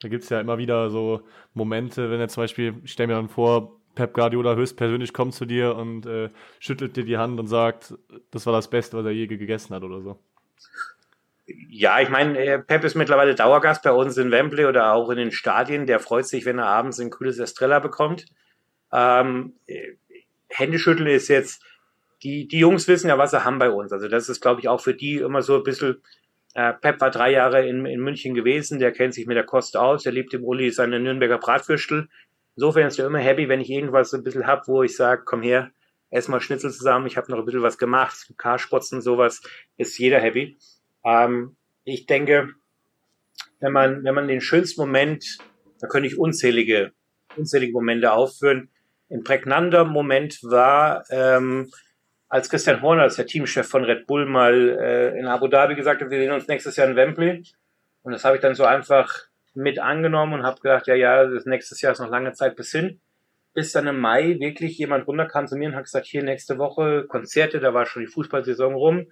Da 0.00 0.08
gibt 0.08 0.22
es 0.22 0.30
ja 0.30 0.40
immer 0.40 0.58
wieder 0.58 0.90
so 0.90 1.22
Momente, 1.52 2.12
wenn 2.12 2.20
er 2.20 2.28
zum 2.28 2.44
Beispiel, 2.44 2.80
ich 2.84 2.92
stelle 2.92 3.08
mir 3.08 3.14
dann 3.14 3.28
vor, 3.28 3.77
Pep 3.98 4.14
Guardiola 4.14 4.54
höchstpersönlich 4.54 5.12
kommt 5.12 5.34
zu 5.34 5.44
dir 5.44 5.74
und 5.74 6.06
äh, 6.06 6.30
schüttelt 6.60 6.96
dir 6.96 7.04
die 7.04 7.18
Hand 7.18 7.40
und 7.40 7.48
sagt, 7.48 7.94
das 8.30 8.46
war 8.46 8.52
das 8.52 8.70
Beste, 8.70 8.96
was 8.96 9.04
er 9.04 9.10
je 9.10 9.26
gegessen 9.26 9.74
hat 9.74 9.82
oder 9.82 10.00
so. 10.00 10.20
Ja, 11.68 11.98
ich 12.00 12.08
meine, 12.08 12.38
äh, 12.38 12.58
Pep 12.60 12.84
ist 12.84 12.94
mittlerweile 12.94 13.34
Dauergast 13.34 13.82
bei 13.82 13.90
uns 13.90 14.16
in 14.16 14.30
Wembley 14.30 14.66
oder 14.66 14.92
auch 14.92 15.10
in 15.10 15.16
den 15.16 15.32
Stadien. 15.32 15.86
Der 15.86 15.98
freut 15.98 16.28
sich, 16.28 16.44
wenn 16.44 16.60
er 16.60 16.66
abends 16.66 17.00
ein 17.00 17.10
cooles 17.10 17.40
Estrella 17.40 17.80
bekommt. 17.80 18.26
Ähm, 18.92 19.54
äh, 19.66 19.94
Händeschütteln 20.48 21.08
ist 21.08 21.26
jetzt, 21.26 21.60
die, 22.22 22.46
die 22.46 22.60
Jungs 22.60 22.86
wissen 22.86 23.08
ja, 23.08 23.18
was 23.18 23.32
sie 23.32 23.44
haben 23.44 23.58
bei 23.58 23.70
uns. 23.70 23.92
Also 23.92 24.06
das 24.06 24.28
ist, 24.28 24.40
glaube 24.40 24.60
ich, 24.60 24.68
auch 24.68 24.80
für 24.80 24.94
die 24.94 25.16
immer 25.16 25.42
so 25.42 25.56
ein 25.56 25.64
bisschen, 25.64 26.00
äh, 26.54 26.72
Pep 26.72 27.00
war 27.00 27.10
drei 27.10 27.32
Jahre 27.32 27.66
in, 27.66 27.84
in 27.84 27.98
München 27.98 28.34
gewesen, 28.34 28.78
der 28.78 28.92
kennt 28.92 29.14
sich 29.14 29.26
mit 29.26 29.36
der 29.36 29.44
Kost 29.44 29.76
aus, 29.76 30.04
der 30.04 30.12
liebt 30.12 30.32
im 30.34 30.44
Uli 30.44 30.70
seine 30.70 31.00
Nürnberger 31.00 31.38
Bratwürstel. 31.38 32.08
Insofern 32.58 32.88
ist 32.88 32.98
er 32.98 33.06
immer 33.06 33.20
happy, 33.20 33.48
wenn 33.48 33.60
ich 33.60 33.70
irgendwas 33.70 34.12
ein 34.12 34.24
bisschen 34.24 34.48
hab, 34.48 34.66
wo 34.66 34.82
ich 34.82 34.96
sage, 34.96 35.22
komm 35.24 35.42
her, 35.42 35.70
ess 36.10 36.26
mal 36.26 36.40
Schnitzel 36.40 36.72
zusammen, 36.72 37.06
ich 37.06 37.16
habe 37.16 37.30
noch 37.30 37.38
ein 37.38 37.44
bisschen 37.44 37.62
was 37.62 37.78
gemacht, 37.78 38.34
Karspotzen, 38.36 39.00
sowas, 39.00 39.42
ist 39.76 39.96
jeder 39.96 40.18
happy. 40.18 40.58
Ähm, 41.04 41.54
ich 41.84 42.06
denke, 42.06 42.48
wenn 43.60 43.70
man, 43.70 44.02
wenn 44.02 44.12
man 44.12 44.26
den 44.26 44.40
schönsten 44.40 44.80
Moment, 44.80 45.38
da 45.78 45.86
könnte 45.86 46.08
ich 46.08 46.18
unzählige, 46.18 46.90
unzählige 47.36 47.72
Momente 47.72 48.10
aufführen. 48.10 48.70
Ein 49.08 49.22
prägnanter 49.22 49.84
Moment 49.84 50.40
war, 50.42 51.04
ähm, 51.10 51.70
als 52.28 52.50
Christian 52.50 52.82
Horner, 52.82 53.02
als 53.02 53.14
der 53.14 53.26
Teamchef 53.26 53.68
von 53.68 53.84
Red 53.84 54.08
Bull, 54.08 54.26
mal 54.26 54.76
äh, 54.80 55.16
in 55.16 55.26
Abu 55.26 55.46
Dhabi 55.46 55.76
gesagt 55.76 56.02
hat, 56.02 56.10
wir 56.10 56.18
sehen 56.18 56.32
uns 56.32 56.48
nächstes 56.48 56.74
Jahr 56.74 56.88
in 56.88 56.96
Wembley. 56.96 57.44
Und 58.02 58.10
das 58.10 58.24
habe 58.24 58.34
ich 58.34 58.42
dann 58.42 58.56
so 58.56 58.64
einfach 58.64 59.27
mit 59.58 59.80
angenommen 59.80 60.34
und 60.34 60.42
habe 60.44 60.60
gedacht, 60.60 60.86
ja, 60.86 60.94
ja, 60.94 61.26
das 61.26 61.44
nächstes 61.44 61.80
Jahr 61.80 61.92
ist 61.92 61.98
noch 61.98 62.10
lange 62.10 62.32
Zeit 62.32 62.54
bis 62.54 62.70
hin. 62.70 63.00
Bis 63.54 63.72
dann 63.72 63.88
im 63.88 63.98
Mai 63.98 64.38
wirklich 64.38 64.78
jemand 64.78 65.08
runterkam 65.08 65.48
zu 65.48 65.56
mir 65.56 65.68
und 65.68 65.74
hat 65.74 65.84
gesagt, 65.84 66.06
hier 66.06 66.22
nächste 66.22 66.58
Woche 66.58 67.06
Konzerte, 67.08 67.58
da 67.58 67.74
war 67.74 67.84
schon 67.84 68.02
die 68.02 68.08
Fußballsaison 68.08 68.74
rum. 68.74 69.08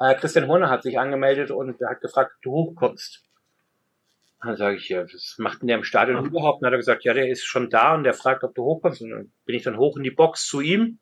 Äh, 0.00 0.16
Christian 0.16 0.48
Horner 0.48 0.68
hat 0.68 0.82
sich 0.82 0.98
angemeldet 0.98 1.52
und 1.52 1.80
hat 1.80 2.00
gefragt, 2.00 2.32
ob 2.36 2.42
du 2.42 2.50
hochkommst. 2.50 3.22
Dann 4.42 4.56
sage 4.56 4.76
ich, 4.76 4.88
ja, 4.88 5.04
was 5.04 5.36
macht 5.38 5.62
denn 5.62 5.68
der 5.68 5.76
im 5.76 5.84
Stadion 5.84 6.26
überhaupt? 6.26 6.56
Und 6.56 6.62
dann 6.62 6.68
hat 6.68 6.74
er 6.74 6.78
gesagt, 6.78 7.04
ja, 7.04 7.14
der 7.14 7.28
ist 7.28 7.44
schon 7.44 7.70
da 7.70 7.94
und 7.94 8.02
der 8.02 8.14
fragt, 8.14 8.42
ob 8.42 8.54
du 8.54 8.64
hochkommst. 8.64 9.00
Und 9.00 9.10
dann 9.10 9.32
bin 9.46 9.54
ich 9.54 9.62
dann 9.62 9.78
hoch 9.78 9.96
in 9.96 10.02
die 10.02 10.10
Box 10.10 10.44
zu 10.46 10.60
ihm 10.60 10.98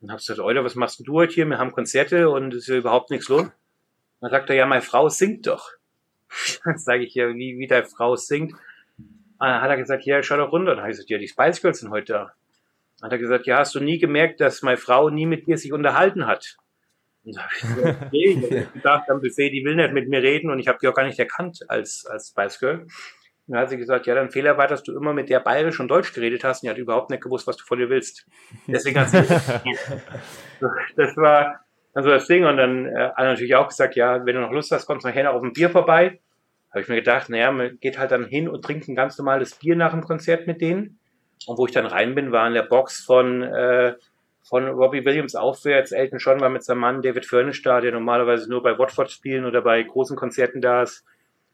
und 0.00 0.10
habe 0.10 0.18
gesagt, 0.18 0.40
Euler, 0.40 0.64
was 0.64 0.74
machst 0.74 1.00
du 1.06 1.12
heute 1.12 1.32
hier? 1.32 1.46
Wir 1.46 1.58
haben 1.58 1.70
Konzerte 1.70 2.28
und 2.28 2.52
es 2.52 2.62
ist 2.62 2.68
ja 2.68 2.76
überhaupt 2.76 3.10
nichts 3.10 3.28
los. 3.28 3.46
Dann 4.20 4.30
sagt 4.30 4.50
er, 4.50 4.56
ja, 4.56 4.66
meine 4.66 4.82
Frau 4.82 5.08
singt 5.08 5.46
doch. 5.46 5.70
Dann 6.64 6.78
sage 6.78 7.04
ich 7.04 7.14
ja, 7.14 7.28
wie, 7.34 7.58
wie 7.58 7.66
deine 7.66 7.86
Frau 7.86 8.16
singt. 8.16 8.52
Und 8.52 9.48
dann 9.48 9.60
hat 9.60 9.70
er 9.70 9.76
gesagt, 9.76 10.04
ja, 10.04 10.22
schau 10.22 10.36
doch 10.36 10.52
runter. 10.52 10.76
Dann 10.76 10.82
habe 10.82 10.90
ich 10.90 10.96
gesagt, 10.96 11.10
ja, 11.10 11.18
die 11.18 11.26
Spice 11.26 11.60
Girls 11.60 11.80
sind 11.80 11.90
heute 11.90 12.12
da. 12.12 12.32
Dann 13.00 13.06
hat 13.06 13.12
er 13.12 13.18
gesagt, 13.18 13.46
ja, 13.46 13.58
hast 13.58 13.74
du 13.74 13.80
nie 13.80 13.98
gemerkt, 13.98 14.40
dass 14.40 14.62
meine 14.62 14.76
Frau 14.76 15.10
nie 15.10 15.26
mit 15.26 15.48
dir 15.48 15.58
sich 15.58 15.72
unterhalten 15.72 16.26
hat? 16.26 16.56
Und 17.24 17.36
da 17.36 17.42
habe 17.42 17.52
ich 17.54 17.60
gesagt, 17.62 18.02
okay, 18.06 18.38
ich 18.40 18.66
hab 18.66 18.72
gedacht 18.72 19.10
am 19.10 19.20
Buffet, 19.20 19.50
die 19.50 19.64
will 19.64 19.74
nicht 19.74 19.92
mit 19.92 20.08
mir 20.08 20.22
reden 20.22 20.50
und 20.50 20.60
ich 20.60 20.68
habe 20.68 20.78
die 20.80 20.86
auch 20.86 20.94
gar 20.94 21.04
nicht 21.04 21.18
erkannt 21.18 21.58
als, 21.68 22.06
als 22.06 22.28
Spice 22.28 22.58
Girl. 22.60 22.86
Und 23.46 23.54
dann 23.54 23.62
hat 23.62 23.70
sie 23.70 23.76
gesagt, 23.76 24.06
ja, 24.06 24.14
dein 24.14 24.30
Fehler 24.30 24.56
war, 24.56 24.68
dass 24.68 24.84
du 24.84 24.96
immer 24.96 25.12
mit 25.12 25.28
der 25.28 25.40
Bayerisch 25.40 25.80
und 25.80 25.88
Deutsch 25.88 26.12
geredet 26.12 26.44
hast 26.44 26.62
und 26.62 26.66
die 26.66 26.70
hat 26.70 26.78
überhaupt 26.78 27.10
nicht 27.10 27.22
gewusst, 27.22 27.46
was 27.46 27.56
du 27.56 27.64
von 27.64 27.78
dir 27.78 27.90
willst. 27.90 28.26
Deswegen 28.68 29.00
hat 29.00 29.10
sie, 29.10 29.18
das 30.96 31.16
war, 31.16 31.64
dann 31.94 32.04
so 32.04 32.10
das 32.10 32.26
Ding 32.26 32.44
und 32.44 32.56
dann 32.56 32.86
äh, 32.86 33.10
hat 33.10 33.18
er 33.18 33.24
natürlich 33.24 33.54
auch 33.54 33.68
gesagt, 33.68 33.96
ja, 33.96 34.24
wenn 34.24 34.34
du 34.34 34.40
noch 34.40 34.52
Lust 34.52 34.70
hast, 34.72 34.86
kommst 34.86 35.04
du 35.04 35.08
nachher 35.08 35.24
noch 35.24 35.34
auf 35.34 35.42
ein 35.42 35.52
Bier 35.52 35.70
vorbei. 35.70 36.20
Habe 36.70 36.80
ich 36.80 36.88
mir 36.88 36.96
gedacht, 36.96 37.28
naja, 37.28 37.52
man 37.52 37.78
geht 37.80 37.98
halt 37.98 38.12
dann 38.12 38.24
hin 38.24 38.48
und 38.48 38.64
trinkt 38.64 38.88
ein 38.88 38.94
ganz 38.94 39.18
normales 39.18 39.54
Bier 39.56 39.76
nach 39.76 39.92
dem 39.92 40.02
Konzert 40.02 40.46
mit 40.46 40.62
denen. 40.62 40.98
Und 41.46 41.58
wo 41.58 41.66
ich 41.66 41.72
dann 41.72 41.86
rein 41.86 42.14
bin, 42.14 42.32
war 42.32 42.46
in 42.46 42.54
der 42.54 42.62
Box 42.62 43.04
von, 43.04 43.42
äh, 43.42 43.94
von 44.42 44.68
Robbie 44.68 45.04
Williams 45.04 45.34
aufwärts. 45.34 45.92
Elton 45.92 46.18
John 46.18 46.40
war 46.40 46.48
mit 46.48 46.64
seinem 46.64 46.78
Mann 46.78 47.02
David 47.02 47.26
Furnish 47.26 47.62
da, 47.62 47.80
der 47.80 47.92
normalerweise 47.92 48.48
nur 48.48 48.62
bei 48.62 48.78
Watford 48.78 49.10
spielen 49.10 49.44
oder 49.44 49.60
bei 49.60 49.82
großen 49.82 50.16
Konzerten 50.16 50.62
da 50.62 50.82
ist. 50.82 51.04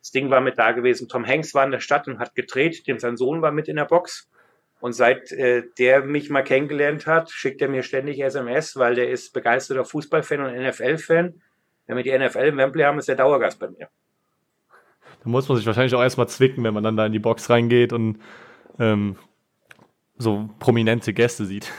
Das 0.01 0.13
Ding 0.13 0.31
war 0.31 0.41
mit 0.41 0.59
da 0.59 0.71
gewesen. 0.71 1.09
Tom 1.09 1.27
Hanks 1.27 1.53
war 1.55 1.65
in 1.65 1.73
der 1.73 1.81
Stadt 1.81 2.07
und 2.07 2.21
hat 2.21 2.37
gedreht, 2.37 2.87
dem 2.87 3.01
sein 3.01 3.17
Sohn 3.17 3.43
war 3.43 3.51
mit 3.51 3.67
in 3.67 3.77
der 3.77 3.87
Box. 3.87 4.31
Und 4.81 4.93
seit 4.93 5.33
äh, 5.33 5.65
der 5.79 6.05
mich 6.05 6.31
mal 6.31 6.43
kennengelernt 6.43 7.07
hat, 7.07 7.31
schickt 7.31 7.61
er 7.61 7.69
mir 7.69 7.83
ständig 7.83 8.21
SMS, 8.21 8.77
weil 8.77 8.95
der 8.95 9.11
ist 9.11 9.33
begeisterter 9.33 9.85
Fußballfan 9.85 10.41
und 10.41 10.57
NFL-Fan. 10.57 11.35
Wenn 11.87 11.97
wir 11.97 12.05
die 12.05 12.17
NFL 12.17 12.39
im 12.39 12.59
Wembley 12.59 12.85
haben, 12.85 12.99
ist 12.99 13.09
der 13.09 13.17
Dauergast 13.17 13.59
bei 13.59 13.69
mir. 13.69 13.89
Da 15.25 15.29
muss 15.29 15.49
man 15.49 15.57
sich 15.57 15.67
wahrscheinlich 15.67 15.95
auch 15.95 16.03
erstmal 16.03 16.29
zwicken, 16.29 16.63
wenn 16.63 16.75
man 16.75 16.85
dann 16.85 16.97
da 16.97 17.07
in 17.07 17.13
die 17.13 17.19
Box 17.19 17.51
reingeht 17.51 17.93
und 17.93 18.21
ähm, 18.79 19.17
so 20.17 20.49
prominente 20.59 21.13
Gäste 21.13 21.45
sieht. 21.45 21.73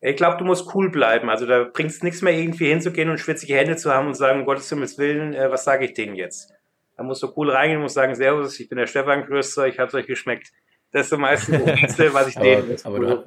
Ich 0.00 0.16
glaube, 0.16 0.36
du 0.38 0.44
musst 0.44 0.74
cool 0.74 0.90
bleiben. 0.90 1.28
Also 1.28 1.46
da 1.46 1.64
bringt 1.64 1.90
es 1.90 2.02
nichts 2.02 2.22
mehr, 2.22 2.32
irgendwie 2.32 2.68
hinzugehen 2.68 3.10
und 3.10 3.18
schwitzige 3.18 3.54
Hände 3.54 3.76
zu 3.76 3.92
haben 3.92 4.06
und 4.06 4.14
sagen, 4.14 4.40
um 4.40 4.46
Gottes 4.46 4.68
Himmels 4.68 4.98
Willen, 4.98 5.34
äh, 5.34 5.50
was 5.50 5.64
sage 5.64 5.86
ich 5.86 5.94
denen 5.94 6.14
jetzt? 6.14 6.52
Da 6.96 7.02
musst 7.02 7.22
du 7.22 7.32
cool 7.36 7.50
reingehen, 7.50 7.80
musst 7.82 7.94
sagen, 7.94 8.14
Servus, 8.14 8.58
ich 8.60 8.68
bin 8.68 8.78
der 8.78 8.86
Stefan 8.86 9.24
Größer, 9.24 9.66
ich 9.66 9.78
hab's 9.78 9.94
euch 9.94 10.06
geschmeckt. 10.06 10.52
Das 10.96 11.06
ist 11.06 11.10
so 11.10 11.18
meistens 11.18 11.62
das 11.62 12.14
was 12.14 12.28
ich 12.28 12.34
denen... 12.36 12.74
aber, 12.84 12.96
aber 12.96 13.06
du, 13.06 13.24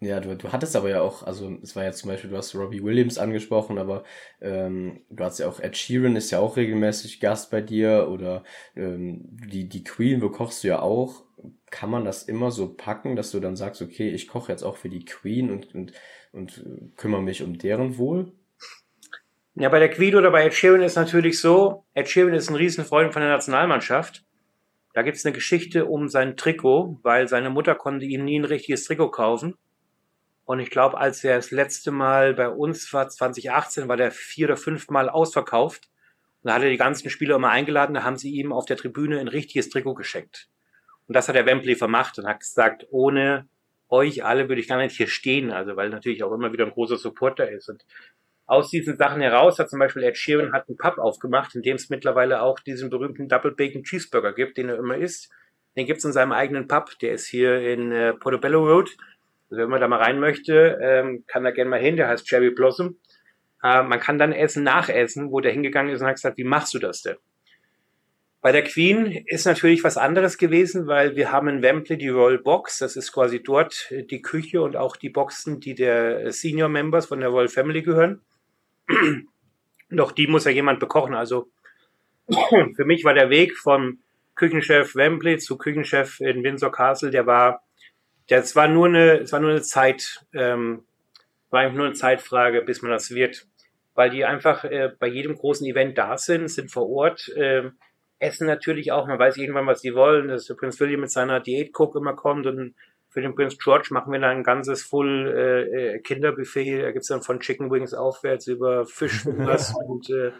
ja, 0.00 0.18
du, 0.18 0.36
du 0.36 0.50
hattest 0.50 0.74
aber 0.74 0.90
ja 0.90 1.00
auch, 1.00 1.22
also 1.22 1.56
es 1.62 1.76
war 1.76 1.84
ja 1.84 1.92
zum 1.92 2.10
Beispiel, 2.10 2.28
du 2.28 2.36
hast 2.36 2.56
Robbie 2.56 2.82
Williams 2.82 3.18
angesprochen, 3.18 3.78
aber 3.78 4.02
ähm, 4.40 5.02
du 5.10 5.22
hast 5.22 5.38
ja 5.38 5.48
auch 5.48 5.60
Ed 5.60 5.76
Sheeran 5.76 6.16
ist 6.16 6.32
ja 6.32 6.40
auch 6.40 6.56
regelmäßig 6.56 7.20
Gast 7.20 7.52
bei 7.52 7.60
dir 7.60 8.08
oder 8.10 8.42
ähm, 8.74 9.20
die, 9.22 9.68
die 9.68 9.84
Queen 9.84 10.18
bekochst 10.18 10.64
du 10.64 10.68
ja 10.68 10.80
auch. 10.80 11.22
Kann 11.70 11.88
man 11.88 12.04
das 12.04 12.24
immer 12.24 12.50
so 12.50 12.74
packen, 12.74 13.14
dass 13.14 13.30
du 13.30 13.38
dann 13.38 13.54
sagst, 13.54 13.80
okay, 13.80 14.10
ich 14.10 14.26
koche 14.26 14.50
jetzt 14.50 14.64
auch 14.64 14.76
für 14.76 14.88
die 14.88 15.04
Queen 15.04 15.52
und, 15.52 15.72
und, 15.72 15.92
und 16.32 16.64
kümmere 16.96 17.22
mich 17.22 17.44
um 17.44 17.58
deren 17.58 17.96
Wohl? 17.96 18.32
Ja, 19.54 19.68
bei 19.68 19.78
der 19.78 19.90
Queen 19.90 20.16
oder 20.16 20.32
bei 20.32 20.44
Ed 20.46 20.54
Sheeran 20.54 20.82
ist 20.82 20.96
natürlich 20.96 21.40
so, 21.40 21.84
Ed 21.94 22.08
Sheeran 22.08 22.34
ist 22.34 22.50
ein 22.50 22.56
Riesenfreund 22.56 23.12
von 23.12 23.22
der 23.22 23.30
Nationalmannschaft. 23.30 24.24
Da 24.94 25.02
gibt's 25.02 25.26
eine 25.26 25.34
Geschichte 25.34 25.86
um 25.86 26.08
sein 26.08 26.36
Trikot, 26.36 27.00
weil 27.02 27.28
seine 27.28 27.50
Mutter 27.50 27.74
konnte 27.74 28.06
ihm 28.06 28.24
nie 28.24 28.38
ein 28.38 28.44
richtiges 28.44 28.84
Trikot 28.84 29.10
kaufen. 29.10 29.56
Und 30.44 30.60
ich 30.60 30.70
glaube, 30.70 30.98
als 30.98 31.24
er 31.24 31.36
das 31.36 31.50
letzte 31.50 31.90
Mal 31.90 32.34
bei 32.34 32.48
uns 32.48 32.92
war, 32.92 33.08
2018, 33.08 33.88
war 33.88 33.96
der 33.96 34.12
vier 34.12 34.46
oder 34.46 34.56
fünf 34.56 34.88
Mal 34.90 35.08
ausverkauft. 35.08 35.90
Und 36.42 36.48
da 36.48 36.54
hat 36.54 36.62
er 36.62 36.70
die 36.70 36.76
ganzen 36.76 37.10
Spieler 37.10 37.36
immer 37.36 37.50
eingeladen, 37.50 37.94
da 37.94 38.04
haben 38.04 38.16
sie 38.16 38.30
ihm 38.30 38.52
auf 38.52 38.66
der 38.66 38.76
Tribüne 38.76 39.18
ein 39.18 39.28
richtiges 39.28 39.68
Trikot 39.68 39.94
geschenkt. 39.94 40.48
Und 41.08 41.16
das 41.16 41.28
hat 41.28 41.34
der 41.34 41.46
Wembley 41.46 41.74
vermacht 41.74 42.18
und 42.18 42.26
hat 42.26 42.40
gesagt, 42.40 42.86
ohne 42.90 43.48
euch 43.88 44.24
alle 44.24 44.48
würde 44.48 44.60
ich 44.60 44.68
gar 44.68 44.78
nicht 44.78 44.96
hier 44.96 45.08
stehen, 45.08 45.50
also 45.50 45.76
weil 45.76 45.90
natürlich 45.90 46.22
auch 46.22 46.32
immer 46.32 46.52
wieder 46.52 46.66
ein 46.66 46.72
großer 46.72 46.98
Supporter 46.98 47.50
ist. 47.50 47.68
Und 47.68 47.84
aus 48.46 48.70
diesen 48.70 48.96
Sachen 48.96 49.22
heraus 49.22 49.58
hat 49.58 49.70
zum 49.70 49.78
Beispiel 49.78 50.02
Ed 50.02 50.16
Sheeran 50.16 50.52
hat 50.52 50.68
einen 50.68 50.76
Pub 50.76 50.98
aufgemacht, 50.98 51.54
in 51.54 51.62
dem 51.62 51.76
es 51.76 51.90
mittlerweile 51.90 52.42
auch 52.42 52.60
diesen 52.60 52.90
berühmten 52.90 53.28
Double 53.28 53.52
Bacon 53.52 53.84
Cheeseburger 53.84 54.32
gibt, 54.32 54.58
den 54.58 54.68
er 54.68 54.78
immer 54.78 54.96
isst. 54.96 55.30
Den 55.76 55.86
gibt's 55.86 56.04
in 56.04 56.12
seinem 56.12 56.32
eigenen 56.32 56.68
Pub, 56.68 56.90
der 57.00 57.12
ist 57.12 57.26
hier 57.26 57.60
in 57.60 57.90
äh, 57.90 58.12
Portobello 58.14 58.64
Road 58.64 58.90
also 59.54 59.62
wenn 59.62 59.70
man 59.70 59.80
da 59.80 59.88
mal 59.88 60.02
rein 60.02 60.18
möchte, 60.18 60.78
ähm, 60.82 61.24
kann 61.26 61.44
da 61.44 61.52
gerne 61.52 61.70
mal 61.70 61.80
hin, 61.80 61.96
der 61.96 62.08
heißt 62.08 62.26
Cherry 62.26 62.50
Blossom. 62.50 62.98
Äh, 63.62 63.82
man 63.82 64.00
kann 64.00 64.18
dann 64.18 64.32
Essen 64.32 64.64
nachessen, 64.64 65.30
wo 65.30 65.40
der 65.40 65.52
hingegangen 65.52 65.94
ist 65.94 66.00
und 66.00 66.08
hat 66.08 66.16
gesagt, 66.16 66.38
wie 66.38 66.44
machst 66.44 66.74
du 66.74 66.80
das 66.80 67.02
denn? 67.02 67.16
Bei 68.40 68.50
der 68.50 68.64
Queen 68.64 69.24
ist 69.26 69.46
natürlich 69.46 69.84
was 69.84 69.96
anderes 69.96 70.36
gewesen, 70.36 70.86
weil 70.86 71.14
wir 71.16 71.30
haben 71.32 71.48
in 71.48 71.62
Wembley 71.62 71.96
die 71.96 72.08
Royal 72.08 72.38
Box. 72.38 72.78
Das 72.78 72.96
ist 72.96 73.12
quasi 73.12 73.42
dort 73.42 73.90
die 74.10 74.20
Küche 74.20 74.60
und 74.60 74.76
auch 74.76 74.96
die 74.96 75.08
Boxen, 75.08 75.60
die 75.60 75.74
der 75.74 76.30
Senior 76.30 76.68
Members 76.68 77.06
von 77.06 77.20
der 77.20 77.30
Royal 77.30 77.48
Family 77.48 77.82
gehören. 77.82 78.20
Doch 79.90 80.12
die 80.12 80.26
muss 80.26 80.44
ja 80.44 80.50
jemand 80.50 80.80
bekochen. 80.80 81.14
Also 81.14 81.48
für 82.28 82.84
mich 82.84 83.04
war 83.04 83.14
der 83.14 83.30
Weg 83.30 83.56
vom 83.56 83.98
Küchenchef 84.34 84.94
Wembley 84.94 85.38
zu 85.38 85.56
Küchenchef 85.56 86.20
in 86.20 86.42
Windsor 86.42 86.72
Castle, 86.72 87.10
der 87.10 87.26
war, 87.26 87.62
das 88.28 88.56
war 88.56 88.68
nur 88.68 88.86
eine, 88.86 89.20
es 89.20 89.32
war 89.32 89.40
nur 89.40 89.50
eine 89.50 89.62
Zeit, 89.62 90.24
ähm, 90.32 90.84
war 91.50 91.60
eigentlich 91.60 91.76
nur 91.76 91.86
eine 91.86 91.94
Zeitfrage, 91.94 92.62
bis 92.62 92.82
man 92.82 92.90
das 92.90 93.10
wird, 93.10 93.46
weil 93.94 94.10
die 94.10 94.24
einfach 94.24 94.64
äh, 94.64 94.90
bei 94.98 95.06
jedem 95.06 95.36
großen 95.36 95.66
Event 95.66 95.96
da 95.96 96.18
sind, 96.18 96.48
sind 96.48 96.72
vor 96.72 96.88
Ort, 96.88 97.28
äh, 97.36 97.70
essen 98.18 98.46
natürlich 98.46 98.90
auch, 98.90 99.06
man 99.06 99.18
weiß 99.18 99.36
irgendwann, 99.36 99.66
was 99.66 99.82
die 99.82 99.94
wollen, 99.94 100.28
dass 100.28 100.46
der 100.46 100.54
Prinz 100.54 100.80
William 100.80 101.00
mit 101.00 101.10
seiner 101.10 101.40
Diät-Cook 101.40 101.94
immer 101.94 102.14
kommt 102.14 102.46
und 102.46 102.74
für 103.14 103.22
den 103.22 103.36
Prinz 103.36 103.56
George 103.58 103.88
machen 103.90 104.12
wir 104.12 104.18
dann 104.18 104.38
ein 104.38 104.42
ganzes 104.42 104.82
Full 104.82 105.32
äh, 105.34 105.94
äh 105.94 105.98
Kinderbuffet, 106.00 106.82
da 106.82 106.90
gibt's 106.90 107.06
dann 107.06 107.22
von 107.22 107.38
Chicken 107.38 107.70
Wings 107.70 107.94
aufwärts 107.94 108.48
über 108.48 108.84
Fisch 108.86 109.24
und 109.86 110.10
äh, 110.10 110.32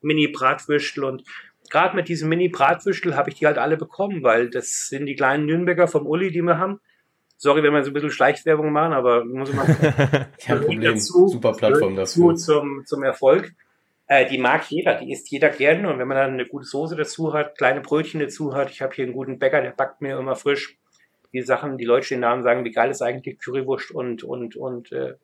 Mini-Bratwürstel 0.00 1.04
und 1.04 1.24
gerade 1.70 1.94
mit 1.94 2.08
diesem 2.08 2.30
Mini-Bratwürstel 2.30 3.16
habe 3.16 3.28
ich 3.28 3.36
die 3.36 3.46
halt 3.46 3.58
alle 3.58 3.76
bekommen, 3.76 4.22
weil 4.22 4.48
das 4.48 4.88
sind 4.88 5.04
die 5.04 5.14
kleinen 5.14 5.44
Nürnberger 5.44 5.86
vom 5.86 6.06
Uli, 6.06 6.32
die 6.32 6.40
wir 6.40 6.58
haben. 6.58 6.80
Sorry, 7.36 7.62
wenn 7.62 7.74
wir 7.74 7.84
so 7.84 7.90
ein 7.90 7.92
bisschen 7.94 8.10
Schleichwerbung 8.10 8.72
machen, 8.72 8.94
aber 8.94 9.24
muss 9.24 9.52
man 9.52 9.66
Kein 10.40 10.60
Problem. 10.60 10.94
Dazu, 10.94 11.28
Super 11.28 11.52
Plattform 11.52 11.96
dafür. 11.96 12.34
Zum, 12.36 12.84
zum 12.86 13.02
Erfolg. 13.02 13.52
Äh, 14.06 14.26
die 14.26 14.38
mag 14.38 14.64
jeder, 14.70 14.94
die 14.98 15.12
isst 15.12 15.30
jeder 15.30 15.50
gerne 15.50 15.92
und 15.92 15.98
wenn 15.98 16.08
man 16.08 16.16
dann 16.16 16.32
eine 16.32 16.46
gute 16.46 16.64
Soße 16.64 16.96
dazu 16.96 17.34
hat, 17.34 17.58
kleine 17.58 17.82
Brötchen 17.82 18.20
dazu 18.20 18.54
hat, 18.54 18.70
ich 18.70 18.80
habe 18.80 18.94
hier 18.94 19.04
einen 19.04 19.12
guten 19.12 19.38
Bäcker, 19.38 19.60
der 19.60 19.72
backt 19.72 20.00
mir 20.00 20.18
immer 20.18 20.34
frisch 20.34 20.78
die 21.32 21.42
Sachen, 21.42 21.78
die 21.78 21.84
Leute 21.84 22.08
den 22.08 22.20
Namen 22.20 22.42
sagen, 22.42 22.64
wie 22.64 22.72
geil 22.72 22.90
ist 22.90 23.02
eigentlich 23.02 23.38
Currywurst 23.38 23.90
und, 23.90 24.22
und, 24.24 24.56
und 24.56 24.92
äh, 24.92 25.14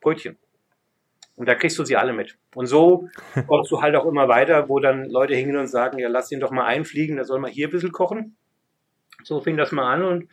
Brötchen. 0.00 0.36
Und 1.36 1.46
da 1.48 1.54
kriegst 1.54 1.78
du 1.78 1.84
sie 1.84 1.96
alle 1.96 2.12
mit. 2.12 2.36
Und 2.54 2.66
so 2.66 3.08
kommst 3.46 3.70
du 3.70 3.82
halt 3.82 3.94
auch 3.94 4.06
immer 4.06 4.28
weiter, 4.28 4.68
wo 4.68 4.80
dann 4.80 5.08
Leute 5.08 5.34
hingehen 5.34 5.56
und 5.56 5.68
sagen, 5.68 5.98
ja, 5.98 6.08
lass 6.08 6.32
ihn 6.32 6.40
doch 6.40 6.50
mal 6.50 6.64
einfliegen, 6.64 7.16
da 7.16 7.24
soll 7.24 7.40
man 7.40 7.50
hier 7.50 7.68
ein 7.68 7.72
bisschen 7.72 7.92
kochen. 7.92 8.36
So 9.22 9.40
fing 9.40 9.56
das 9.56 9.72
mal 9.72 9.92
an 9.92 10.02
und 10.02 10.28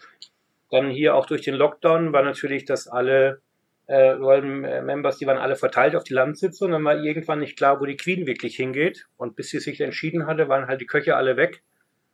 dann 0.70 0.90
hier 0.90 1.16
auch 1.16 1.26
durch 1.26 1.42
den 1.42 1.56
Lockdown 1.56 2.14
war 2.14 2.24
natürlich, 2.24 2.66
dass 2.66 2.88
alle 2.88 3.42
äh, 3.86 4.12
Royal 4.12 4.42
Members, 4.42 5.18
die 5.18 5.28
waren 5.28 5.38
alle 5.38 5.56
verteilt 5.56 5.96
auf 5.96 6.04
die 6.04 6.14
Landsitze 6.14 6.66
und 6.66 6.72
dann 6.72 6.84
war 6.84 6.98
irgendwann 6.98 7.40
nicht 7.40 7.58
klar, 7.58 7.80
wo 7.80 7.86
die 7.86 7.98
Queen 7.98 8.26
wirklich 8.26 8.56
hingeht. 8.56 9.08
Und 9.18 9.36
bis 9.36 9.50
sie 9.50 9.60
sich 9.60 9.82
entschieden 9.82 10.26
hatte, 10.26 10.50
waren 10.50 10.68
halt 10.68 10.82
die 10.82 10.86
Köche 10.86 11.16
alle 11.16 11.38
weg. 11.38 11.62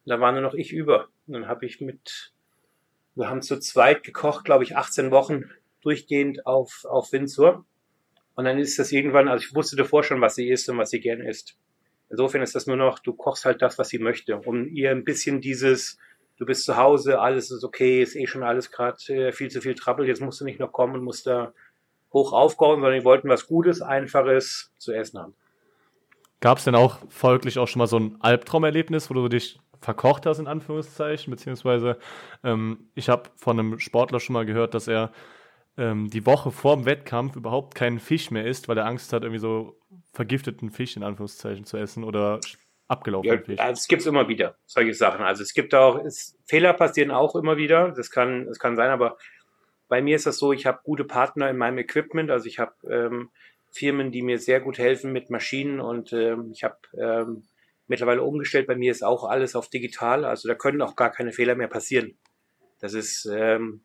Und 0.05 0.09
da 0.11 0.19
war 0.19 0.31
nur 0.31 0.41
noch 0.41 0.53
ich 0.53 0.73
über. 0.73 1.09
Und 1.27 1.33
dann 1.33 1.47
habe 1.47 1.65
ich 1.65 1.79
mit, 1.79 2.33
wir 3.19 3.29
haben 3.29 3.41
zu 3.41 3.59
zweit 3.59 4.03
gekocht, 4.03 4.45
glaube 4.45 4.63
ich, 4.63 4.77
18 4.77 5.11
Wochen 5.11 5.43
durchgehend 5.81 6.45
auf, 6.45 6.85
auf 6.85 7.11
Windsor. 7.11 7.65
Und 8.35 8.45
dann 8.45 8.57
ist 8.57 8.79
das 8.79 8.91
irgendwann, 8.91 9.27
also 9.27 9.45
ich 9.45 9.53
wusste 9.53 9.75
davor 9.75 10.03
schon, 10.03 10.21
was 10.21 10.35
sie 10.35 10.49
isst 10.49 10.69
und 10.69 10.77
was 10.77 10.89
sie 10.89 11.01
gern 11.01 11.21
isst. 11.21 11.57
Insofern 12.09 12.41
ist 12.41 12.55
das 12.55 12.65
nur 12.65 12.77
noch, 12.77 12.99
du 12.99 13.13
kochst 13.13 13.45
halt 13.45 13.61
das, 13.61 13.77
was 13.77 13.89
sie 13.89 13.99
möchte, 13.99 14.37
um 14.37 14.67
ihr 14.67 14.91
ein 14.91 15.03
bisschen 15.03 15.41
dieses, 15.41 15.97
du 16.37 16.45
bist 16.45 16.63
zu 16.63 16.77
Hause, 16.77 17.19
alles 17.19 17.51
ist 17.51 17.63
okay, 17.63 18.01
ist 18.01 18.15
eh 18.15 18.25
schon 18.25 18.43
alles 18.43 18.71
gerade 18.71 18.97
äh, 19.09 19.31
viel 19.31 19.51
zu 19.51 19.61
viel 19.61 19.75
Trouble, 19.75 20.07
jetzt 20.07 20.21
musst 20.21 20.39
du 20.39 20.45
nicht 20.45 20.59
noch 20.59 20.71
kommen 20.71 20.95
und 20.95 21.03
musst 21.03 21.27
da 21.27 21.53
hoch 22.13 22.33
aufkochen, 22.33 22.81
sondern 22.81 22.99
die 22.99 23.05
wollten 23.05 23.29
was 23.29 23.45
Gutes, 23.45 23.81
Einfaches 23.81 24.71
zu 24.77 24.93
essen 24.93 25.19
haben. 25.19 25.35
Gab 26.39 26.57
es 26.57 26.63
denn 26.63 26.75
auch 26.75 26.99
folglich 27.09 27.59
auch 27.59 27.67
schon 27.67 27.79
mal 27.79 27.87
so 27.87 27.99
ein 27.99 28.15
Albtraumerlebnis, 28.21 29.09
wo 29.09 29.13
du 29.13 29.27
dich 29.27 29.59
verkocht 29.81 30.25
hast, 30.25 30.39
in 30.39 30.47
Anführungszeichen, 30.47 31.31
beziehungsweise 31.31 31.97
ähm, 32.43 32.89
ich 32.95 33.09
habe 33.09 33.29
von 33.35 33.59
einem 33.59 33.79
Sportler 33.79 34.19
schon 34.19 34.33
mal 34.33 34.45
gehört, 34.45 34.73
dass 34.73 34.87
er 34.87 35.11
ähm, 35.77 36.09
die 36.09 36.25
Woche 36.25 36.51
vor 36.51 36.75
dem 36.75 36.85
Wettkampf 36.85 37.35
überhaupt 37.35 37.75
keinen 37.75 37.99
Fisch 37.99 38.31
mehr 38.31 38.45
isst, 38.45 38.67
weil 38.67 38.77
er 38.77 38.85
Angst 38.85 39.13
hat, 39.13 39.23
irgendwie 39.23 39.39
so 39.39 39.77
vergifteten 40.13 40.69
Fisch 40.69 40.97
in 40.97 41.03
Anführungszeichen 41.03 41.65
zu 41.65 41.77
essen 41.77 42.03
oder 42.03 42.39
abgelaufenen 42.87 43.39
ja, 43.39 43.45
Fisch. 43.45 43.59
Also 43.59 43.79
es 43.79 43.87
gibt 43.87 44.05
immer 44.05 44.27
wieder, 44.27 44.55
solche 44.65 44.93
Sachen. 44.93 45.23
Also 45.23 45.43
es 45.43 45.53
gibt 45.53 45.73
auch, 45.73 46.03
es, 46.03 46.37
Fehler 46.45 46.73
passieren 46.73 47.11
auch 47.11 47.35
immer 47.35 47.55
wieder. 47.57 47.91
Das 47.91 48.11
kann, 48.11 48.45
das 48.45 48.59
kann 48.59 48.75
sein, 48.75 48.89
aber 48.89 49.17
bei 49.87 50.01
mir 50.01 50.15
ist 50.15 50.25
das 50.25 50.37
so, 50.37 50.51
ich 50.51 50.65
habe 50.65 50.79
gute 50.83 51.05
Partner 51.05 51.49
in 51.49 51.57
meinem 51.57 51.77
Equipment. 51.77 52.29
Also 52.29 52.47
ich 52.47 52.59
habe 52.59 52.73
ähm, 52.89 53.29
Firmen, 53.71 54.11
die 54.11 54.21
mir 54.21 54.39
sehr 54.39 54.59
gut 54.59 54.77
helfen 54.77 55.11
mit 55.11 55.29
Maschinen 55.29 55.79
und 55.79 56.11
ähm, 56.13 56.51
ich 56.51 56.63
habe 56.63 56.77
ähm, 56.97 57.43
mittlerweile 57.89 58.23
umgestellt. 58.23 58.67
Bei 58.67 58.75
mir 58.75 58.91
ist 58.91 59.03
auch 59.03 59.25
alles 59.25 59.55
auf 59.55 59.69
digital. 59.69 60.23
Also 60.23 60.47
da 60.47 60.55
können 60.55 60.81
auch 60.81 60.95
gar 60.95 61.11
keine 61.11 61.33
Fehler 61.33 61.55
mehr 61.55 61.67
passieren. 61.67 62.17
Das 62.79 62.93
ist, 62.93 63.29
ähm, 63.31 63.81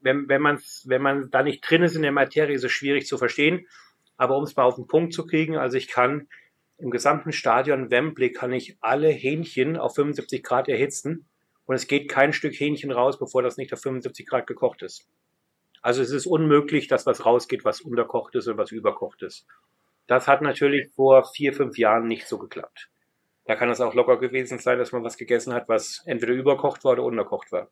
wenn, 0.00 0.28
wenn, 0.28 0.42
man, 0.42 0.60
wenn 0.84 1.02
man 1.02 1.30
da 1.30 1.42
nicht 1.42 1.68
drin 1.68 1.82
ist 1.82 1.96
in 1.96 2.02
der 2.02 2.12
Materie, 2.12 2.54
ist 2.54 2.64
es 2.64 2.72
schwierig 2.72 3.06
zu 3.06 3.18
verstehen. 3.18 3.66
Aber 4.16 4.36
um 4.36 4.44
es 4.44 4.54
mal 4.54 4.64
auf 4.64 4.76
den 4.76 4.86
Punkt 4.86 5.12
zu 5.12 5.26
kriegen, 5.26 5.56
also 5.56 5.76
ich 5.76 5.88
kann 5.88 6.28
im 6.78 6.90
gesamten 6.90 7.32
Stadion 7.32 7.90
Wembley 7.90 8.32
kann 8.32 8.52
ich 8.52 8.78
alle 8.80 9.08
Hähnchen 9.08 9.76
auf 9.76 9.94
75 9.94 10.42
Grad 10.42 10.68
erhitzen 10.68 11.26
und 11.66 11.74
es 11.74 11.86
geht 11.86 12.10
kein 12.10 12.32
Stück 12.32 12.54
Hähnchen 12.58 12.90
raus, 12.90 13.18
bevor 13.18 13.42
das 13.42 13.56
nicht 13.56 13.72
auf 13.72 13.80
75 13.80 14.26
Grad 14.26 14.46
gekocht 14.46 14.82
ist. 14.82 15.06
Also 15.82 16.02
es 16.02 16.10
ist 16.10 16.26
unmöglich, 16.26 16.88
dass 16.88 17.06
was 17.06 17.24
rausgeht, 17.24 17.64
was 17.64 17.80
unterkocht 17.80 18.34
ist 18.34 18.48
oder 18.48 18.58
was 18.58 18.72
überkocht 18.72 19.22
ist. 19.22 19.46
Das 20.06 20.26
hat 20.26 20.42
natürlich 20.42 20.90
vor 20.94 21.24
vier, 21.24 21.52
fünf 21.52 21.78
Jahren 21.78 22.08
nicht 22.08 22.26
so 22.26 22.38
geklappt. 22.38 22.90
Da 23.50 23.56
kann 23.56 23.68
es 23.68 23.80
auch 23.80 23.94
locker 23.94 24.16
gewesen 24.16 24.60
sein, 24.60 24.78
dass 24.78 24.92
man 24.92 25.02
was 25.02 25.16
gegessen 25.16 25.52
hat, 25.52 25.68
was 25.68 26.04
entweder 26.06 26.34
überkocht 26.34 26.84
war 26.84 26.92
oder 26.92 27.02
unterkocht 27.02 27.50
war. 27.50 27.68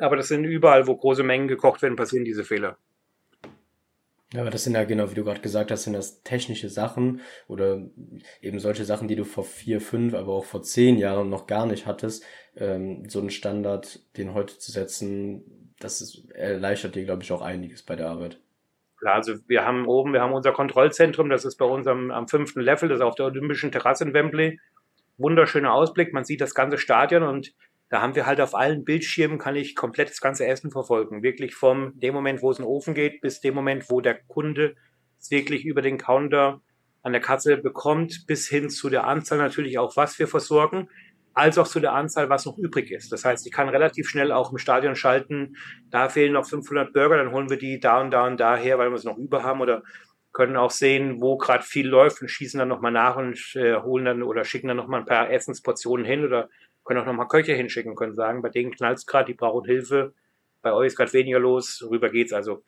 Aber 0.00 0.16
das 0.16 0.28
sind 0.28 0.44
überall, 0.44 0.86
wo 0.86 0.96
große 0.96 1.22
Mengen 1.22 1.48
gekocht 1.48 1.82
werden, 1.82 1.96
passieren 1.96 2.24
diese 2.24 2.44
Fehler. 2.44 2.78
Ja, 4.32 4.40
aber 4.40 4.48
das 4.48 4.64
sind 4.64 4.72
ja 4.72 4.84
genau, 4.84 5.10
wie 5.10 5.14
du 5.14 5.22
gerade 5.22 5.42
gesagt 5.42 5.70
hast, 5.70 5.82
sind 5.82 5.92
das 5.92 6.22
technische 6.22 6.70
Sachen 6.70 7.20
oder 7.46 7.82
eben 8.40 8.58
solche 8.58 8.86
Sachen, 8.86 9.06
die 9.06 9.16
du 9.16 9.24
vor 9.24 9.44
vier, 9.44 9.82
fünf, 9.82 10.14
aber 10.14 10.32
auch 10.32 10.46
vor 10.46 10.62
zehn 10.62 10.96
Jahren 10.96 11.28
noch 11.28 11.46
gar 11.46 11.66
nicht 11.66 11.84
hattest. 11.84 12.24
Ähm, 12.56 13.06
so 13.06 13.20
einen 13.20 13.28
Standard, 13.28 14.00
den 14.16 14.32
heute 14.32 14.56
zu 14.56 14.72
setzen, 14.72 15.74
das 15.78 16.00
ist, 16.00 16.30
erleichtert 16.30 16.94
dir, 16.94 17.04
glaube 17.04 17.22
ich, 17.22 17.32
auch 17.32 17.42
einiges 17.42 17.82
bei 17.82 17.96
der 17.96 18.08
Arbeit. 18.08 18.40
Klar, 18.98 19.16
also 19.16 19.34
wir 19.46 19.66
haben 19.66 19.86
oben, 19.86 20.14
wir 20.14 20.22
haben 20.22 20.32
unser 20.32 20.52
Kontrollzentrum, 20.52 21.28
das 21.28 21.44
ist 21.44 21.56
bei 21.56 21.66
uns 21.66 21.86
am, 21.86 22.10
am 22.10 22.28
fünften 22.28 22.62
Level, 22.62 22.88
das 22.88 23.00
ist 23.00 23.04
auf 23.04 23.16
der 23.16 23.26
Olympischen 23.26 23.72
Terrasse 23.72 24.04
in 24.04 24.14
Wembley. 24.14 24.58
Wunderschöner 25.22 25.72
Ausblick, 25.72 26.12
man 26.12 26.24
sieht 26.24 26.40
das 26.40 26.54
ganze 26.54 26.78
Stadion 26.78 27.22
und 27.22 27.52
da 27.88 28.00
haben 28.00 28.14
wir 28.14 28.24
halt 28.24 28.40
auf 28.40 28.54
allen 28.54 28.84
Bildschirmen, 28.84 29.38
kann 29.38 29.54
ich 29.54 29.76
komplett 29.76 30.08
das 30.08 30.20
ganze 30.20 30.46
Essen 30.46 30.70
verfolgen. 30.70 31.22
Wirklich 31.22 31.54
vom 31.54 31.92
dem 32.00 32.14
Moment, 32.14 32.40
wo 32.40 32.50
es 32.50 32.58
in 32.58 32.64
den 32.64 32.70
Ofen 32.70 32.94
geht, 32.94 33.20
bis 33.20 33.40
dem 33.40 33.54
Moment, 33.54 33.90
wo 33.90 34.00
der 34.00 34.18
Kunde 34.28 34.76
es 35.20 35.30
wirklich 35.30 35.66
über 35.66 35.82
den 35.82 35.98
Counter 35.98 36.62
an 37.02 37.12
der 37.12 37.20
Katze 37.20 37.58
bekommt, 37.58 38.24
bis 38.26 38.48
hin 38.48 38.70
zu 38.70 38.88
der 38.88 39.06
Anzahl 39.06 39.38
natürlich 39.38 39.78
auch, 39.78 39.96
was 39.96 40.18
wir 40.18 40.26
versorgen, 40.26 40.88
als 41.34 41.58
auch 41.58 41.66
zu 41.66 41.80
der 41.80 41.92
Anzahl, 41.92 42.28
was 42.28 42.46
noch 42.46 42.58
übrig 42.58 42.90
ist. 42.90 43.12
Das 43.12 43.24
heißt, 43.24 43.46
ich 43.46 43.52
kann 43.52 43.68
relativ 43.68 44.08
schnell 44.08 44.32
auch 44.32 44.52
im 44.52 44.58
Stadion 44.58 44.96
schalten, 44.96 45.56
da 45.90 46.08
fehlen 46.08 46.32
noch 46.32 46.46
500 46.46 46.92
Burger, 46.92 47.16
dann 47.16 47.32
holen 47.32 47.50
wir 47.50 47.58
die 47.58 47.80
da 47.80 48.00
und 48.00 48.10
da 48.10 48.26
und 48.26 48.38
da 48.38 48.56
her, 48.56 48.78
weil 48.78 48.90
wir 48.90 48.96
es 48.96 49.04
noch 49.04 49.18
über 49.18 49.42
haben 49.42 49.60
oder 49.60 49.82
können 50.32 50.56
auch 50.56 50.70
sehen, 50.70 51.20
wo 51.20 51.36
gerade 51.36 51.62
viel 51.62 51.86
läuft 51.86 52.22
und 52.22 52.28
schießen 52.28 52.58
dann 52.58 52.68
nochmal 52.68 52.92
nach 52.92 53.16
und 53.16 53.38
äh, 53.54 53.76
holen 53.76 54.04
dann 54.04 54.22
oder 54.22 54.44
schicken 54.44 54.68
dann 54.68 54.76
nochmal 54.76 55.00
ein 55.00 55.06
paar 55.06 55.30
Essensportionen 55.30 56.06
hin 56.06 56.24
oder 56.24 56.48
können 56.84 57.00
auch 57.00 57.06
nochmal 57.06 57.28
Köche 57.28 57.54
hinschicken, 57.54 57.94
können 57.94 58.14
sagen, 58.14 58.42
bei 58.42 58.48
denen 58.48 58.72
knallt's 58.72 59.06
gerade, 59.06 59.26
die 59.26 59.34
brauchen 59.34 59.66
Hilfe, 59.66 60.14
bei 60.62 60.72
euch 60.72 60.88
ist 60.88 60.96
gerade 60.96 61.12
weniger 61.12 61.38
los, 61.38 61.86
rüber 61.88 62.08
geht's. 62.08 62.32
Also 62.32 62.62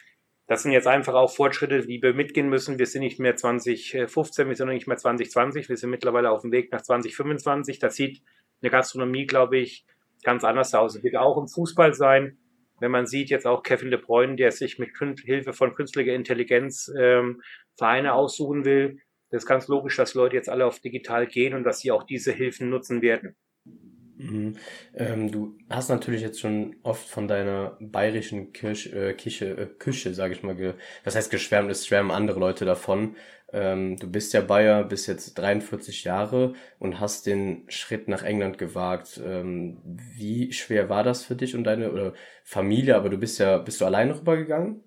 das 0.46 0.62
sind 0.62 0.72
jetzt 0.72 0.86
einfach 0.86 1.14
auch 1.14 1.34
Fortschritte, 1.34 1.86
die 1.86 2.02
wir 2.02 2.12
mitgehen 2.12 2.50
müssen. 2.50 2.78
Wir 2.78 2.86
sind 2.86 3.00
nicht 3.00 3.18
mehr 3.18 3.34
2015, 3.34 4.46
wir 4.48 4.56
sind 4.56 4.66
noch 4.66 4.74
nicht 4.74 4.86
mehr 4.86 4.98
2020, 4.98 5.68
wir 5.68 5.76
sind 5.76 5.90
mittlerweile 5.90 6.30
auf 6.30 6.42
dem 6.42 6.52
Weg 6.52 6.70
nach 6.70 6.82
2025. 6.82 7.78
Da 7.78 7.88
sieht 7.88 8.20
eine 8.60 8.70
Gastronomie, 8.70 9.26
glaube 9.26 9.56
ich, 9.56 9.86
ganz 10.22 10.44
anders 10.44 10.74
aus. 10.74 10.96
Es 10.96 11.02
wird 11.02 11.16
auch 11.16 11.38
im 11.38 11.48
Fußball 11.48 11.94
sein. 11.94 12.36
Wenn 12.80 12.90
man 12.90 13.06
sieht, 13.06 13.30
jetzt 13.30 13.46
auch 13.46 13.62
Kevin 13.62 13.90
De 13.90 14.00
Bruyne, 14.00 14.36
der 14.36 14.50
sich 14.52 14.78
mit 14.78 14.90
Hilfe 15.24 15.52
von 15.52 15.74
künstlicher 15.74 16.14
Intelligenz 16.14 16.90
ähm, 16.98 17.42
Vereine 17.76 18.14
aussuchen 18.14 18.64
will, 18.64 18.98
das 19.30 19.42
ist 19.44 19.48
ganz 19.48 19.68
logisch, 19.68 19.96
dass 19.96 20.14
Leute 20.14 20.36
jetzt 20.36 20.48
alle 20.48 20.66
auf 20.66 20.80
digital 20.80 21.26
gehen 21.26 21.54
und 21.54 21.64
dass 21.64 21.80
sie 21.80 21.90
auch 21.90 22.04
diese 22.04 22.32
Hilfen 22.32 22.70
nutzen 22.70 23.02
werden. 23.02 23.36
Mhm. 24.16 24.56
Ähm, 24.94 25.32
du 25.32 25.58
hast 25.68 25.88
natürlich 25.88 26.22
jetzt 26.22 26.40
schon 26.40 26.76
oft 26.82 27.08
von 27.08 27.26
deiner 27.26 27.76
bayerischen 27.80 28.52
Kirch, 28.52 28.92
äh, 28.92 29.12
Küche, 29.14 29.56
äh, 29.56 29.66
Küche, 29.66 30.14
sage 30.14 30.34
ich 30.34 30.42
mal, 30.42 30.76
was 31.02 31.16
heißt 31.16 31.30
geschwärmt, 31.30 31.70
es 31.70 31.86
schwärmen 31.86 32.10
andere 32.12 32.38
Leute 32.38 32.64
davon. 32.64 33.16
Ähm, 33.54 33.96
du 33.96 34.10
bist 34.10 34.32
ja 34.32 34.40
Bayer, 34.40 34.82
bist 34.82 35.06
jetzt 35.06 35.34
43 35.34 36.02
Jahre 36.02 36.54
und 36.80 36.98
hast 36.98 37.26
den 37.26 37.64
Schritt 37.68 38.08
nach 38.08 38.24
England 38.24 38.58
gewagt. 38.58 39.20
Ähm, 39.24 39.78
wie 39.84 40.52
schwer 40.52 40.88
war 40.88 41.04
das 41.04 41.24
für 41.24 41.36
dich 41.36 41.54
und 41.54 41.62
deine 41.62 41.92
oder 41.92 42.14
Familie? 42.42 42.96
Aber 42.96 43.10
du 43.10 43.16
bist 43.16 43.38
ja, 43.38 43.58
bist 43.58 43.80
du 43.80 43.84
alleine 43.84 44.18
rübergegangen? 44.18 44.82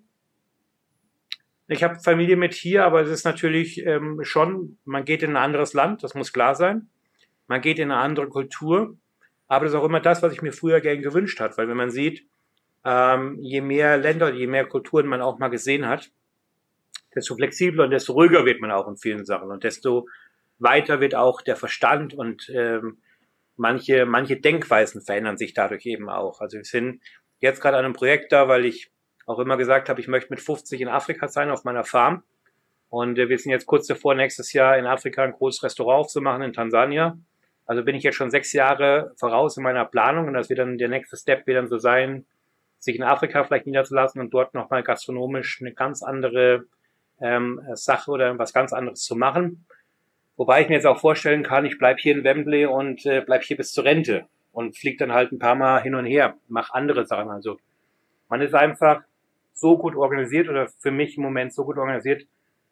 Ich 1.66 1.82
habe 1.82 1.98
Familie 2.00 2.36
mit 2.36 2.52
hier, 2.52 2.84
aber 2.84 3.00
es 3.00 3.08
ist 3.08 3.24
natürlich 3.24 3.86
ähm, 3.86 4.20
schon, 4.22 4.76
man 4.84 5.06
geht 5.06 5.22
in 5.22 5.30
ein 5.30 5.36
anderes 5.42 5.72
Land, 5.72 6.02
das 6.02 6.14
muss 6.14 6.34
klar 6.34 6.54
sein. 6.54 6.88
man 7.46 7.62
geht 7.62 7.78
in 7.78 7.90
eine 7.90 8.00
andere 8.00 8.28
Kultur, 8.28 8.98
aber 9.46 9.64
das 9.64 9.72
ist 9.72 9.80
auch 9.80 9.84
immer 9.84 10.00
das, 10.00 10.22
was 10.22 10.34
ich 10.34 10.42
mir 10.42 10.52
früher 10.52 10.82
gern 10.82 11.00
gewünscht 11.00 11.40
hat, 11.40 11.56
weil 11.56 11.68
wenn 11.68 11.76
man 11.76 11.90
sieht, 11.90 12.26
ähm, 12.84 13.38
je 13.40 13.62
mehr 13.62 13.96
Länder, 13.96 14.32
je 14.32 14.46
mehr 14.46 14.66
Kulturen 14.66 15.06
man 15.06 15.22
auch 15.22 15.38
mal 15.38 15.48
gesehen 15.48 15.86
hat, 15.86 16.10
desto 17.14 17.34
flexibler 17.36 17.84
und 17.84 17.90
desto 17.90 18.12
ruhiger 18.12 18.44
wird 18.44 18.60
man 18.60 18.70
auch 18.70 18.88
in 18.88 18.96
vielen 18.96 19.24
Sachen 19.24 19.50
und 19.50 19.64
desto 19.64 20.06
weiter 20.58 21.00
wird 21.00 21.14
auch 21.14 21.40
der 21.40 21.56
Verstand 21.56 22.14
und 22.14 22.50
ähm, 22.54 22.98
manche, 23.56 24.06
manche 24.06 24.36
Denkweisen 24.36 25.02
verändern 25.02 25.36
sich 25.36 25.54
dadurch 25.54 25.86
eben 25.86 26.08
auch. 26.08 26.40
Also 26.40 26.56
wir 26.56 26.64
sind 26.64 27.00
jetzt 27.40 27.60
gerade 27.60 27.76
an 27.76 27.84
einem 27.84 27.94
Projekt 27.94 28.32
da, 28.32 28.48
weil 28.48 28.64
ich 28.64 28.90
auch 29.26 29.38
immer 29.38 29.56
gesagt 29.56 29.88
habe, 29.88 30.00
ich 30.00 30.08
möchte 30.08 30.30
mit 30.30 30.40
50 30.40 30.80
in 30.80 30.88
Afrika 30.88 31.28
sein 31.28 31.50
auf 31.50 31.64
meiner 31.64 31.84
Farm. 31.84 32.22
Und 32.88 33.18
äh, 33.18 33.28
wir 33.28 33.38
sind 33.38 33.52
jetzt 33.52 33.66
kurz 33.66 33.86
davor, 33.86 34.14
nächstes 34.14 34.52
Jahr 34.52 34.78
in 34.78 34.86
Afrika 34.86 35.22
ein 35.22 35.32
großes 35.32 35.62
Restaurant 35.62 36.00
aufzumachen 36.00 36.42
in 36.42 36.52
Tansania. 36.52 37.18
Also 37.66 37.84
bin 37.84 37.94
ich 37.94 38.02
jetzt 38.02 38.14
schon 38.14 38.30
sechs 38.30 38.52
Jahre 38.54 39.12
voraus 39.18 39.58
in 39.58 39.62
meiner 39.62 39.84
Planung 39.84 40.26
und 40.26 40.34
das 40.34 40.48
wird 40.48 40.58
dann 40.58 40.78
der 40.78 40.88
nächste 40.88 41.18
Step 41.18 41.46
wird 41.46 41.58
dann 41.58 41.68
so 41.68 41.76
sein, 41.76 42.24
sich 42.78 42.96
in 42.96 43.02
Afrika 43.02 43.44
vielleicht 43.44 43.66
niederzulassen 43.66 44.20
und 44.22 44.32
dort 44.32 44.54
nochmal 44.54 44.82
gastronomisch 44.82 45.60
eine 45.60 45.74
ganz 45.74 46.02
andere 46.02 46.64
ähm, 47.20 47.60
Sache 47.74 48.10
oder 48.10 48.38
was 48.38 48.52
ganz 48.52 48.72
anderes 48.72 49.02
zu 49.02 49.16
machen. 49.16 49.64
Wobei 50.36 50.62
ich 50.62 50.68
mir 50.68 50.76
jetzt 50.76 50.86
auch 50.86 51.00
vorstellen 51.00 51.42
kann, 51.42 51.66
ich 51.66 51.78
bleib 51.78 51.98
hier 51.98 52.14
in 52.14 52.24
Wembley 52.24 52.66
und 52.66 53.04
äh, 53.06 53.22
bleib 53.24 53.42
hier 53.42 53.56
bis 53.56 53.72
zur 53.72 53.84
Rente 53.84 54.26
und 54.52 54.76
fliege 54.76 54.98
dann 54.98 55.12
halt 55.12 55.32
ein 55.32 55.38
paar 55.38 55.56
Mal 55.56 55.82
hin 55.82 55.94
und 55.94 56.06
her, 56.06 56.36
mache 56.48 56.74
andere 56.74 57.06
Sachen. 57.06 57.30
Also 57.30 57.58
man 58.28 58.40
ist 58.40 58.54
einfach 58.54 59.02
so 59.52 59.76
gut 59.76 59.96
organisiert 59.96 60.48
oder 60.48 60.68
für 60.68 60.92
mich 60.92 61.16
im 61.16 61.24
Moment 61.24 61.52
so 61.52 61.64
gut 61.64 61.78
organisiert, 61.78 62.26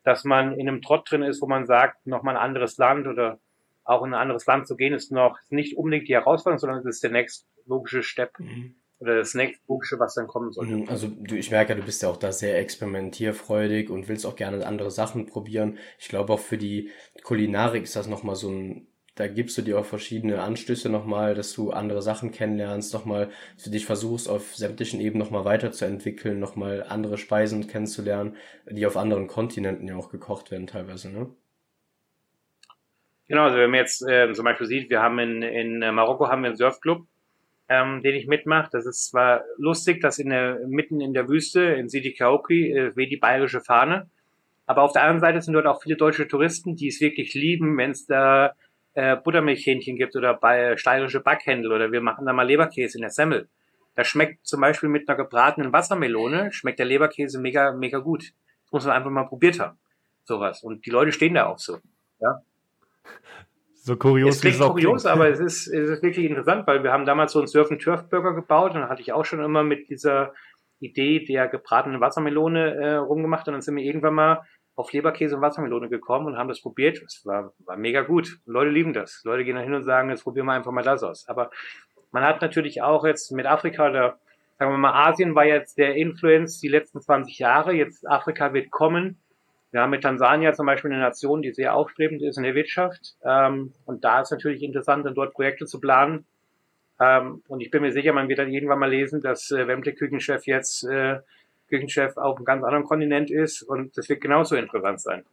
dass 0.04 0.22
man 0.22 0.56
in 0.58 0.68
einem 0.68 0.82
Trott 0.82 1.10
drin 1.10 1.22
ist, 1.22 1.42
wo 1.42 1.46
man 1.46 1.66
sagt, 1.66 2.06
nochmal 2.06 2.36
ein 2.36 2.42
anderes 2.42 2.76
Land 2.76 3.08
oder 3.08 3.40
auch 3.82 4.04
in 4.04 4.14
ein 4.14 4.20
anderes 4.20 4.46
Land 4.46 4.68
zu 4.68 4.76
gehen, 4.76 4.94
ist 4.94 5.10
noch 5.10 5.38
nicht 5.48 5.76
unbedingt 5.76 6.08
die 6.08 6.14
Herausforderung, 6.14 6.58
sondern 6.58 6.78
es 6.78 6.86
ist 6.86 7.02
der 7.02 7.10
nächste 7.10 7.46
logische 7.66 8.02
Step 8.02 8.38
mhm. 8.38 8.76
Oder 8.98 9.16
das 9.16 9.34
nächste 9.34 9.62
logische, 9.68 9.98
was 9.98 10.14
dann 10.14 10.26
kommen 10.26 10.52
soll. 10.52 10.66
Mhm. 10.66 10.88
Also 10.88 11.08
du, 11.08 11.34
ich 11.34 11.50
merke, 11.50 11.76
du 11.76 11.82
bist 11.82 12.02
ja 12.02 12.08
auch 12.08 12.16
da 12.16 12.32
sehr 12.32 12.58
experimentierfreudig 12.58 13.90
und 13.90 14.08
willst 14.08 14.26
auch 14.26 14.36
gerne 14.36 14.66
andere 14.66 14.90
Sachen 14.90 15.26
probieren. 15.26 15.78
Ich 15.98 16.08
glaube 16.08 16.32
auch 16.32 16.40
für 16.40 16.58
die 16.58 16.90
Kulinarik 17.22 17.84
ist 17.84 17.96
das 17.96 18.08
nochmal 18.08 18.36
so 18.36 18.50
ein 18.50 18.86
da 19.16 19.28
gibst 19.28 19.56
du 19.56 19.62
dir 19.62 19.78
auch 19.78 19.84
verschiedene 19.86 20.42
Anstöße 20.42 20.90
nochmal, 20.90 21.34
dass 21.34 21.54
du 21.54 21.70
andere 21.70 22.02
Sachen 22.02 22.32
kennenlernst, 22.32 22.92
nochmal 22.92 23.30
für 23.56 23.70
dich 23.70 23.86
versuchst, 23.86 24.28
auf 24.28 24.54
sämtlichen 24.54 25.00
Ebenen 25.00 25.24
nochmal 25.24 25.46
weiterzuentwickeln, 25.46 26.38
nochmal 26.38 26.84
andere 26.86 27.16
Speisen 27.16 27.66
kennenzulernen, 27.66 28.36
die 28.70 28.86
auf 28.86 28.98
anderen 28.98 29.26
Kontinenten 29.26 29.88
ja 29.88 29.96
auch 29.96 30.10
gekocht 30.10 30.50
werden 30.50 30.66
teilweise, 30.66 31.10
ne? 31.10 31.30
Genau, 33.26 33.44
also 33.44 33.56
wenn 33.56 33.70
man 33.70 33.80
jetzt 33.80 34.06
äh, 34.06 34.32
zum 34.34 34.44
Beispiel 34.44 34.66
sieht, 34.66 34.90
wir 34.90 35.00
haben 35.00 35.18
in, 35.18 35.42
in 35.42 35.78
Marokko 35.78 36.28
haben 36.28 36.42
wir 36.42 36.48
einen 36.48 36.56
Surfclub, 36.56 37.08
ähm, 37.68 38.02
den 38.02 38.14
ich 38.14 38.26
mitmache. 38.26 38.68
Das 38.72 38.86
ist 38.86 39.10
zwar 39.10 39.44
lustig, 39.56 40.00
dass 40.00 40.18
in 40.18 40.30
der, 40.30 40.60
mitten 40.66 41.00
in 41.00 41.14
der 41.14 41.28
Wüste, 41.28 41.62
in 41.62 41.88
Sidi 41.88 42.12
Kaoki, 42.12 42.72
äh, 42.72 42.96
weht 42.96 43.10
die 43.10 43.16
bayerische 43.16 43.60
Fahne. 43.60 44.08
Aber 44.66 44.82
auf 44.82 44.92
der 44.92 45.02
anderen 45.02 45.20
Seite 45.20 45.42
sind 45.42 45.54
dort 45.54 45.66
auch 45.66 45.82
viele 45.82 45.96
deutsche 45.96 46.26
Touristen, 46.26 46.76
die 46.76 46.88
es 46.88 47.00
wirklich 47.00 47.34
lieben, 47.34 47.76
wenn 47.78 47.92
es 47.92 48.06
da 48.06 48.54
äh, 48.94 49.16
Buttermilchhähnchen 49.16 49.96
gibt 49.96 50.16
oder 50.16 50.34
bei 50.34 50.76
steirische 50.76 51.20
Backhändel 51.20 51.72
oder 51.72 51.92
wir 51.92 52.00
machen 52.00 52.26
da 52.26 52.32
mal 52.32 52.46
Leberkäse 52.46 52.98
in 52.98 53.02
der 53.02 53.10
Semmel. 53.10 53.48
Das 53.94 54.08
schmeckt 54.08 54.46
zum 54.46 54.60
Beispiel 54.60 54.88
mit 54.88 55.08
einer 55.08 55.16
gebratenen 55.16 55.72
Wassermelone, 55.72 56.52
schmeckt 56.52 56.78
der 56.78 56.86
Leberkäse 56.86 57.40
mega, 57.40 57.72
mega 57.72 57.98
gut. 57.98 58.32
Das 58.64 58.72
muss 58.72 58.86
man 58.86 58.96
einfach 58.96 59.10
mal 59.10 59.24
probiert 59.24 59.60
haben. 59.60 59.78
Sowas. 60.24 60.62
Und 60.62 60.84
die 60.84 60.90
Leute 60.90 61.12
stehen 61.12 61.34
da 61.34 61.46
auch 61.46 61.58
so. 61.58 61.78
Ja. 62.20 62.42
So 63.86 63.94
kurios. 63.96 64.34
Es 64.34 64.40
klingt 64.40 64.58
kurios, 64.58 65.04
klingt. 65.04 65.14
aber 65.14 65.28
es 65.28 65.38
ist, 65.38 65.68
es 65.68 65.88
ist 65.88 66.02
wirklich 66.02 66.26
interessant, 66.26 66.66
weil 66.66 66.82
wir 66.82 66.90
haben 66.92 67.06
damals 67.06 67.30
so 67.30 67.38
einen 67.38 67.46
Surf 67.46 67.70
and 67.70 67.80
Turf 67.80 68.08
Burger 68.10 68.34
gebaut 68.34 68.74
und 68.74 68.80
dann 68.80 68.88
hatte 68.88 69.00
ich 69.00 69.12
auch 69.12 69.24
schon 69.24 69.40
immer 69.40 69.62
mit 69.62 69.88
dieser 69.88 70.32
Idee 70.80 71.24
der 71.24 71.46
gebratenen 71.46 72.00
Wassermelone 72.00 72.74
äh, 72.74 72.94
rumgemacht 72.96 73.46
und 73.46 73.52
dann 73.52 73.60
sind 73.60 73.76
wir 73.76 73.84
irgendwann 73.84 74.14
mal 74.14 74.42
auf 74.74 74.92
Leberkäse 74.92 75.36
und 75.36 75.42
Wassermelone 75.42 75.88
gekommen 75.88 76.26
und 76.26 76.36
haben 76.36 76.48
das 76.48 76.62
probiert. 76.62 77.00
Es 77.00 77.24
war, 77.24 77.52
war 77.64 77.76
mega 77.76 78.02
gut. 78.02 78.40
Leute 78.44 78.70
lieben 78.70 78.92
das. 78.92 79.22
Leute 79.22 79.44
gehen 79.44 79.54
da 79.54 79.62
hin 79.62 79.72
und 79.72 79.84
sagen, 79.84 80.10
jetzt 80.10 80.24
probieren 80.24 80.46
wir 80.46 80.54
einfach 80.54 80.72
mal 80.72 80.82
das 80.82 81.04
aus. 81.04 81.28
Aber 81.28 81.52
man 82.10 82.24
hat 82.24 82.42
natürlich 82.42 82.82
auch 82.82 83.04
jetzt 83.04 83.30
mit 83.30 83.46
Afrika 83.46 83.88
oder 83.88 84.18
sagen 84.58 84.72
wir 84.72 84.78
mal, 84.78 85.08
Asien 85.08 85.36
war 85.36 85.44
jetzt 85.44 85.78
der 85.78 85.94
Influence 85.94 86.58
die 86.58 86.68
letzten 86.68 87.00
20 87.00 87.38
Jahre. 87.38 87.72
Jetzt 87.72 88.04
Afrika 88.04 88.52
wird 88.52 88.72
kommen. 88.72 89.20
Wir 89.72 89.80
haben 89.80 89.90
mit 89.90 90.02
Tansania 90.02 90.52
zum 90.52 90.66
Beispiel 90.66 90.92
eine 90.92 91.00
Nation, 91.00 91.42
die 91.42 91.52
sehr 91.52 91.74
aufstrebend 91.74 92.22
ist 92.22 92.38
in 92.38 92.44
der 92.44 92.54
Wirtschaft. 92.54 93.16
Ähm, 93.24 93.72
und 93.84 94.04
da 94.04 94.20
ist 94.20 94.30
natürlich 94.30 94.62
interessant, 94.62 95.04
dann 95.04 95.14
dort 95.14 95.34
Projekte 95.34 95.66
zu 95.66 95.80
planen. 95.80 96.24
Ähm, 97.00 97.42
und 97.48 97.60
ich 97.60 97.70
bin 97.70 97.82
mir 97.82 97.92
sicher, 97.92 98.12
man 98.12 98.28
wird 98.28 98.38
dann 98.38 98.52
irgendwann 98.52 98.78
mal 98.78 98.90
lesen, 98.90 99.20
dass 99.20 99.50
äh, 99.50 99.66
Wembley 99.66 99.94
Küchenchef 99.94 100.46
jetzt 100.46 100.84
äh, 100.84 101.18
Küchenchef 101.68 102.16
auf 102.16 102.36
einem 102.36 102.44
ganz 102.44 102.64
anderen 102.64 102.84
Kontinent 102.84 103.30
ist 103.30 103.62
und 103.62 103.96
das 103.98 104.08
wird 104.08 104.20
genauso 104.20 104.56
interessant 104.56 105.00
sein. 105.00 105.24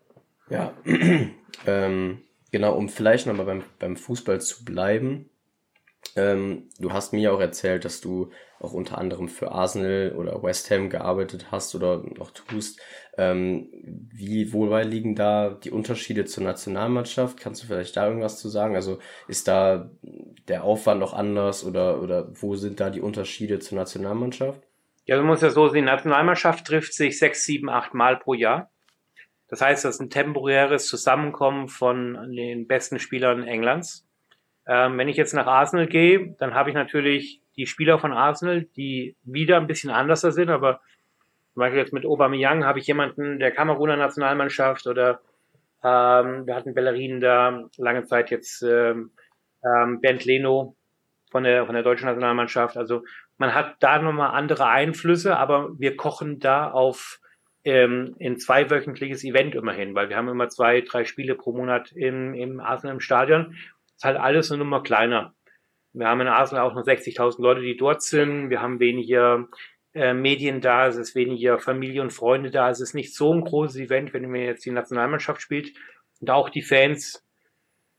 Ja, 0.50 0.74
ähm, 1.68 2.22
genau, 2.52 2.76
um 2.76 2.90
vielleicht 2.90 3.28
nochmal 3.28 3.46
beim, 3.46 3.64
beim 3.80 3.96
Fußball 3.96 4.42
zu 4.42 4.66
bleiben. 4.66 5.30
Ähm, 6.16 6.70
du 6.80 6.92
hast 6.92 7.14
mir 7.14 7.34
auch 7.34 7.40
erzählt, 7.40 7.86
dass 7.86 8.02
du 8.02 8.32
auch 8.64 8.74
unter 8.74 8.98
anderem 8.98 9.28
für 9.28 9.52
Arsenal 9.52 10.14
oder 10.18 10.42
West 10.42 10.72
Ham 10.72 10.90
gearbeitet 10.90 11.48
hast 11.52 11.76
oder 11.76 12.04
noch 12.18 12.32
tust. 12.32 12.80
Ähm, 13.18 13.70
wie 14.14 14.54
wohl 14.54 14.82
liegen 14.82 15.16
da 15.16 15.50
die 15.50 15.72
Unterschiede 15.72 16.26
zur 16.26 16.44
Nationalmannschaft? 16.44 17.40
Kannst 17.40 17.62
du 17.62 17.68
vielleicht 17.68 17.98
da 17.98 18.08
irgendwas 18.08 18.40
zu 18.40 18.50
sagen? 18.50 18.76
Also 18.76 19.00
ist 19.28 19.48
da 19.48 19.92
der 20.48 20.64
Aufwand 20.64 21.00
noch 21.00 21.14
anders 21.14 21.66
oder, 21.66 22.02
oder 22.02 22.30
wo 22.42 22.56
sind 22.56 22.80
da 22.80 22.90
die 22.90 23.02
Unterschiede 23.02 23.60
zur 23.60 23.78
Nationalmannschaft? 23.78 24.62
Ja, 25.06 25.18
du 25.18 25.24
musst 25.24 25.44
ja 25.44 25.50
so 25.50 25.68
sehen, 25.68 25.86
die 25.86 25.92
Nationalmannschaft 25.92 26.66
trifft 26.66 26.94
sich 26.94 27.20
sechs, 27.20 27.46
sieben, 27.46 27.70
acht 27.70 27.94
Mal 27.94 28.18
pro 28.18 28.34
Jahr. 28.34 28.72
Das 29.50 29.62
heißt, 29.62 29.86
das 29.86 29.96
ist 29.96 30.02
ein 30.02 30.10
temporäres 30.10 30.88
Zusammenkommen 30.88 31.68
von 31.68 32.34
den 32.36 32.66
besten 32.66 32.98
Spielern 32.98 33.44
Englands. 33.44 34.08
Ähm, 34.66 34.98
wenn 34.98 35.10
ich 35.10 35.18
jetzt 35.18 35.34
nach 35.34 35.46
Arsenal 35.46 35.88
gehe, 35.88 36.36
dann 36.40 36.54
habe 36.56 36.70
ich 36.70 36.76
natürlich 36.76 37.43
die 37.56 37.68
Spieler 37.68 38.00
von 38.00 38.14
Arsenal, 38.14 38.64
die 38.76 39.16
wieder 39.24 39.58
ein 39.58 39.68
bisschen 39.68 39.90
anders 39.90 40.22
sind, 40.22 40.50
aber 40.50 40.82
zum 41.54 41.60
Beispiel 41.60 41.80
jetzt 41.80 41.94
mit 41.94 42.06
Aubameyang 42.06 42.66
habe 42.66 42.80
ich 42.80 42.88
jemanden 42.88 43.40
der 43.40 43.52
Kameruner 43.52 43.96
Nationalmannschaft 43.96 44.88
oder 44.88 45.22
ähm, 45.84 46.48
wir 46.48 46.56
hatten 46.56 46.74
Bellerin 46.74 47.20
da 47.20 47.70
lange 47.78 48.06
Zeit 48.06 48.32
jetzt 48.32 48.64
ähm, 48.64 49.12
ähm, 49.64 50.02
Bernd 50.02 50.26
Leno 50.26 50.76
von 51.32 51.44
der 51.44 51.66
von 51.66 51.76
der 51.76 51.84
deutschen 51.84 52.08
Nationalmannschaft. 52.08 52.78
Also 52.78 53.04
man 53.38 53.54
hat 53.54 53.76
da 53.82 54.00
nochmal 54.00 54.32
andere 54.32 54.68
Einflüsse, 54.68 55.38
aber 55.38 55.78
wir 55.78 55.96
kochen 55.96 56.40
da 56.40 56.72
auf 56.72 57.20
ähm, 57.66 58.16
ein 58.20 58.38
zweiwöchentliches 58.38 59.24
Event 59.24 59.56
immerhin, 59.56 59.96
weil 59.96 60.10
wir 60.10 60.18
haben 60.18 60.28
immer 60.28 60.50
zwei, 60.50 60.82
drei 60.82 61.06
Spiele 61.06 61.36
pro 61.36 61.54
Monat 61.54 61.92
im, 61.92 62.34
im 62.34 62.60
Arsenal 62.60 62.96
im 62.96 63.00
Stadion. 63.00 63.56
ist 63.96 64.04
halt 64.04 64.18
alles 64.18 64.52
eine 64.52 64.60
Nummer 64.60 64.84
kleiner. 64.84 65.34
Wir 65.94 66.08
haben 66.08 66.22
in 66.22 66.28
Arsenal 66.28 66.66
auch 66.66 66.74
nur 66.74 66.84
60.000 66.84 67.42
Leute, 67.42 67.62
die 67.62 67.78
dort 67.78 68.02
sind. 68.02 68.50
Wir 68.50 68.62
haben 68.62 68.80
weniger 68.80 69.48
äh, 69.94 70.14
Medien 70.14 70.60
da, 70.60 70.88
es 70.88 70.96
ist 70.96 71.16
weniger 71.16 71.60
Familie 71.60 72.02
und 72.02 72.12
Freunde 72.12 72.50
da. 72.50 72.70
Es 72.70 72.82
ist 72.82 72.94
nicht 72.94 73.16
so 73.16 73.34
ein 73.34 73.44
großes 73.44 73.80
Event, 73.80 74.14
wenn 74.14 74.30
man 74.30 74.42
jetzt 74.42 74.66
die 74.66 74.72
Nationalmannschaft 74.72 75.42
spielt. 75.42 75.74
Und 76.20 76.30
auch 76.30 76.50
die 76.50 76.62
Fans 76.62 77.24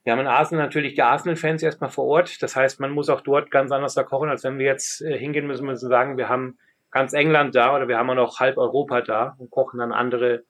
wir 0.05 0.13
haben 0.13 0.21
in 0.21 0.27
Arsenal 0.27 0.67
natürlich 0.67 0.95
die 0.95 1.03
Arsenal-Fans 1.03 1.63
erstmal 1.63 1.89
vor 1.89 2.05
Ort. 2.05 2.43
Das 2.43 2.55
heißt, 2.55 2.79
man 2.79 2.93
muss 2.93 3.09
auch 3.09 3.23
dort 3.23 3.51
ganz 3.51 3.73
anders 3.73 3.95
da 3.95 4.03
kochen, 4.03 4.29
als 4.29 4.45
wenn 4.45 4.59
wir 4.59 4.67
jetzt 4.67 5.01
äh, 5.01 5.19
hingehen 5.19 5.47
müssen, 5.47 5.65
müssen 5.65 5.89
sagen, 5.89 6.19
wir 6.19 6.29
haben 6.29 6.59
ganz 6.91 7.15
England 7.15 7.55
da 7.55 7.75
oder 7.75 7.89
wir 7.89 7.97
haben 7.97 8.11
auch 8.11 8.15
noch 8.15 8.39
halb 8.39 8.59
Europa 8.59 9.01
da 9.01 9.35
und 9.39 9.51
kochen 9.51 9.81
dann 9.81 9.93
andere 9.93 10.45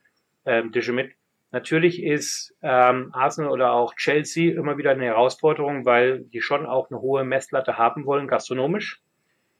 ähm, 0.44 0.72
Tische 0.72 0.92
mit. 0.92 1.12
Natürlich 1.54 2.02
ist 2.02 2.52
ähm, 2.62 3.10
Arsenal 3.12 3.52
oder 3.52 3.74
auch 3.74 3.94
Chelsea 3.94 4.52
immer 4.58 4.76
wieder 4.76 4.90
eine 4.90 5.04
Herausforderung, 5.04 5.84
weil 5.84 6.24
die 6.24 6.40
schon 6.40 6.66
auch 6.66 6.90
eine 6.90 7.00
hohe 7.00 7.22
Messlatte 7.22 7.78
haben 7.78 8.06
wollen, 8.06 8.26
gastronomisch, 8.26 9.00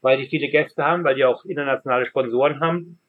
weil 0.01 0.17
die 0.17 0.27
viele 0.27 0.49
Gäste 0.49 0.83
haben, 0.83 1.05
weil 1.05 1.15
die 1.15 1.23
auch 1.23 1.45
internationale 1.45 2.05
Sponsoren 2.05 2.59
haben. 2.59 2.99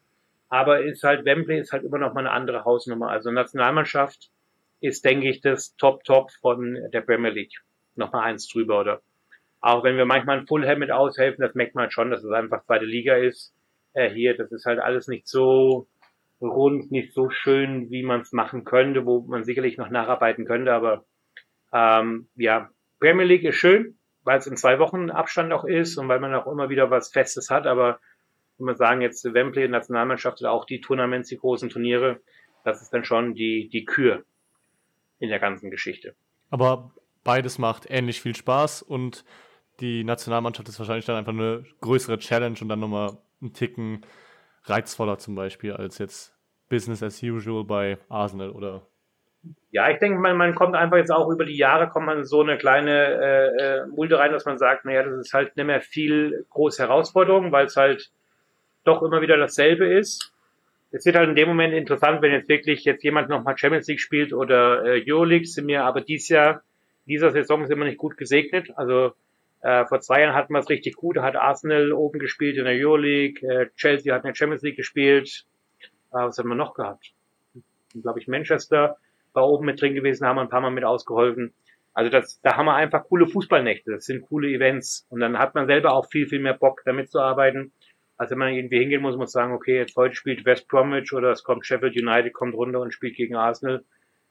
Aber 0.48 0.84
ist 0.84 1.02
halt 1.02 1.24
Wembley 1.24 1.58
ist 1.58 1.72
halt 1.72 1.82
immer 1.82 1.98
noch 1.98 2.14
mal 2.14 2.20
eine 2.20 2.30
andere 2.30 2.64
Hausnummer. 2.64 3.10
Also 3.10 3.32
Nationalmannschaft 3.32 4.30
ist, 4.80 5.04
denke 5.04 5.30
ich, 5.30 5.40
das 5.40 5.74
Top-Top 5.74 6.30
von 6.40 6.78
der 6.92 7.00
Premier 7.00 7.32
League. 7.32 7.58
Nochmal 7.96 8.22
eins 8.22 8.46
drüber, 8.46 8.78
oder? 8.78 9.00
Auch 9.60 9.82
wenn 9.82 9.96
wir 9.96 10.06
manchmal 10.06 10.38
ein 10.38 10.46
Fullham 10.46 10.78
mit 10.78 10.92
aushelfen, 10.92 11.42
das 11.42 11.56
merkt 11.56 11.74
man 11.74 11.90
schon, 11.90 12.12
dass 12.12 12.22
es 12.22 12.30
einfach 12.30 12.64
zweite 12.66 12.84
Liga 12.84 13.16
ist. 13.16 13.52
Äh, 13.94 14.10
hier, 14.10 14.36
das 14.36 14.52
ist 14.52 14.64
halt 14.64 14.78
alles 14.78 15.08
nicht 15.08 15.26
so 15.26 15.88
rund, 16.40 16.90
nicht 16.90 17.12
so 17.12 17.30
schön, 17.30 17.90
wie 17.90 18.02
man 18.02 18.20
es 18.20 18.32
machen 18.32 18.64
könnte, 18.64 19.06
wo 19.06 19.20
man 19.20 19.44
sicherlich 19.44 19.78
noch 19.78 19.90
nacharbeiten 19.90 20.44
könnte, 20.44 20.72
aber 20.72 21.04
ähm, 21.72 22.28
ja, 22.36 22.70
Premier 23.00 23.24
League 23.24 23.44
ist 23.44 23.56
schön, 23.56 23.98
weil 24.22 24.38
es 24.38 24.46
in 24.46 24.56
zwei 24.56 24.78
Wochen 24.78 25.10
Abstand 25.10 25.52
auch 25.52 25.64
ist 25.64 25.96
und 25.96 26.08
weil 26.08 26.20
man 26.20 26.34
auch 26.34 26.46
immer 26.46 26.68
wieder 26.68 26.90
was 26.90 27.10
Festes 27.10 27.50
hat, 27.50 27.66
aber 27.66 28.00
wenn 28.58 28.66
man 28.66 28.76
sagen, 28.76 29.02
jetzt 29.02 29.24
Wembley, 29.24 29.68
Nationalmannschaft 29.68 30.40
oder 30.40 30.52
auch 30.52 30.64
die 30.64 30.80
Tournaments, 30.80 31.28
die 31.28 31.36
großen 31.36 31.68
Turniere, 31.68 32.20
das 32.64 32.82
ist 32.82 32.90
dann 32.92 33.04
schon 33.04 33.34
die, 33.34 33.68
die 33.68 33.84
Kür 33.84 34.24
in 35.18 35.28
der 35.28 35.38
ganzen 35.38 35.70
Geschichte. 35.70 36.14
Aber 36.50 36.92
beides 37.24 37.58
macht 37.58 37.86
ähnlich 37.88 38.20
viel 38.20 38.34
Spaß 38.34 38.82
und 38.82 39.24
die 39.80 40.04
Nationalmannschaft 40.04 40.68
ist 40.68 40.78
wahrscheinlich 40.78 41.04
dann 41.04 41.16
einfach 41.16 41.32
eine 41.32 41.64
größere 41.80 42.18
Challenge 42.18 42.56
und 42.60 42.68
dann 42.68 42.80
nochmal 42.80 43.18
einen 43.40 43.52
Ticken 43.52 44.04
reizvoller 44.68 45.18
zum 45.18 45.34
Beispiel 45.34 45.72
als 45.72 45.98
jetzt 45.98 46.34
Business 46.68 47.02
as 47.02 47.22
usual 47.22 47.64
bei 47.64 47.98
Arsenal 48.08 48.50
oder 48.50 48.82
ja, 49.70 49.90
ich 49.90 49.98
denke, 49.98 50.18
man, 50.18 50.36
man 50.36 50.54
kommt 50.54 50.74
einfach 50.74 50.96
jetzt 50.96 51.12
auch 51.12 51.28
über 51.30 51.44
die 51.44 51.56
Jahre, 51.56 51.88
kommt 51.88 52.06
man 52.06 52.24
so 52.24 52.42
eine 52.42 52.58
kleine 52.58 52.90
äh, 52.90 53.62
äh, 53.62 53.86
Mulde 53.86 54.18
rein, 54.18 54.32
dass 54.32 54.44
man 54.44 54.58
sagt, 54.58 54.84
naja, 54.84 55.02
das 55.02 55.18
ist 55.18 55.34
halt 55.34 55.56
nicht 55.56 55.66
mehr 55.66 55.80
viel 55.80 56.46
große 56.50 56.82
Herausforderung, 56.82 57.52
weil 57.52 57.66
es 57.66 57.76
halt 57.76 58.10
doch 58.84 59.02
immer 59.02 59.20
wieder 59.20 59.36
dasselbe 59.36 59.86
ist. 59.86 60.32
Es 60.92 61.04
wird 61.04 61.16
halt 61.16 61.28
in 61.28 61.36
dem 61.36 61.48
Moment 61.48 61.74
interessant, 61.74 62.22
wenn 62.22 62.32
jetzt 62.32 62.48
wirklich 62.48 62.84
jetzt 62.84 63.02
jemand 63.02 63.28
nochmal 63.28 63.58
Champions 63.58 63.86
League 63.86 64.00
spielt 64.00 64.32
oder 64.32 64.84
äh, 64.84 65.04
Euroleague, 65.06 65.46
sind 65.46 65.66
mir 65.66 65.84
aber 65.84 66.00
dieses 66.00 66.28
Jahr, 66.28 66.62
dieser 67.06 67.30
Saison 67.30 67.66
sind 67.66 67.78
wir 67.78 67.84
nicht 67.84 67.98
gut 67.98 68.16
gesegnet. 68.16 68.70
Also 68.76 69.12
äh, 69.62 69.86
vor 69.86 70.00
zwei 70.00 70.20
Jahren 70.20 70.34
hatten 70.34 70.52
wir 70.52 70.60
es 70.60 70.68
richtig 70.68 70.96
gut, 70.96 71.16
da 71.16 71.22
hat 71.22 71.36
Arsenal 71.36 71.92
oben 71.92 72.18
gespielt 72.18 72.56
in 72.56 72.64
der 72.64 72.74
Euroleague, 72.74 73.42
äh, 73.48 73.68
Chelsea 73.76 74.14
hat 74.14 74.24
in 74.24 74.28
der 74.28 74.34
Champions 74.34 74.62
League 74.62 74.76
gespielt. 74.76 75.44
Äh, 76.12 76.18
was 76.18 76.38
haben 76.38 76.48
wir 76.48 76.54
noch 76.54 76.74
gehabt? 76.74 77.12
Glaube 78.00 78.20
ich, 78.20 78.28
Manchester 78.28 78.96
war 79.32 79.48
oben 79.48 79.66
mit 79.66 79.80
drin 79.80 79.94
gewesen, 79.94 80.26
haben 80.26 80.38
ein 80.38 80.48
paar 80.48 80.60
Mal 80.60 80.70
mit 80.70 80.84
ausgeholfen. 80.84 81.52
Also 81.94 82.10
das, 82.10 82.40
da 82.42 82.56
haben 82.56 82.66
wir 82.66 82.74
einfach 82.74 83.04
coole 83.04 83.26
Fußballnächte, 83.26 83.90
das 83.92 84.04
sind 84.04 84.22
coole 84.22 84.48
Events. 84.48 85.06
Und 85.08 85.20
dann 85.20 85.38
hat 85.38 85.54
man 85.54 85.66
selber 85.66 85.94
auch 85.94 86.06
viel, 86.10 86.28
viel 86.28 86.40
mehr 86.40 86.54
Bock, 86.54 86.82
damit 86.84 87.10
zu 87.10 87.20
arbeiten. 87.20 87.72
Also 88.18 88.32
wenn 88.32 88.38
man 88.38 88.54
irgendwie 88.54 88.78
hingehen 88.78 89.02
muss, 89.02 89.16
muss 89.16 89.32
sagen, 89.32 89.52
okay, 89.52 89.76
jetzt 89.76 89.96
heute 89.96 90.14
spielt 90.14 90.44
West 90.44 90.68
Bromwich 90.68 91.12
oder 91.12 91.30
es 91.30 91.42
kommt 91.42 91.66
Sheffield 91.66 91.96
United, 91.96 92.32
kommt 92.32 92.54
runter 92.54 92.80
und 92.80 92.92
spielt 92.92 93.16
gegen 93.16 93.36
Arsenal. 93.36 93.84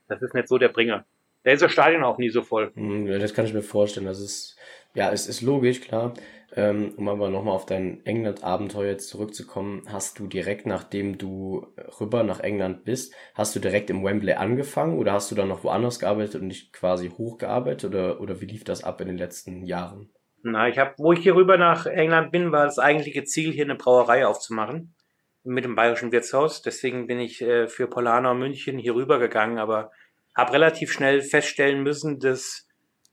Das 0.08 0.22
ist 0.22 0.34
nicht 0.34 0.48
so 0.48 0.58
der 0.58 0.68
Bringer. 0.68 1.04
Da 1.42 1.52
ist 1.52 1.62
das 1.62 1.72
Stadion 1.72 2.02
auch 2.02 2.18
nie 2.18 2.28
so 2.28 2.42
voll. 2.42 2.72
Hm, 2.74 3.06
das 3.06 3.32
kann 3.32 3.44
ich 3.44 3.54
mir 3.54 3.62
vorstellen. 3.62 4.06
Das 4.06 4.20
ist, 4.20 4.56
ja, 4.96 5.12
es 5.12 5.26
ist 5.26 5.42
logisch, 5.42 5.80
klar. 5.80 6.14
Ähm, 6.54 6.94
um 6.96 7.08
aber 7.08 7.28
nochmal 7.28 7.54
auf 7.54 7.66
dein 7.66 8.04
England-Abenteuer 8.06 8.92
jetzt 8.92 9.08
zurückzukommen, 9.08 9.82
hast 9.88 10.18
du 10.18 10.26
direkt 10.26 10.64
nachdem 10.64 11.18
du 11.18 11.66
rüber 12.00 12.22
nach 12.22 12.40
England 12.40 12.84
bist, 12.84 13.14
hast 13.34 13.54
du 13.54 13.60
direkt 13.60 13.90
im 13.90 14.02
Wembley 14.02 14.34
angefangen 14.34 14.98
oder 14.98 15.12
hast 15.12 15.30
du 15.30 15.34
dann 15.34 15.48
noch 15.48 15.64
woanders 15.64 15.98
gearbeitet 15.98 16.40
und 16.40 16.48
dich 16.48 16.72
quasi 16.72 17.10
hochgearbeitet 17.10 17.90
oder, 17.90 18.20
oder 18.20 18.40
wie 18.40 18.46
lief 18.46 18.64
das 18.64 18.84
ab 18.84 19.00
in 19.02 19.08
den 19.08 19.18
letzten 19.18 19.66
Jahren? 19.66 20.08
Na, 20.42 20.68
ich 20.68 20.78
habe, 20.78 20.94
wo 20.96 21.12
ich 21.12 21.20
hier 21.20 21.34
rüber 21.34 21.58
nach 21.58 21.84
England 21.86 22.32
bin, 22.32 22.52
war 22.52 22.64
das 22.64 22.78
eigentliche 22.78 23.24
Ziel, 23.24 23.52
hier 23.52 23.64
eine 23.64 23.74
Brauerei 23.74 24.26
aufzumachen 24.26 24.94
mit 25.42 25.64
dem 25.64 25.74
Bayerischen 25.74 26.12
Wirtshaus. 26.12 26.62
Deswegen 26.62 27.06
bin 27.06 27.18
ich 27.18 27.42
äh, 27.42 27.68
für 27.68 27.86
Polana 27.86 28.32
München 28.32 28.78
hier 28.78 28.94
rüber 28.94 29.18
gegangen, 29.18 29.58
aber 29.58 29.90
habe 30.34 30.52
relativ 30.52 30.92
schnell 30.92 31.20
feststellen 31.20 31.82
müssen, 31.82 32.18
dass 32.18 32.66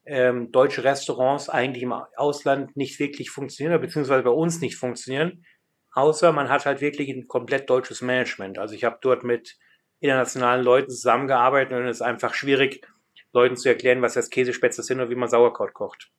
ähm, 0.06 0.52
deutsche 0.52 0.84
Restaurants 0.84 1.50
eigentlich 1.50 1.84
im 1.84 1.94
Ausland 1.94 2.76
nicht 2.76 3.00
wirklich 3.00 3.30
funktionieren, 3.30 3.80
beziehungsweise 3.80 4.24
bei 4.24 4.30
uns 4.30 4.60
nicht 4.60 4.76
funktionieren, 4.76 5.46
außer 5.94 6.32
man 6.32 6.50
hat 6.50 6.66
halt 6.66 6.82
wirklich 6.82 7.10
ein 7.10 7.28
komplett 7.28 7.70
deutsches 7.70 8.02
Management. 8.02 8.58
Also 8.58 8.76
ich 8.76 8.84
habe 8.84 8.98
dort 9.02 9.24
mit 9.24 9.58
internationalen 10.00 10.64
Leuten 10.64 10.90
zusammengearbeitet 10.90 11.78
und 11.78 11.88
es 11.88 11.98
ist 11.98 12.02
einfach 12.02 12.34
schwierig, 12.34 12.86
Leuten 13.32 13.56
zu 13.56 13.70
erklären, 13.70 14.02
was 14.02 14.14
das 14.14 14.30
Käsespätzle 14.30 14.84
sind 14.84 15.00
und 15.00 15.10
wie 15.10 15.16
man 15.16 15.30
Sauerkraut 15.30 15.74
kocht. 15.74 16.12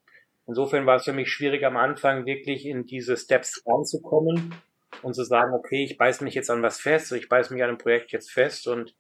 Insofern 0.47 0.87
war 0.87 0.97
es 0.97 1.05
für 1.05 1.13
mich 1.13 1.31
schwierig 1.31 1.65
am 1.65 1.77
Anfang 1.77 2.27
wirklich 2.27 2.67
in 2.67 2.87
diese 2.87 3.17
Steps 3.17 3.63
reinzukommen 3.67 4.55
und 5.03 5.15
zu 5.15 5.25
sagen, 5.25 5.55
okay, 5.55 5.85
ich 5.85 5.97
beiße 5.97 6.25
mich 6.25 6.35
jetzt 6.35 6.51
an 6.51 6.63
was 6.63 6.81
fest, 6.81 7.13
ich 7.13 7.29
beiße 7.29 7.53
mich 7.53 7.63
an 7.63 7.71
einem 7.71 7.79
Projekt 7.79 8.13
jetzt 8.13 8.31
fest 8.31 8.67
und 8.67 8.95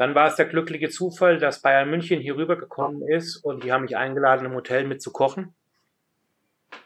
dann 0.00 0.14
war 0.14 0.28
es 0.28 0.36
der 0.36 0.46
glückliche 0.46 0.88
Zufall, 0.88 1.36
dass 1.36 1.60
Bayern 1.60 1.90
München 1.90 2.20
hier 2.20 2.34
rübergekommen 2.34 3.06
ist 3.06 3.36
und 3.36 3.64
die 3.64 3.70
haben 3.70 3.82
mich 3.82 3.98
eingeladen, 3.98 4.46
im 4.46 4.54
Hotel 4.54 4.86
mit 4.86 5.02
zu 5.02 5.12
kochen. 5.12 5.54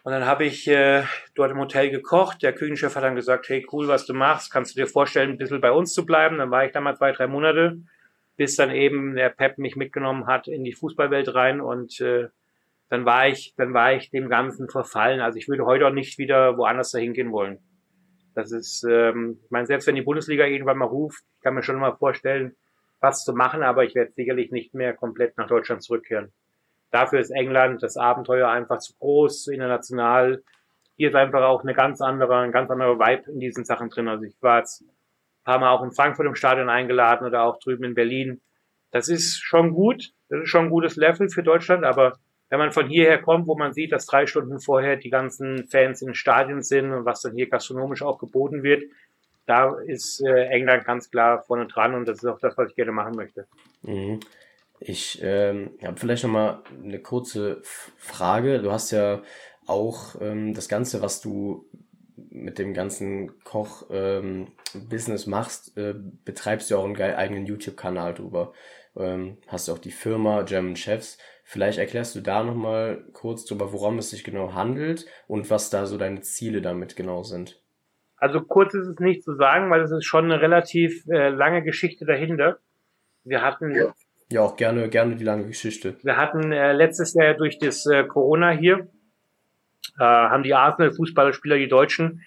Und 0.03 0.11
dann 0.11 0.27
habe 0.27 0.45
ich 0.45 0.67
äh, 0.67 1.05
dort 1.37 1.53
im 1.53 1.61
Hotel 1.61 1.91
gekocht. 1.91 2.43
Der 2.43 2.53
Küchenchef 2.53 2.97
hat 2.97 3.05
dann 3.05 3.15
gesagt, 3.15 3.49
hey, 3.49 3.65
cool, 3.71 3.87
was 3.87 4.05
du 4.05 4.15
machst. 4.15 4.53
Kannst 4.53 4.75
du 4.75 4.81
dir 4.81 4.89
vorstellen, 4.89 5.31
ein 5.31 5.39
bisschen 5.39 5.61
bei 5.61 5.71
uns 5.71 5.93
zu 5.93 6.05
bleiben? 6.05 6.39
Dann 6.39 6.51
war 6.51 6.65
ich 6.65 6.73
da 6.73 6.81
mal 6.81 6.97
zwei, 6.97 7.13
drei 7.13 7.29
Monate, 7.29 7.79
bis 8.37 8.57
dann 8.57 8.73
eben 8.73 9.15
der 9.15 9.29
Pep 9.29 9.59
mich 9.59 9.77
mitgenommen 9.77 10.27
hat 10.27 10.49
in 10.49 10.65
die 10.65 10.73
Fußballwelt 10.73 11.37
rein 11.37 11.61
und 11.61 12.01
äh, 12.01 12.27
dann 12.89 13.05
war 13.05 13.29
ich, 13.29 13.55
dann 13.57 13.73
war 13.75 13.93
ich 13.93 14.11
dem 14.11 14.29
Ganzen 14.29 14.69
verfallen. 14.69 15.21
Also 15.21 15.39
ich 15.39 15.47
würde 15.47 15.67
heute 15.67 15.87
auch 15.87 15.93
nicht 15.93 16.19
wieder 16.19 16.59
woanders 16.59 16.91
dahin 16.91 17.13
gehen 17.13 17.31
wollen. 17.31 17.61
Das 18.35 18.51
ist, 18.51 18.85
ähm, 18.91 19.39
ich 19.45 19.53
meine, 19.53 19.67
selbst 19.67 19.87
wenn 19.87 19.95
die 19.95 20.03
Bundesliga 20.03 20.47
irgendwann 20.47 20.79
mal 20.79 20.87
ruft, 20.87 21.23
kann 21.45 21.55
man 21.55 21.63
schon 21.63 21.79
mal 21.79 21.95
vorstellen, 21.95 22.57
was 23.05 23.23
zu 23.23 23.35
machen, 23.35 23.63
aber 23.63 23.85
ich 23.85 23.95
werde 23.95 24.13
sicherlich 24.13 24.51
nicht 24.51 24.75
mehr 24.75 24.95
komplett 24.95 25.37
nach 25.37 25.47
Deutschland 25.47 25.83
zurückkehren. 25.83 26.33
Dafür 26.91 27.21
ist 27.21 27.31
England 27.31 27.83
das 27.83 27.97
Abenteuer 27.97 28.49
einfach 28.49 28.79
zu 28.79 28.95
groß, 28.99 29.45
zu 29.45 29.53
international. 29.53 30.43
Hier 30.97 31.09
ist 31.09 31.15
einfach 31.15 31.43
auch 31.43 31.63
eine 31.63 31.75
ganz 31.75 32.01
andere, 32.01 32.39
ein 32.39 32.53
ganz 32.53 32.71
anderer 32.71 32.99
Vibe 32.99 33.31
in 33.31 33.41
diesen 33.41 33.65
Sachen 33.65 33.91
drin. 33.91 34.09
Also 34.09 34.25
ich 34.25 34.41
war 34.41 34.61
jetzt 34.61 34.83
ein 34.83 34.89
paar 35.45 35.59
Mal 35.59 35.71
auch 35.71 35.83
in 35.83 35.93
Frankfurt 35.93 36.27
im 36.27 36.35
Stadion 36.35 36.71
eingeladen 36.71 37.27
oder 37.27 37.43
auch 37.43 37.59
drüben 37.59 37.85
in 37.85 37.95
Berlin. 37.95 38.41
Das 38.91 39.09
ist 39.09 39.39
schon 39.43 39.75
gut. 39.75 40.13
Das 40.29 40.43
ist 40.43 40.49
schon 40.49 40.67
ein 40.67 40.71
gutes 40.71 40.97
Level 40.97 41.29
für 41.29 41.43
Deutschland, 41.43 41.85
aber 41.85 42.15
wenn 42.49 42.59
man 42.59 42.73
von 42.73 42.89
hierher 42.89 43.21
kommt, 43.21 43.49
wo 43.49 43.57
man 43.57 43.73
sieht, 43.73 43.93
dass 43.93 44.07
drei 44.07 44.27
Stunden 44.27 44.61
vorher 44.61 44.97
die 44.97 45.11
ganzen 45.11 45.67
Fans 45.67 46.01
in 46.01 46.15
Stadien 46.15 46.63
sind 46.63 46.93
und 46.93 47.05
was 47.05 47.21
dann 47.21 47.35
hier 47.35 47.49
gastronomisch 47.49 48.03
auch 48.03 48.19
geboten 48.19 48.63
wird, 48.63 48.85
da 49.47 49.77
ist 49.87 50.23
äh, 50.23 50.47
England 50.47 50.85
ganz 50.85 51.11
klar 51.11 51.43
vorne 51.43 51.67
dran 51.67 51.95
und 51.95 52.07
das 52.07 52.19
ist 52.19 52.27
auch 52.27 52.39
das, 52.39 52.57
was 52.57 52.71
ich 52.71 52.77
gerne 52.77 52.93
machen 52.93 53.15
möchte. 53.17 53.47
Mhm. 53.83 54.21
Ich 54.81 55.21
ähm, 55.23 55.71
habe 55.83 55.99
vielleicht 55.99 56.25
noch 56.25 56.31
mal 56.31 56.63
eine 56.83 56.99
kurze 56.99 57.63
Frage. 57.63 58.61
Du 58.61 58.73
hast 58.73 58.91
ja 58.91 59.23
auch 59.67 60.21
ähm, 60.21 60.53
das 60.55 60.69
Ganze, 60.69 61.01
was 61.01 61.21
du 61.21 61.67
mit 62.17 62.59
dem 62.59 62.75
ganzen 62.75 63.43
Koch-Business 63.45 65.25
ähm, 65.25 65.31
machst, 65.31 65.77
äh, 65.77 65.95
betreibst 66.25 66.71
du 66.71 66.77
auch 66.77 66.85
einen 66.85 67.01
eigenen 67.01 67.47
YouTube-Kanal 67.47 68.15
drüber. 68.15 68.53
Ähm, 68.97 69.39
hast 69.47 69.69
du 69.69 69.73
auch 69.73 69.79
die 69.79 69.91
Firma 69.91 70.43
German 70.43 70.77
Chefs. 70.77 71.19
Vielleicht 71.45 71.79
erklärst 71.79 72.15
du 72.15 72.21
da 72.21 72.43
noch 72.43 72.55
mal 72.55 73.05
kurz 73.13 73.45
drüber, 73.45 73.73
worum 73.73 73.99
es 73.99 74.11
sich 74.11 74.25
genau 74.25 74.55
handelt 74.55 75.07
und 75.29 75.51
was 75.51 75.71
da 75.71 75.87
so 75.87 75.99
deine 75.99 76.23
Ziele 76.23 76.63
damit 76.63 76.97
genau 76.97 77.23
sind. 77.23 77.64
Also 78.25 78.41
kurz 78.41 78.73
ist 78.73 78.87
es 78.87 78.99
nicht 79.01 79.23
zu 79.23 79.35
sagen, 79.35 79.71
weil 79.71 79.83
es 79.83 79.91
ist 79.91 80.07
schon 80.07 80.25
eine 80.25 80.41
relativ 80.41 81.07
äh, 81.09 81.29
lange 81.29 81.63
Geschichte 81.63 82.07
dahinter. 82.07 82.57
Wir 83.23 83.43
hatten 83.43 83.75
ja 84.31 84.41
auch 84.41 84.57
gerne 84.57 84.89
gerne 84.89 85.17
die 85.17 85.25
lange 85.25 85.47
Geschichte. 85.47 85.99
Wir 86.03 86.17
hatten 86.17 86.51
äh, 86.51 86.73
letztes 86.73 87.13
Jahr 87.13 87.35
durch 87.35 87.59
das 87.59 87.85
äh, 87.85 88.03
Corona 88.05 88.49
hier 88.49 88.89
äh, 89.99 90.05
haben 90.05 90.43
die 90.43 90.55
Arsenal 90.55 90.95
Fußballspieler, 90.95 91.59
die 91.59 91.69
Deutschen, 91.69 92.23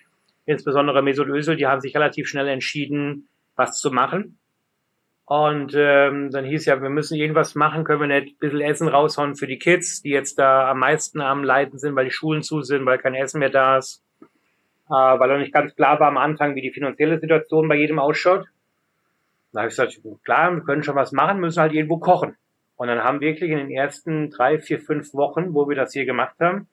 insbesondere 0.45 1.01
Mesut 1.01 1.29
Özil, 1.29 1.55
die 1.55 1.65
haben 1.65 1.81
sich 1.81 1.95
relativ 1.95 2.27
schnell 2.27 2.47
entschieden, 2.47 3.27
was 3.55 3.79
zu 3.79 3.89
machen. 3.89 4.37
Und 5.25 5.73
ähm, 5.75 6.29
dann 6.29 6.45
hieß 6.45 6.65
ja, 6.65 6.79
wir 6.79 6.91
müssen 6.91 7.17
irgendwas 7.17 7.55
machen, 7.55 7.85
können 7.85 8.01
wir 8.01 8.21
nicht 8.21 8.35
ein 8.35 8.39
bisschen 8.39 8.61
Essen 8.61 8.87
raushauen 8.87 9.35
für 9.35 9.47
die 9.47 9.57
Kids, 9.57 10.03
die 10.03 10.11
jetzt 10.11 10.37
da 10.37 10.69
am 10.69 10.77
meisten 10.77 11.21
am 11.21 11.43
Leiden 11.43 11.79
sind, 11.79 11.95
weil 11.95 12.05
die 12.05 12.11
Schulen 12.11 12.43
zu 12.43 12.61
sind, 12.61 12.85
weil 12.85 12.99
kein 12.99 13.15
Essen 13.15 13.39
mehr 13.39 13.49
da 13.49 13.79
ist 13.79 14.03
äh, 14.89 14.93
weil 14.93 15.29
noch 15.29 15.37
nicht 15.37 15.53
ganz 15.53 15.75
klar 15.75 15.99
war 15.99 16.07
am 16.07 16.17
Anfang, 16.17 16.55
wie 16.55 16.61
die 16.61 16.71
finanzielle 16.71 17.19
Situation 17.19 17.67
bei 17.67 17.75
jedem 17.75 17.99
ausschaut. 17.99 18.45
Da 19.53 19.61
habe 19.61 19.69
ich 19.69 19.75
gesagt, 19.75 19.99
klar, 20.23 20.53
wir 20.53 20.61
können 20.61 20.83
schon 20.83 20.95
was 20.95 21.11
machen, 21.11 21.39
müssen 21.39 21.61
halt 21.61 21.73
irgendwo 21.73 21.97
kochen. 21.97 22.35
Und 22.75 22.87
dann 22.87 23.03
haben 23.03 23.21
wirklich 23.21 23.49
in 23.49 23.57
den 23.57 23.71
ersten 23.71 24.29
drei, 24.29 24.59
vier, 24.59 24.79
fünf 24.79 25.13
Wochen, 25.13 25.53
wo 25.53 25.67
wir 25.67 25.75
das 25.75 25.93
hier 25.93 26.05
gemacht 26.05 26.35
haben, 26.39 26.67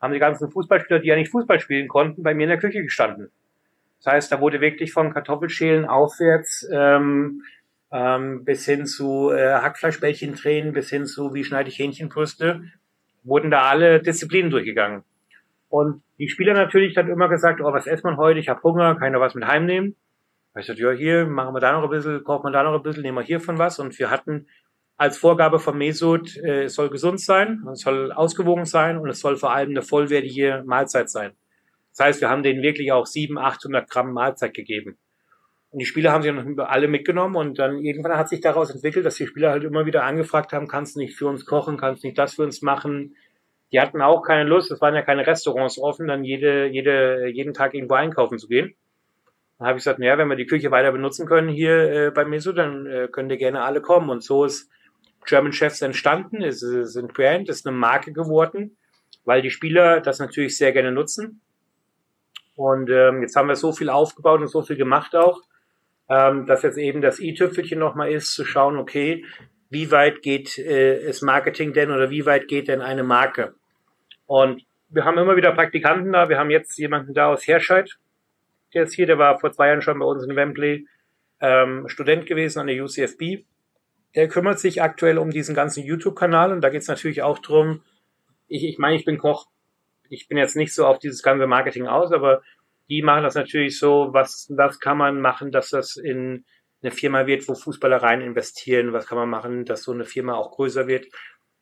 haben 0.00 0.12
die 0.12 0.18
ganzen 0.18 0.50
Fußballspieler, 0.50 0.98
die 0.98 1.08
ja 1.08 1.16
nicht 1.16 1.30
Fußball 1.30 1.60
spielen 1.60 1.88
konnten, 1.88 2.22
bei 2.22 2.34
mir 2.34 2.44
in 2.44 2.50
der 2.50 2.58
Küche 2.58 2.82
gestanden. 2.82 3.30
Das 3.98 4.12
heißt, 4.12 4.32
da 4.32 4.40
wurde 4.40 4.60
wirklich 4.60 4.92
von 4.92 5.12
Kartoffelschälen 5.12 5.86
aufwärts 5.86 6.68
ähm, 6.72 7.42
ähm, 7.92 8.44
bis 8.44 8.64
hin 8.64 8.86
zu 8.86 9.30
äh, 9.30 9.54
Hackfleischbällchen 9.54 10.34
drehen, 10.34 10.72
bis 10.72 10.90
hin 10.90 11.06
zu 11.06 11.32
wie 11.32 11.44
schneide 11.44 11.68
ich 11.68 11.78
Hähnchenbrüste, 11.78 12.62
wurden 13.22 13.50
da 13.50 13.62
alle 13.62 14.00
Disziplinen 14.00 14.50
durchgegangen. 14.50 15.04
Und 15.68 16.02
die 16.18 16.28
Spieler 16.28 16.54
natürlich 16.54 16.94
dann 16.94 17.08
immer 17.08 17.28
gesagt, 17.28 17.60
oh, 17.60 17.72
was 17.72 17.86
essen 17.86 18.08
man 18.08 18.16
heute? 18.16 18.40
Ich 18.40 18.48
habe 18.48 18.62
Hunger, 18.62 18.96
kann 18.96 19.08
ich 19.08 19.12
noch 19.12 19.20
was 19.20 19.34
mit 19.34 19.46
heimnehmen? 19.46 19.96
Da 20.54 20.60
ich 20.60 20.66
gesagt, 20.66 20.80
ja, 20.80 20.90
hier 20.92 21.26
machen 21.26 21.54
wir 21.54 21.60
da 21.60 21.72
noch 21.72 21.84
ein 21.84 21.90
bisschen, 21.90 22.24
kochen 22.24 22.48
wir 22.48 22.52
da 22.52 22.62
noch 22.62 22.74
ein 22.74 22.82
bisschen, 22.82 23.02
nehmen 23.02 23.18
wir 23.18 23.24
hiervon 23.24 23.58
was. 23.58 23.78
Und 23.78 23.98
wir 23.98 24.10
hatten 24.10 24.46
als 24.96 25.18
Vorgabe 25.18 25.58
von 25.58 25.76
Mesut, 25.76 26.36
äh, 26.38 26.64
es 26.64 26.74
soll 26.74 26.88
gesund 26.88 27.20
sein, 27.20 27.62
es 27.70 27.80
soll 27.80 28.12
ausgewogen 28.12 28.64
sein 28.64 28.96
und 28.96 29.10
es 29.10 29.20
soll 29.20 29.36
vor 29.36 29.52
allem 29.52 29.70
eine 29.70 29.82
vollwertige 29.82 30.62
Mahlzeit 30.66 31.10
sein. 31.10 31.32
Das 31.94 32.06
heißt, 32.06 32.20
wir 32.22 32.30
haben 32.30 32.42
denen 32.42 32.62
wirklich 32.62 32.92
auch 32.92 33.06
700, 33.06 33.44
800 33.56 33.90
Gramm 33.90 34.12
Mahlzeit 34.12 34.54
gegeben. 34.54 34.98
Und 35.70 35.80
die 35.80 35.86
Spieler 35.86 36.12
haben 36.12 36.22
sich 36.22 36.32
dann 36.32 36.58
alle 36.60 36.88
mitgenommen 36.88 37.36
und 37.36 37.58
dann 37.58 37.78
irgendwann 37.78 38.16
hat 38.16 38.30
sich 38.30 38.40
daraus 38.40 38.70
entwickelt, 38.70 39.04
dass 39.04 39.16
die 39.16 39.26
Spieler 39.26 39.50
halt 39.50 39.64
immer 39.64 39.84
wieder 39.84 40.04
angefragt 40.04 40.54
haben, 40.54 40.68
kannst 40.68 40.96
du 40.96 41.00
nicht 41.00 41.16
für 41.16 41.26
uns 41.26 41.44
kochen, 41.44 41.76
kannst 41.76 42.02
du 42.02 42.06
nicht 42.06 42.18
das 42.18 42.34
für 42.34 42.44
uns 42.44 42.62
machen, 42.62 43.16
die 43.72 43.80
hatten 43.80 44.00
auch 44.00 44.22
keine 44.22 44.48
Lust, 44.48 44.70
es 44.70 44.80
waren 44.80 44.94
ja 44.94 45.02
keine 45.02 45.26
Restaurants 45.26 45.78
offen, 45.78 46.06
dann 46.06 46.24
jede, 46.24 46.66
jede, 46.66 47.26
jeden 47.28 47.52
Tag 47.52 47.74
irgendwo 47.74 47.94
einkaufen 47.94 48.38
zu 48.38 48.48
gehen. 48.48 48.74
Dann 49.58 49.68
habe 49.68 49.78
ich 49.78 49.84
gesagt, 49.84 49.98
naja, 49.98 50.18
wenn 50.18 50.28
wir 50.28 50.36
die 50.36 50.46
Küche 50.46 50.70
weiter 50.70 50.92
benutzen 50.92 51.26
können 51.26 51.48
hier 51.48 51.90
äh, 51.90 52.10
bei 52.10 52.24
Meso, 52.24 52.52
dann 52.52 52.86
äh, 52.86 53.08
können 53.10 53.28
die 53.28 53.38
gerne 53.38 53.62
alle 53.62 53.80
kommen. 53.80 54.10
Und 54.10 54.22
so 54.22 54.44
ist 54.44 54.70
German 55.24 55.52
Chefs 55.52 55.82
entstanden. 55.82 56.42
Es 56.42 56.62
ist 56.62 56.96
ein 56.96 57.08
Brand, 57.08 57.48
ist 57.48 57.66
eine 57.66 57.76
Marke 57.76 58.12
geworden, 58.12 58.76
weil 59.24 59.42
die 59.42 59.50
Spieler 59.50 60.00
das 60.00 60.18
natürlich 60.18 60.56
sehr 60.56 60.72
gerne 60.72 60.92
nutzen. 60.92 61.40
Und 62.54 62.90
ähm, 62.90 63.22
jetzt 63.22 63.36
haben 63.36 63.48
wir 63.48 63.56
so 63.56 63.72
viel 63.72 63.90
aufgebaut 63.90 64.40
und 64.40 64.48
so 64.48 64.62
viel 64.62 64.76
gemacht 64.76 65.14
auch, 65.14 65.42
ähm, 66.08 66.46
dass 66.46 66.62
jetzt 66.62 66.78
eben 66.78 67.02
das 67.02 67.18
i-Tüpfelchen 67.18 67.78
nochmal 67.78 68.12
ist, 68.12 68.32
zu 68.34 68.44
schauen, 68.44 68.78
okay, 68.78 69.24
wie 69.70 69.90
weit 69.90 70.22
geht 70.22 70.58
äh, 70.58 71.06
das 71.06 71.22
Marketing 71.22 71.72
denn 71.72 71.90
oder 71.90 72.10
wie 72.10 72.26
weit 72.26 72.48
geht 72.48 72.68
denn 72.68 72.80
eine 72.80 73.02
Marke? 73.02 73.54
Und 74.26 74.62
wir 74.88 75.04
haben 75.04 75.18
immer 75.18 75.36
wieder 75.36 75.52
Praktikanten 75.52 76.12
da. 76.12 76.28
Wir 76.28 76.38
haben 76.38 76.50
jetzt 76.50 76.78
jemanden 76.78 77.14
da 77.14 77.28
aus 77.28 77.46
Herscheid, 77.46 77.98
der 78.74 78.84
ist 78.84 78.94
hier, 78.94 79.06
der 79.06 79.18
war 79.18 79.38
vor 79.38 79.52
zwei 79.52 79.68
Jahren 79.68 79.82
schon 79.82 79.98
bei 79.98 80.04
uns 80.04 80.24
in 80.24 80.36
Wembley 80.36 80.86
ähm, 81.40 81.88
Student 81.88 82.26
gewesen 82.26 82.60
an 82.60 82.66
der 82.66 82.82
UCFB. 82.82 83.44
Der 84.14 84.28
kümmert 84.28 84.58
sich 84.58 84.82
aktuell 84.82 85.18
um 85.18 85.30
diesen 85.30 85.54
ganzen 85.54 85.84
YouTube-Kanal 85.84 86.52
und 86.52 86.60
da 86.60 86.70
geht 86.70 86.82
es 86.82 86.88
natürlich 86.88 87.22
auch 87.22 87.38
drum. 87.38 87.82
ich, 88.48 88.64
ich 88.64 88.78
meine, 88.78 88.96
ich 88.96 89.04
bin 89.04 89.18
Koch. 89.18 89.46
Ich 90.08 90.28
bin 90.28 90.38
jetzt 90.38 90.56
nicht 90.56 90.72
so 90.72 90.86
auf 90.86 90.98
dieses 90.98 91.22
ganze 91.22 91.46
Marketing 91.46 91.86
aus, 91.86 92.12
aber 92.12 92.42
die 92.88 93.02
machen 93.02 93.24
das 93.24 93.34
natürlich 93.34 93.78
so, 93.78 94.08
was, 94.12 94.52
was 94.54 94.78
kann 94.78 94.98
man 94.98 95.20
machen, 95.20 95.50
dass 95.50 95.70
das 95.70 95.96
in 95.96 96.44
eine 96.86 96.94
Firma 96.94 97.26
wird, 97.26 97.48
wo 97.48 97.54
Fußballer 97.54 97.98
rein 97.98 98.20
investieren, 98.20 98.92
was 98.92 99.06
kann 99.06 99.18
man 99.18 99.28
machen, 99.28 99.64
dass 99.64 99.82
so 99.82 99.92
eine 99.92 100.04
Firma 100.04 100.34
auch 100.34 100.52
größer 100.52 100.86
wird. 100.86 101.06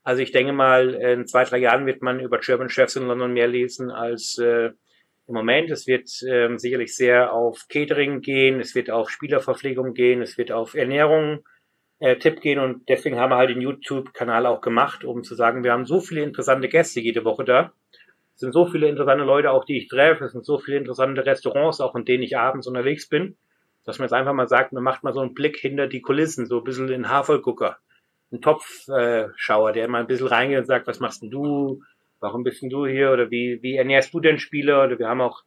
Also 0.03 0.23
ich 0.23 0.33
denke 0.33 0.53
mal, 0.53 0.95
in 0.95 1.27
zwei, 1.27 1.45
drei 1.45 1.59
Jahren 1.59 1.87
wird 1.87 2.03
man 2.03 2.21
über 2.21 2.39
German 2.39 2.69
Chefs 2.69 2.97
in 2.97 3.07
London 3.07 3.33
mehr 3.33 3.49
lesen 3.49 3.91
als 3.91 4.39
äh, 4.39 4.71
im 5.27 5.35
Moment. 5.35 5.71
Es 5.71 5.87
wird 5.87 6.11
ähm, 6.29 6.59
sicherlich 6.59 6.95
sehr 6.95 7.33
auf 7.33 7.67
Catering 7.71 8.21
gehen, 8.21 8.61
es 8.61 8.75
wird 8.75 8.91
auf 8.91 9.09
Spielerverpflegung 9.09 9.95
gehen, 9.95 10.21
es 10.21 10.37
wird 10.37 10.53
auf 10.53 10.75
Ernährung 10.75 11.43
äh, 12.01 12.17
Tipp 12.17 12.43
gehen 12.43 12.59
und 12.59 12.87
deswegen 12.91 13.19
haben 13.19 13.31
wir 13.31 13.37
halt 13.37 13.49
den 13.49 13.63
YouTube-Kanal 13.63 14.45
auch 14.45 14.61
gemacht, 14.61 15.05
um 15.05 15.23
zu 15.23 15.35
sagen, 15.35 15.65
wir 15.65 15.73
haben 15.73 15.87
so 15.87 16.01
viele 16.01 16.23
interessante 16.23 16.69
Gäste 16.69 17.01
jede 17.01 17.25
Woche 17.25 17.45
da. 17.45 17.73
Es 18.35 18.41
sind 18.41 18.53
so 18.53 18.67
viele 18.67 18.89
interessante 18.89 19.25
Leute 19.25 19.53
auch, 19.53 19.65
die 19.65 19.79
ich 19.79 19.89
treffe. 19.89 20.25
Es 20.25 20.33
sind 20.33 20.45
so 20.45 20.59
viele 20.59 20.77
interessante 20.77 21.25
Restaurants, 21.25 21.81
auch 21.81 21.95
in 21.95 22.05
denen 22.05 22.25
ich 22.25 22.37
abends 22.37 22.67
unterwegs 22.67 23.09
bin, 23.09 23.39
dass 23.85 23.99
man 23.99 24.07
jetzt 24.07 24.13
einfach 24.13 24.33
mal 24.33 24.49
sagt, 24.49 24.73
man 24.73 24.83
macht 24.83 25.05
mal 25.05 25.13
so 25.13 25.21
einen 25.21 25.35
Blick 25.35 25.57
hinter 25.59 25.87
die 25.87 26.01
Kulissen, 26.01 26.47
so 26.47 26.59
ein 26.59 26.65
bisschen 26.65 26.89
in 26.89 27.09
Hafergucker. 27.09 27.79
Ein 28.33 28.41
Topfschauer, 28.41 29.73
der 29.73 29.89
mal 29.89 30.01
ein 30.01 30.07
bisschen 30.07 30.27
reingeht 30.27 30.59
und 30.59 30.67
sagt, 30.67 30.87
was 30.87 31.01
machst 31.01 31.23
denn 31.23 31.31
du? 31.31 31.83
warum 32.25 32.43
bist 32.43 32.63
denn 32.63 32.71
du 32.71 32.87
hier 32.87 33.13
oder 33.13 33.31
wie, 33.31 33.63
wie 33.63 33.77
ernährst 33.77 34.15
du 34.15 34.19
denn 34.19 34.39
Spieler? 34.39 34.85
Oder 34.85 34.99
wir 34.99 35.09
haben 35.09 35.21
auch 35.21 35.45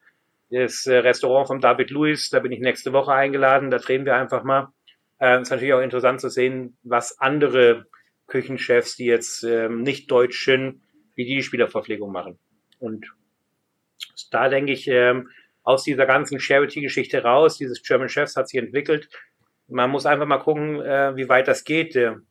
das 0.52 0.86
äh, 0.86 0.98
Restaurant 0.98 1.48
von 1.48 1.60
David 1.60 1.90
Lewis, 1.90 2.30
da 2.30 2.40
bin 2.40 2.52
ich 2.52 2.60
nächste 2.60 2.94
Woche 2.94 3.12
eingeladen, 3.14 3.72
da 3.72 3.80
drehen 3.80 4.06
wir 4.06 4.16
einfach 4.16 4.44
mal. 4.44 4.72
Äh, 5.20 5.42
ist 5.42 5.50
natürlich 5.50 5.74
auch 5.74 5.82
interessant 5.82 6.22
zu 6.22 6.30
sehen, 6.30 6.78
was 6.84 7.20
andere 7.20 7.88
Küchenchefs, 8.28 8.96
die 8.96 9.06
jetzt 9.06 9.44
ähm, 9.44 9.82
nicht 9.82 10.12
deutsch 10.12 10.46
sind, 10.46 10.82
wie 11.16 11.26
die, 11.26 11.36
die 11.36 11.44
Spielerverpflegung 11.44 12.12
machen. 12.12 12.38
Und 12.80 13.12
da 14.30 14.48
denke 14.48 14.72
ich, 14.72 14.88
ähm, 14.88 15.30
aus 15.68 15.84
dieser 15.84 16.06
ganzen 16.06 16.40
Charity-Geschichte 16.40 17.24
raus, 17.24 17.58
dieses 17.58 17.84
German 17.84 18.08
Chefs 18.08 18.38
hat 18.38 18.48
sich 18.48 18.58
entwickelt. 18.58 19.10
Man 19.68 19.90
muss 19.90 20.06
einfach 20.06 20.26
mal 20.26 20.38
gucken, 20.38 20.80
äh, 20.82 21.14
wie 21.18 21.28
weit 21.28 21.50
das 21.50 21.66
geht. 21.66 21.94
Der 21.94 22.22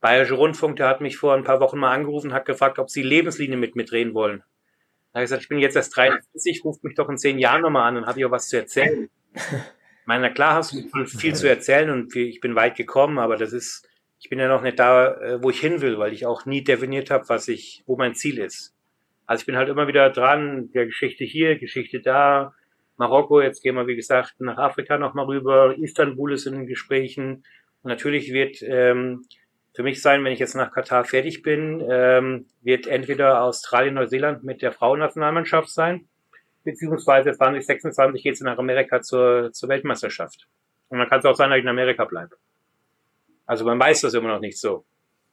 Bayerische 0.00 0.34
Rundfunk, 0.34 0.76
der 0.76 0.86
hat 0.86 1.00
mich 1.00 1.16
vor 1.16 1.34
ein 1.34 1.42
paar 1.42 1.58
Wochen 1.58 1.76
mal 1.76 1.92
angerufen, 1.92 2.32
hat 2.32 2.44
gefragt, 2.44 2.78
ob 2.78 2.90
sie 2.90 3.02
Lebenslinie 3.02 3.56
mit 3.56 3.74
mir 3.74 3.84
drehen 3.84 4.14
wollen. 4.14 4.44
Da 5.12 5.18
habe 5.18 5.24
ich 5.24 5.28
gesagt, 5.28 5.42
ich 5.42 5.48
bin 5.48 5.58
jetzt 5.58 5.74
erst 5.74 5.96
43, 5.96 6.62
ruft 6.64 6.84
mich 6.84 6.94
doch 6.94 7.08
in 7.08 7.18
zehn 7.18 7.40
Jahren 7.40 7.62
nochmal 7.62 7.88
an, 7.88 7.96
dann 7.96 8.06
habe 8.06 8.20
ich 8.20 8.26
auch 8.26 8.30
was 8.30 8.48
zu 8.48 8.58
erzählen. 8.58 9.10
Ich 9.34 10.06
meine, 10.06 10.28
na 10.28 10.30
klar 10.30 10.54
hast 10.54 10.72
du 10.72 11.06
viel 11.06 11.34
zu 11.34 11.48
erzählen 11.48 11.90
und 11.90 12.14
ich 12.14 12.40
bin 12.40 12.54
weit 12.54 12.76
gekommen, 12.76 13.18
aber 13.18 13.36
das 13.36 13.52
ist, 13.52 13.88
ich 14.20 14.28
bin 14.28 14.38
ja 14.38 14.46
noch 14.46 14.62
nicht 14.62 14.78
da, 14.78 15.14
äh, 15.14 15.42
wo 15.42 15.50
ich 15.50 15.58
hin 15.58 15.80
will, 15.80 15.98
weil 15.98 16.12
ich 16.12 16.26
auch 16.26 16.46
nie 16.46 16.62
definiert 16.62 17.10
habe, 17.10 17.28
was 17.28 17.48
ich, 17.48 17.82
wo 17.86 17.96
mein 17.96 18.14
Ziel 18.14 18.38
ist. 18.38 18.72
Also 19.26 19.40
ich 19.40 19.46
bin 19.46 19.56
halt 19.56 19.68
immer 19.68 19.88
wieder 19.88 20.10
dran, 20.10 20.70
der 20.72 20.86
Geschichte 20.86 21.24
hier, 21.24 21.58
Geschichte 21.58 22.00
da, 22.00 22.54
Marokko, 22.96 23.40
jetzt 23.40 23.62
gehen 23.62 23.74
wir, 23.74 23.86
wie 23.86 23.96
gesagt, 23.96 24.34
nach 24.38 24.58
Afrika 24.58 24.98
nochmal 24.98 25.26
rüber, 25.26 25.74
Istanbul 25.76 26.32
ist 26.32 26.46
in 26.46 26.54
den 26.54 26.66
Gesprächen. 26.66 27.44
Und 27.82 27.90
natürlich 27.90 28.32
wird 28.32 28.62
ähm, 28.62 29.24
für 29.74 29.82
mich 29.82 30.00
sein, 30.00 30.24
wenn 30.24 30.32
ich 30.32 30.38
jetzt 30.38 30.54
nach 30.54 30.72
Katar 30.72 31.04
fertig 31.04 31.42
bin, 31.42 31.84
ähm, 31.90 32.46
wird 32.62 32.86
entweder 32.86 33.42
Australien, 33.42 33.94
Neuseeland 33.94 34.44
mit 34.44 34.62
der 34.62 34.72
Frauennationalmannschaft 34.72 35.68
sein, 35.68 36.08
beziehungsweise 36.62 37.32
2026 37.32 38.22
geht 38.22 38.34
es 38.34 38.40
nach 38.40 38.58
Amerika 38.58 39.02
zur, 39.02 39.52
zur 39.52 39.68
Weltmeisterschaft. 39.68 40.46
Und 40.88 40.98
dann 40.98 41.08
kann 41.08 41.18
es 41.18 41.24
auch 41.24 41.34
sein, 41.34 41.50
dass 41.50 41.58
ich 41.58 41.64
in 41.64 41.68
Amerika 41.68 42.04
bleibe. 42.04 42.36
Also 43.46 43.64
man 43.64 43.78
weiß 43.78 44.02
das 44.02 44.14
immer 44.14 44.28
noch 44.28 44.40
nicht 44.40 44.58
so. 44.58 44.84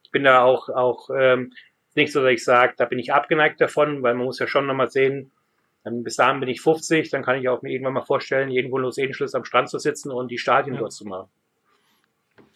Ich 0.02 0.10
bin 0.10 0.24
da 0.24 0.42
auch, 0.42 0.68
auch 0.68 1.08
ähm, 1.16 1.52
nicht 1.94 2.12
so, 2.12 2.22
dass 2.22 2.32
ich 2.32 2.44
sage, 2.44 2.74
da 2.76 2.84
bin 2.84 2.98
ich 2.98 3.12
abgeneigt 3.12 3.60
davon, 3.60 4.02
weil 4.02 4.14
man 4.14 4.26
muss 4.26 4.40
ja 4.40 4.46
schon 4.46 4.66
nochmal 4.66 4.90
sehen, 4.90 5.30
bis 5.84 6.16
dahin 6.16 6.40
bin 6.40 6.48
ich 6.48 6.60
50, 6.60 7.10
dann 7.10 7.22
kann 7.22 7.40
ich 7.40 7.48
auch 7.48 7.62
mir 7.62 7.70
irgendwann 7.70 7.94
mal 7.94 8.04
vorstellen, 8.04 8.50
irgendwo 8.50 8.78
in 8.78 8.84
Los 8.84 8.98
Angeles 8.98 9.34
am 9.34 9.44
Strand 9.44 9.68
zu 9.68 9.78
sitzen 9.78 10.10
und 10.10 10.30
die 10.30 10.38
Stadien 10.38 10.74
ja. 10.74 10.80
dort 10.80 10.92
zu 10.92 11.04
machen. 11.04 11.28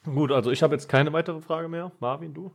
Gut, 0.04 0.30
also 0.30 0.52
ich 0.52 0.62
habe 0.62 0.74
jetzt 0.74 0.88
keine 0.88 1.12
weitere 1.12 1.40
Frage 1.40 1.68
mehr. 1.68 1.90
Marvin, 1.98 2.32
du? 2.32 2.52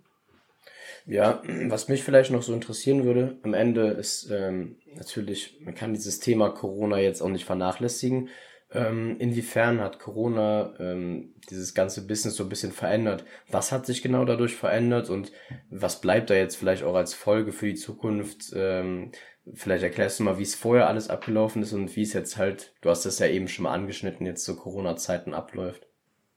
Ja, 1.06 1.42
was 1.68 1.88
mich 1.90 2.04
vielleicht 2.04 2.32
noch 2.32 2.44
so 2.44 2.54
interessieren 2.54 3.04
würde, 3.04 3.38
am 3.44 3.54
Ende 3.54 3.88
ist 3.88 4.30
ähm, 4.32 4.78
natürlich, 4.96 5.60
man 5.62 5.76
kann 5.76 5.94
dieses 5.94 6.20
Thema 6.20 6.50
Corona 6.50 7.00
jetzt 7.00 7.22
auch 7.22 7.30
nicht 7.30 7.46
vernachlässigen. 7.46 8.30
Ähm, 8.74 9.18
inwiefern 9.20 9.82
hat 9.82 10.00
Corona 10.00 10.74
ähm, 10.80 11.34
dieses 11.50 11.74
ganze 11.74 12.08
Business 12.08 12.36
so 12.36 12.44
ein 12.44 12.50
bisschen 12.50 12.72
verändert? 12.72 13.26
Was 13.50 13.74
hat 13.74 13.86
sich 13.86 14.02
genau 14.02 14.24
dadurch 14.24 14.56
verändert 14.56 15.10
und 15.10 15.34
was 15.70 16.00
bleibt 16.00 16.30
da 16.30 16.36
jetzt 16.36 16.56
vielleicht 16.56 16.84
auch 16.84 16.96
als 16.96 17.14
Folge 17.14 17.52
für 17.52 17.66
die 17.66 17.76
Zukunft? 17.76 18.54
Ähm, 18.56 19.12
vielleicht 19.54 19.84
erklärst 19.84 20.20
du 20.20 20.24
mal, 20.24 20.38
wie 20.38 20.44
es 20.44 20.56
vorher 20.56 20.88
alles 20.88 21.10
abgelaufen 21.10 21.62
ist 21.62 21.74
und 21.74 21.96
wie 21.96 22.04
es 22.04 22.14
jetzt 22.14 22.38
halt, 22.38 22.74
du 22.82 22.90
hast 22.90 23.06
das 23.06 23.20
ja 23.20 23.28
eben 23.28 23.48
schon 23.48 23.64
mal 23.64 23.74
angeschnitten, 23.74 24.26
jetzt 24.26 24.46
zu 24.46 24.56
Corona-Zeiten 24.56 25.34
abläuft. 25.34 25.88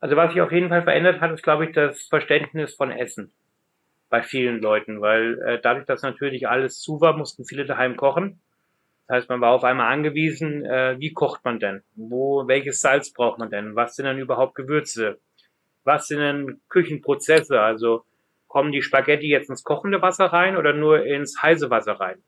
Also 0.00 0.16
was 0.16 0.32
sich 0.32 0.40
auf 0.40 0.52
jeden 0.52 0.68
Fall 0.68 0.82
verändert 0.82 1.20
hat, 1.20 1.32
ist, 1.32 1.42
glaube 1.42 1.66
ich, 1.66 1.72
das 1.72 2.02
Verständnis 2.02 2.74
von 2.74 2.90
Essen 2.90 3.32
bei 4.10 4.22
vielen 4.22 4.60
Leuten, 4.60 5.00
weil 5.00 5.40
äh, 5.42 5.60
dadurch, 5.60 5.86
dass 5.86 6.02
natürlich 6.02 6.48
alles 6.48 6.78
zu 6.78 7.00
war, 7.00 7.16
mussten 7.16 7.44
viele 7.44 7.64
daheim 7.64 7.96
kochen. 7.96 8.40
Das 9.06 9.16
heißt, 9.16 9.28
man 9.28 9.40
war 9.40 9.52
auf 9.52 9.64
einmal 9.64 9.92
angewiesen, 9.92 10.64
äh, 10.64 10.96
wie 10.98 11.12
kocht 11.12 11.44
man 11.44 11.58
denn? 11.58 11.82
Wo, 11.94 12.46
welches 12.46 12.80
Salz 12.80 13.12
braucht 13.12 13.38
man 13.38 13.50
denn? 13.50 13.76
Was 13.76 13.96
sind 13.96 14.06
denn 14.06 14.18
überhaupt 14.18 14.54
Gewürze? 14.54 15.18
Was 15.84 16.06
sind 16.06 16.20
denn 16.20 16.60
Küchenprozesse? 16.68 17.60
Also 17.60 18.04
kommen 18.46 18.72
die 18.72 18.82
Spaghetti 18.82 19.28
jetzt 19.28 19.50
ins 19.50 19.64
kochende 19.64 20.00
Wasser 20.00 20.26
rein 20.26 20.56
oder 20.56 20.72
nur 20.72 21.04
ins 21.04 21.42
heiße 21.42 21.70
Wasser 21.70 21.94
rein? 21.94 22.22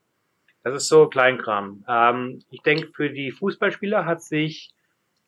Das 0.66 0.74
ist 0.74 0.88
so 0.88 1.06
Kleinkram. 1.06 1.84
Ähm, 1.88 2.42
ich 2.50 2.60
denke, 2.60 2.88
für 2.88 3.08
die 3.08 3.30
Fußballspieler 3.30 4.04
hat 4.04 4.20
sich 4.20 4.72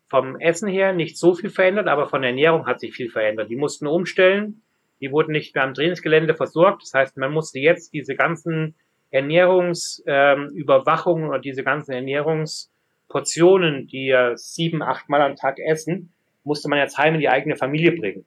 vom 0.09 0.35
Essen 0.41 0.69
her 0.69 0.93
nicht 0.93 1.17
so 1.17 1.33
viel 1.33 1.49
verändert, 1.49 1.87
aber 1.87 2.09
von 2.09 2.23
der 2.23 2.31
Ernährung 2.31 2.67
hat 2.67 2.81
sich 2.81 2.93
viel 2.93 3.09
verändert. 3.09 3.49
Die 3.49 3.55
mussten 3.55 3.87
umstellen, 3.87 4.63
die 5.01 5.13
wurden 5.13 5.31
nicht 5.31 5.55
mehr 5.55 5.63
am 5.63 5.75
Trainingsgelände 5.75 6.35
versorgt. 6.35 6.83
Das 6.83 6.93
heißt, 6.93 7.17
man 7.19 7.31
musste 7.31 7.61
jetzt 7.61 7.95
diese 7.95 8.17
ganzen 8.17 8.75
Ernährungsüberwachungen 9.13 11.23
ähm, 11.23 11.31
oder 11.31 11.39
diese 11.39 11.63
ganzen 11.63 11.93
Ernährungsportionen, 11.93 13.87
die 13.87 14.07
ja 14.07 14.37
sieben, 14.37 14.83
acht 14.83 15.09
Mal 15.09 15.23
am 15.23 15.37
Tag 15.37 15.61
essen, 15.61 16.13
musste 16.43 16.69
man 16.69 16.81
jetzt 16.81 16.99
heim 16.99 17.15
in 17.15 17.21
die 17.21 17.29
eigene 17.29 17.55
Familie 17.55 17.93
bringen. 17.93 18.27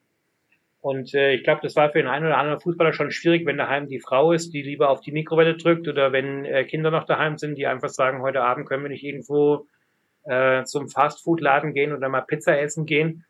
Und 0.82 1.14
äh, 1.14 1.34
ich 1.34 1.44
glaube, 1.44 1.62
das 1.62 1.76
war 1.76 1.92
für 1.92 2.00
den 2.00 2.08
einen 2.08 2.26
oder 2.26 2.38
anderen 2.38 2.60
Fußballer 2.60 2.92
schon 2.92 3.12
schwierig, 3.12 3.46
wenn 3.46 3.58
daheim 3.58 3.88
die 3.88 4.00
Frau 4.00 4.32
ist, 4.32 4.52
die 4.52 4.64
lieber 4.64 4.90
auf 4.90 5.02
die 5.02 5.12
Mikrowelle 5.12 5.56
drückt 5.56 5.88
oder 5.88 6.12
wenn 6.12 6.44
äh, 6.44 6.66
Kinder 6.66 6.90
noch 6.90 7.06
daheim 7.06 7.38
sind, 7.38 7.56
die 7.56 7.68
einfach 7.68 7.90
sagen, 7.90 8.24
heute 8.24 8.42
Abend 8.42 8.68
können 8.68 8.84
wir 8.84 8.90
nicht 8.90 9.04
irgendwo 9.04 9.68
äh, 10.24 10.64
zum 10.64 10.90
Fastfood-Laden 10.90 11.74
gehen 11.74 11.94
oder 11.94 12.10
mal 12.10 12.22
Pizza 12.22 12.60
essen 12.60 12.88
gehen. 12.88 13.26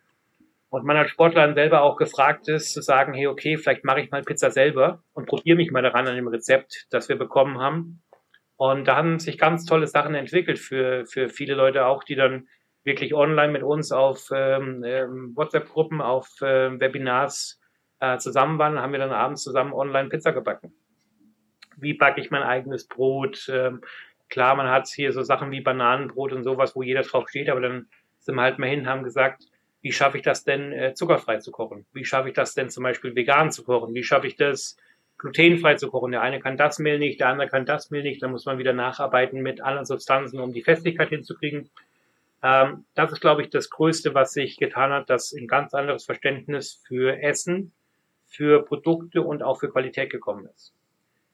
Und 0.69 0.85
man 0.85 0.95
als 0.95 1.09
Sportler 1.09 1.45
dann 1.45 1.55
selber 1.55 1.81
auch 1.81 1.97
gefragt 1.97 2.47
ist, 2.47 2.71
zu 2.71 2.81
sagen, 2.81 3.13
hey, 3.13 3.27
okay, 3.27 3.57
vielleicht 3.57 3.83
mache 3.83 3.99
ich 3.99 4.09
mal 4.11 4.21
Pizza 4.21 4.51
selber 4.51 5.03
und 5.13 5.27
probiere 5.27 5.57
mich 5.57 5.71
mal 5.71 5.81
daran 5.81 6.07
an 6.07 6.15
dem 6.15 6.29
Rezept, 6.29 6.87
das 6.89 7.09
wir 7.09 7.17
bekommen 7.17 7.59
haben. 7.59 8.01
Und 8.55 8.87
da 8.87 8.95
haben 8.95 9.19
sich 9.19 9.37
ganz 9.37 9.65
tolle 9.65 9.87
Sachen 9.87 10.15
entwickelt 10.15 10.59
für, 10.59 11.05
für 11.05 11.27
viele 11.27 11.55
Leute 11.55 11.85
auch, 11.85 12.05
die 12.05 12.15
dann 12.15 12.47
wirklich 12.83 13.13
online 13.13 13.51
mit 13.51 13.63
uns 13.63 13.91
auf 13.91 14.29
ähm, 14.33 14.83
ähm 14.85 15.33
WhatsApp-Gruppen, 15.35 16.01
auf 16.01 16.41
äh, 16.41 16.79
Webinars 16.79 17.59
äh, 17.99 18.17
zusammen 18.17 18.57
waren, 18.59 18.79
haben 18.79 18.91
wir 18.91 18.99
dann 18.99 19.11
abends 19.11 19.43
zusammen 19.43 19.73
online 19.73 20.09
Pizza 20.09 20.31
gebacken. 20.31 20.73
Wie 21.77 21.93
backe 21.93 22.21
ich 22.21 22.31
mein 22.31 22.43
eigenes 22.43 22.87
Brot? 22.87 23.49
Ähm, 23.51 23.81
Klar, 24.31 24.55
man 24.55 24.69
hat 24.69 24.87
hier 24.87 25.11
so 25.11 25.23
Sachen 25.23 25.51
wie 25.51 25.59
Bananenbrot 25.59 26.31
und 26.31 26.45
sowas, 26.45 26.73
wo 26.73 26.81
jeder 26.81 27.01
drauf 27.01 27.27
steht, 27.27 27.49
aber 27.49 27.59
dann 27.59 27.87
sind 28.19 28.35
wir 28.35 28.43
halt 28.43 28.59
mal 28.59 28.69
hin, 28.69 28.87
haben 28.87 29.03
gesagt, 29.03 29.43
wie 29.81 29.91
schaffe 29.91 30.17
ich 30.17 30.23
das 30.23 30.45
denn, 30.45 30.71
äh, 30.71 30.93
zuckerfrei 30.93 31.39
zu 31.39 31.51
kochen? 31.51 31.85
Wie 31.91 32.05
schaffe 32.05 32.29
ich 32.29 32.33
das 32.33 32.53
denn 32.53 32.69
zum 32.69 32.83
Beispiel 32.83 33.13
vegan 33.13 33.51
zu 33.51 33.65
kochen? 33.65 33.93
Wie 33.93 34.03
schaffe 34.03 34.27
ich 34.27 34.37
das, 34.37 34.77
glutenfrei 35.17 35.75
zu 35.75 35.89
kochen? 35.89 36.13
Der 36.13 36.21
eine 36.21 36.39
kann 36.39 36.55
das 36.55 36.79
Mehl 36.79 36.97
nicht, 36.97 37.19
der 37.19 37.27
andere 37.27 37.49
kann 37.49 37.65
das 37.65 37.91
Mehl 37.91 38.03
nicht. 38.03 38.23
Da 38.23 38.29
muss 38.29 38.45
man 38.45 38.57
wieder 38.57 38.71
nacharbeiten 38.71 39.41
mit 39.41 39.61
anderen 39.61 39.85
Substanzen, 39.85 40.39
um 40.39 40.53
die 40.53 40.63
Festigkeit 40.63 41.09
hinzukriegen. 41.09 41.69
Ähm, 42.43 42.85
das 42.95 43.11
ist, 43.11 43.21
glaube 43.21 43.41
ich, 43.41 43.49
das 43.49 43.69
Größte, 43.69 44.13
was 44.13 44.33
sich 44.33 44.57
getan 44.57 44.91
hat, 44.91 45.09
dass 45.09 45.33
ein 45.33 45.47
ganz 45.47 45.73
anderes 45.73 46.05
Verständnis 46.05 46.81
für 46.87 47.21
Essen, 47.21 47.73
für 48.25 48.63
Produkte 48.63 49.21
und 49.21 49.43
auch 49.43 49.59
für 49.59 49.69
Qualität 49.69 50.09
gekommen 50.09 50.47
ist. 50.55 50.73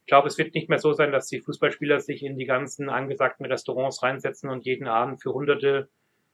Ich 0.02 0.08
glaube, 0.08 0.28
es 0.28 0.38
wird 0.38 0.54
nicht 0.54 0.70
mehr 0.70 0.80
so 0.80 0.94
sein, 0.94 1.12
dass 1.12 1.28
die 1.28 1.42
Fußballspieler 1.42 2.00
sich 2.00 2.24
in 2.24 2.38
die 2.38 2.46
ganzen 2.46 2.90
angesagten 2.90 3.46
Restaurants 3.46 4.02
reinsetzen 4.04 4.50
und 4.50 4.66
jeden 4.66 4.88
Abend 4.88 5.22
für 5.22 5.34
hunderte 5.34 5.90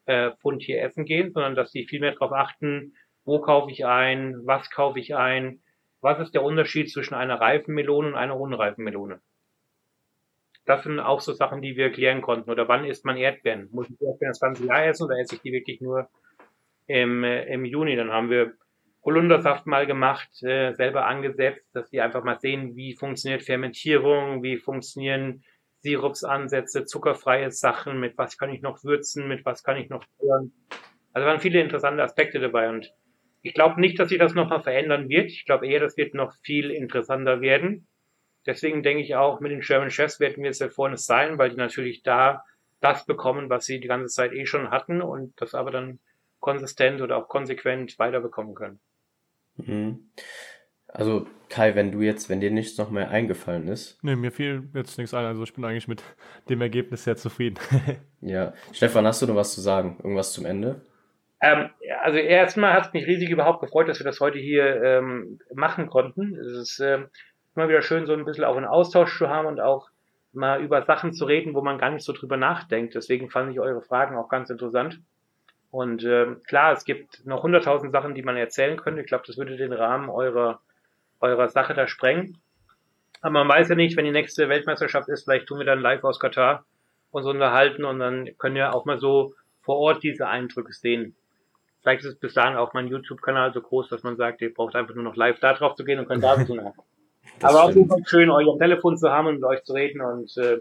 äh, 0.06 0.32
Pfund 0.32 0.62
hier 0.62 0.82
essen 0.82 1.06
gehen, 1.06 1.32
sondern 1.32 1.56
dass 1.56 1.72
sie 1.72 1.86
viel 1.86 2.00
mehr 2.00 2.12
darauf 2.12 2.34
achten, 2.34 2.94
wo 3.26 3.40
kaufe 3.40 3.72
ich 3.72 3.86
ein, 3.86 4.46
was 4.46 4.70
kaufe 4.70 5.00
ich 5.00 5.16
ein, 5.16 5.62
was 6.02 6.20
ist 6.20 6.34
der 6.34 6.44
Unterschied 6.44 6.92
zwischen 6.92 7.14
einer 7.14 7.40
reifen 7.40 7.74
Melone 7.74 8.10
und 8.10 8.16
einer 8.16 8.40
unreifen 8.40 8.84
Melone. 8.84 9.22
Das 10.66 10.84
sind 10.84 11.00
auch 11.00 11.20
so 11.20 11.34
Sachen, 11.34 11.62
die 11.62 11.76
wir 11.76 11.92
klären 11.92 12.22
konnten. 12.22 12.50
Oder 12.50 12.68
wann 12.68 12.86
isst 12.86 13.06
man 13.06 13.18
Erdbeeren? 13.18 13.70
Muss 13.72 13.90
ich 13.90 14.02
Erdbeeren 14.02 14.32
das 14.32 14.40
ganze 14.40 14.66
Jahr 14.66 14.86
essen 14.86 15.06
oder 15.06 15.20
esse 15.20 15.36
ich 15.36 15.42
die 15.42 15.52
wirklich 15.52 15.82
nur 15.82 16.10
im, 16.88 17.24
äh, 17.24 17.46
im 17.54 17.66
Juni? 17.66 17.96
Dann 17.96 18.12
haben 18.12 18.30
wir 18.30 18.54
Holundersaft 19.04 19.66
mal 19.66 19.86
gemacht, 19.86 20.30
äh, 20.44 20.74
selber 20.74 21.06
angesetzt, 21.06 21.68
dass 21.74 21.90
die 21.90 22.00
einfach 22.00 22.24
mal 22.24 22.40
sehen, 22.40 22.76
wie 22.76 22.96
funktioniert 22.96 23.44
Fermentierung, 23.44 24.44
wie 24.44 24.58
funktionieren 24.58 25.44
Sirupsansätze, 25.80 26.86
zuckerfreie 26.86 27.52
Sachen, 27.52 28.00
mit 28.00 28.18
was 28.18 28.38
kann 28.38 28.50
ich 28.50 28.62
noch 28.62 28.84
würzen, 28.86 29.28
mit 29.28 29.46
was 29.46 29.64
kann 29.64 29.76
ich 29.76 29.90
noch 29.90 30.06
rühren. 30.22 30.54
Also 31.12 31.28
waren 31.28 31.42
viele 31.42 31.60
interessante 31.60 32.02
Aspekte 32.02 32.40
dabei 32.40 32.70
und 32.70 32.94
ich 33.42 33.54
glaube 33.54 33.82
nicht, 33.82 34.00
dass 34.00 34.08
sich 34.08 34.18
das 34.18 34.34
nochmal 34.34 34.64
verändern 34.64 35.10
wird. 35.10 35.30
Ich 35.30 35.46
glaube 35.46 35.68
eher, 35.68 35.82
das 35.82 35.98
wird 35.98 36.14
noch 36.14 36.34
viel 36.42 36.72
interessanter 36.72 37.42
werden. 37.42 37.88
Deswegen 38.46 38.84
denke 38.84 39.04
ich 39.04 39.16
auch, 39.16 39.40
mit 39.40 39.52
den 39.52 39.62
German 39.62 39.90
Chefs 39.90 40.20
werden 40.20 40.38
wir 40.38 40.48
jetzt 40.48 40.58
sehr 40.58 40.70
vorne 40.70 40.98
sein, 40.98 41.38
weil 41.38 41.50
die 41.50 41.56
natürlich 41.56 42.04
da 42.04 42.44
das 42.82 43.06
bekommen, 43.06 43.50
was 43.50 43.66
sie 43.66 43.80
die 43.80 43.88
ganze 43.88 44.08
Zeit 44.08 44.34
eh 44.34 44.46
schon 44.46 44.70
hatten 44.70 45.02
und 45.02 45.40
das 45.40 45.56
aber 45.56 45.72
dann 45.72 46.00
konsistent 46.40 47.02
oder 47.02 47.18
auch 47.18 47.30
konsequent 47.30 47.98
weiterbekommen 47.98 48.54
können. 48.54 48.80
Mhm. 49.56 50.10
Also 50.88 51.26
Kai, 51.50 51.76
wenn 51.76 51.92
du 51.92 52.02
jetzt, 52.02 52.30
wenn 52.30 52.40
dir 52.40 52.52
nichts 52.52 52.78
noch 52.78 52.92
mehr 52.92 53.10
eingefallen 53.10 53.68
ist. 53.68 54.04
Nee, 54.04 54.16
mir 54.16 54.32
fiel 54.32 54.70
jetzt 54.74 54.98
nichts 54.98 55.14
ein. 55.14 55.26
Also 55.26 55.44
ich 55.44 55.54
bin 55.54 55.64
eigentlich 55.64 55.88
mit 55.88 56.04
dem 56.50 56.62
Ergebnis 56.62 57.04
sehr 57.04 57.16
zufrieden. 57.16 57.58
ja. 58.22 58.54
Stefan, 58.72 59.06
hast 59.06 59.22
du 59.22 59.28
noch 59.28 59.36
was 59.36 59.54
zu 59.54 59.62
sagen? 59.62 59.98
Irgendwas 60.04 60.34
zum 60.34 60.46
Ende? 60.46 60.82
Ähm, 61.42 61.70
also 62.02 62.18
erstmal 62.18 62.74
hat 62.74 62.88
es 62.88 62.94
mich 62.94 63.06
riesig 63.06 63.30
überhaupt 63.30 63.62
gefreut, 63.62 63.88
dass 63.88 64.00
wir 64.00 64.06
das 64.06 64.20
heute 64.20 64.40
hier 64.40 64.82
ähm, 64.84 65.40
machen 65.54 65.88
konnten. 65.88 66.36
Es 66.36 66.48
ist 66.48 66.80
ähm, 66.80 67.08
immer 67.56 67.70
wieder 67.70 67.82
schön, 67.82 68.06
so 68.06 68.14
ein 68.14 68.26
bisschen 68.26 68.44
auch 68.44 68.58
einen 68.58 68.66
Austausch 68.66 69.18
zu 69.18 69.30
haben 69.30 69.48
und 69.48 69.60
auch 69.60 69.90
mal 70.34 70.62
über 70.62 70.84
Sachen 70.84 71.14
zu 71.14 71.26
reden, 71.26 71.54
wo 71.54 71.62
man 71.62 71.78
gar 71.78 71.92
nicht 71.92 72.04
so 72.04 72.14
drüber 72.14 72.38
nachdenkt. 72.38 72.96
Deswegen 72.96 73.30
fand 73.30 73.52
ich 73.52 73.60
eure 73.60 73.82
Fragen 73.82 74.18
auch 74.18 74.30
ganz 74.30 74.50
interessant. 74.50 75.00
Und 75.70 76.04
äh, 76.04 76.36
klar, 76.48 76.74
es 76.74 76.86
gibt 76.86 77.26
noch 77.26 77.44
hunderttausend 77.44 77.92
Sachen, 77.92 78.14
die 78.16 78.24
man 78.24 78.38
erzählen 78.38 78.78
könnte. 78.78 79.02
Ich 79.02 79.08
glaube, 79.08 79.24
das 79.26 79.38
würde 79.38 79.58
den 79.58 79.74
Rahmen 79.74 80.10
eurer, 80.10 80.60
eurer 81.20 81.50
Sache 81.50 81.74
da 81.74 81.88
sprengen. 81.88 82.38
Aber 83.22 83.32
man 83.44 83.48
weiß 83.48 83.70
ja 83.70 83.76
nicht, 83.76 83.96
wenn 83.96 84.06
die 84.06 84.12
nächste 84.12 84.50
Weltmeisterschaft 84.50 85.08
ist, 85.10 85.24
vielleicht 85.24 85.48
tun 85.48 85.60
wir 85.60 85.66
dann 85.66 85.82
live 85.82 86.04
aus 86.04 86.20
Katar 86.20 86.66
uns 87.12 87.26
unterhalten 87.26 87.86
und 87.86 88.00
dann 88.00 88.38
können 88.38 88.56
wir 88.56 88.74
auch 88.74 88.86
mal 88.86 89.00
so 89.00 89.34
vor 89.62 89.78
Ort 89.78 90.04
diese 90.04 90.28
Eindrücke 90.28 90.74
sehen. 90.74 91.16
Vielleicht 91.82 92.02
ist 92.02 92.14
es 92.14 92.20
bis 92.20 92.34
dahin 92.34 92.58
auch 92.58 92.74
mein 92.74 92.88
YouTube-Kanal 92.88 93.54
so 93.54 93.62
groß, 93.62 93.90
dass 93.90 94.04
man 94.04 94.16
sagt, 94.16 94.42
ihr 94.42 94.54
braucht 94.54 94.76
einfach 94.76 94.96
nur 94.96 95.04
noch 95.04 95.16
live 95.16 95.40
da 95.40 95.54
drauf 95.54 95.76
zu 95.76 95.86
gehen 95.86 96.00
und 96.00 96.08
könnt 96.08 96.24
da 96.24 96.36
so 96.46 96.74
nach. 97.42 97.50
Aber 97.50 97.64
auf 97.66 97.76
jeden 97.76 97.90
Fall 97.90 98.04
schön, 98.06 98.30
euch 98.30 98.48
am 98.48 98.60
Telefon 98.60 98.98
zu 98.98 99.10
haben 99.10 99.28
und 99.28 99.36
mit 99.36 99.44
euch 99.44 99.64
zu 99.64 99.74
reden 99.74 100.02
und 100.02 100.36
äh, 100.38 100.60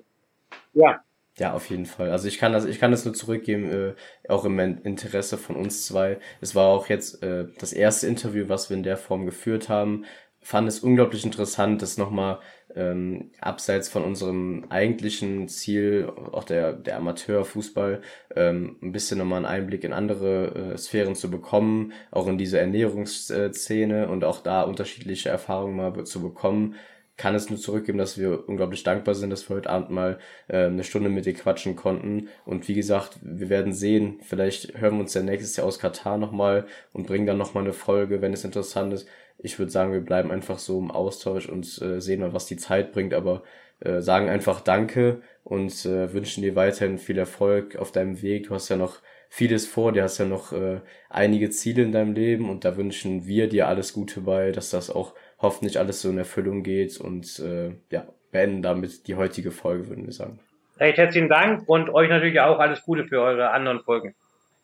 ja, 0.75 1.01
ja, 1.39 1.55
auf 1.55 1.71
jeden 1.71 1.87
Fall. 1.87 2.11
Also 2.11 2.29
ich 2.29 2.39
kann 2.39 2.53
das, 2.53 2.67
ich 2.67 2.79
kann 2.79 2.91
das 2.91 3.05
nur 3.07 3.15
zurückgeben, 3.15 3.71
äh, 3.71 3.95
auch 4.29 4.45
im 4.45 4.59
Interesse 4.59 5.39
von 5.39 5.57
uns 5.57 5.87
zwei. 5.87 6.19
Es 6.43 6.55
war 6.55 6.67
auch 6.67 6.89
jetzt 6.89 7.23
äh, 7.23 7.47
das 7.59 7.73
erste 7.73 8.07
Interview, 8.07 8.49
was 8.49 8.69
wir 8.69 8.77
in 8.77 8.83
der 8.83 8.99
Form 8.99 9.25
geführt 9.25 9.69
haben. 9.71 10.05
Fand 10.41 10.69
es 10.69 10.81
unglaublich 10.81 11.25
interessant, 11.25 11.81
das 11.81 11.97
nochmal 11.97 12.41
ähm, 12.75 13.31
abseits 13.41 13.89
von 13.89 14.05
unserem 14.05 14.65
eigentlichen 14.69 15.49
Ziel, 15.49 16.11
auch 16.33 16.45
der, 16.45 16.73
der 16.73 16.97
Amateurfußball, 16.97 18.03
ähm, 18.37 18.77
ein 18.83 18.93
bisschen 18.93 19.19
nochmal 19.19 19.39
einen 19.39 19.47
Einblick 19.47 19.85
in 19.85 19.93
andere 19.93 20.73
äh, 20.75 20.79
Sphären 20.79 21.15
zu 21.15 21.31
bekommen, 21.31 21.93
auch 22.11 22.27
in 22.27 22.39
diese 22.39 22.59
Ernährungsszene 22.59 24.09
und 24.09 24.25
auch 24.25 24.41
da 24.43 24.63
unterschiedliche 24.63 25.29
Erfahrungen 25.29 25.77
mal 25.77 26.05
zu 26.05 26.23
bekommen 26.23 26.77
kann 27.17 27.35
es 27.35 27.51
nur 27.51 27.59
zurückgeben, 27.59 27.99
dass 27.99 28.19
wir 28.19 28.49
unglaublich 28.49 28.83
dankbar 28.83 29.15
sind, 29.15 29.31
dass 29.31 29.49
wir 29.49 29.57
heute 29.57 29.71
Abend 29.71 29.91
mal 29.91 30.19
äh, 30.49 30.65
eine 30.65 30.83
Stunde 30.83 31.09
mit 31.11 31.27
dir 31.27 31.35
quatschen 31.35 31.77
konnten. 31.77 32.29
Und 32.45 32.69
wie 32.69 32.75
gesagt, 32.75 33.19
wir 33.23 33.49
werden 33.49 33.73
sehen, 33.73 34.19
vielleicht 34.23 34.79
hören 34.79 34.95
wir 34.95 35.01
uns 35.01 35.15
ja 35.15 35.23
nächstes 35.23 35.57
Jahr 35.57 35.67
aus 35.67 35.79
Katar 35.79 36.19
nochmal 36.19 36.67
und 36.93 37.07
bringen 37.07 37.27
dann 37.27 37.39
nochmal 37.39 37.65
eine 37.65 37.75
Folge, 37.75 38.23
wenn 38.23 38.33
es 38.33 38.45
interessant 38.45 38.93
ist. 38.95 39.07
Ich 39.43 39.59
würde 39.59 39.73
sagen, 39.73 39.93
wir 39.93 40.01
bleiben 40.01 40.31
einfach 40.31 40.59
so 40.59 40.79
im 40.79 40.91
Austausch 40.91 41.49
und 41.49 41.67
äh, 41.83 42.01
sehen 42.01 42.21
mal, 42.21 42.33
was 42.33 42.47
die 42.47 42.57
Zeit 42.57 42.93
bringt, 42.93 43.15
aber 43.15 43.43
äh, 43.81 44.01
sagen 44.01 44.29
einfach 44.29 44.61
Danke 44.61 45.23
und 45.45 45.85
äh, 45.85 46.13
wünschen 46.13 46.43
dir 46.43 46.55
weiterhin 46.55 46.99
viel 46.99 47.19
Erfolg 47.19 47.77
auf 47.77 47.93
deinem 47.93 48.23
Weg. 48.23 48.49
Du 48.49 48.55
hast 48.55 48.69
ja 48.69 48.77
noch 48.77 48.99
vieles 49.29 49.67
vor, 49.67 49.93
du 49.93 50.03
hast 50.03 50.19
ja 50.19 50.25
noch 50.25 50.53
äh, 50.53 50.81
einige 51.09 51.51
Ziele 51.51 51.83
in 51.83 51.93
deinem 51.93 52.13
Leben 52.15 52.51
und 52.51 52.65
da 52.65 52.77
wünschen 52.77 53.27
wir 53.27 53.49
dir 53.49 53.67
alles 53.67 53.93
Gute 53.93 54.21
bei, 54.21 54.53
dass 54.53 54.71
das 54.71 54.91
auch 54.91 55.15
hoffentlich 55.39 55.79
alles 55.79 56.03
so 56.03 56.11
in 56.11 56.19
Erfüllung 56.19 56.63
geht 56.63 57.01
und 57.01 57.39
äh, 57.41 57.73
ja, 57.91 58.07
beenden 58.31 58.63
damit 58.63 59.09
die 59.09 59.17
heutige 59.17 59.51
Folge, 59.51 59.89
würden 59.89 60.07
wir 60.07 60.13
sagen. 60.13 60.39
Recht 60.79 60.99
herzlichen 60.99 61.29
Dank 61.29 61.69
und 61.69 61.91
euch 61.91 62.09
natürlich 62.09 62.41
auch 62.41 62.59
alles 62.59 62.83
Gute 62.83 63.05
für 63.05 63.21
eure 63.21 63.51
anderen 63.51 63.81
Folgen. 63.81 64.15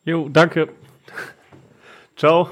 Jo, 0.04 0.28
danke. 0.28 0.68
Ciao. 2.16 2.50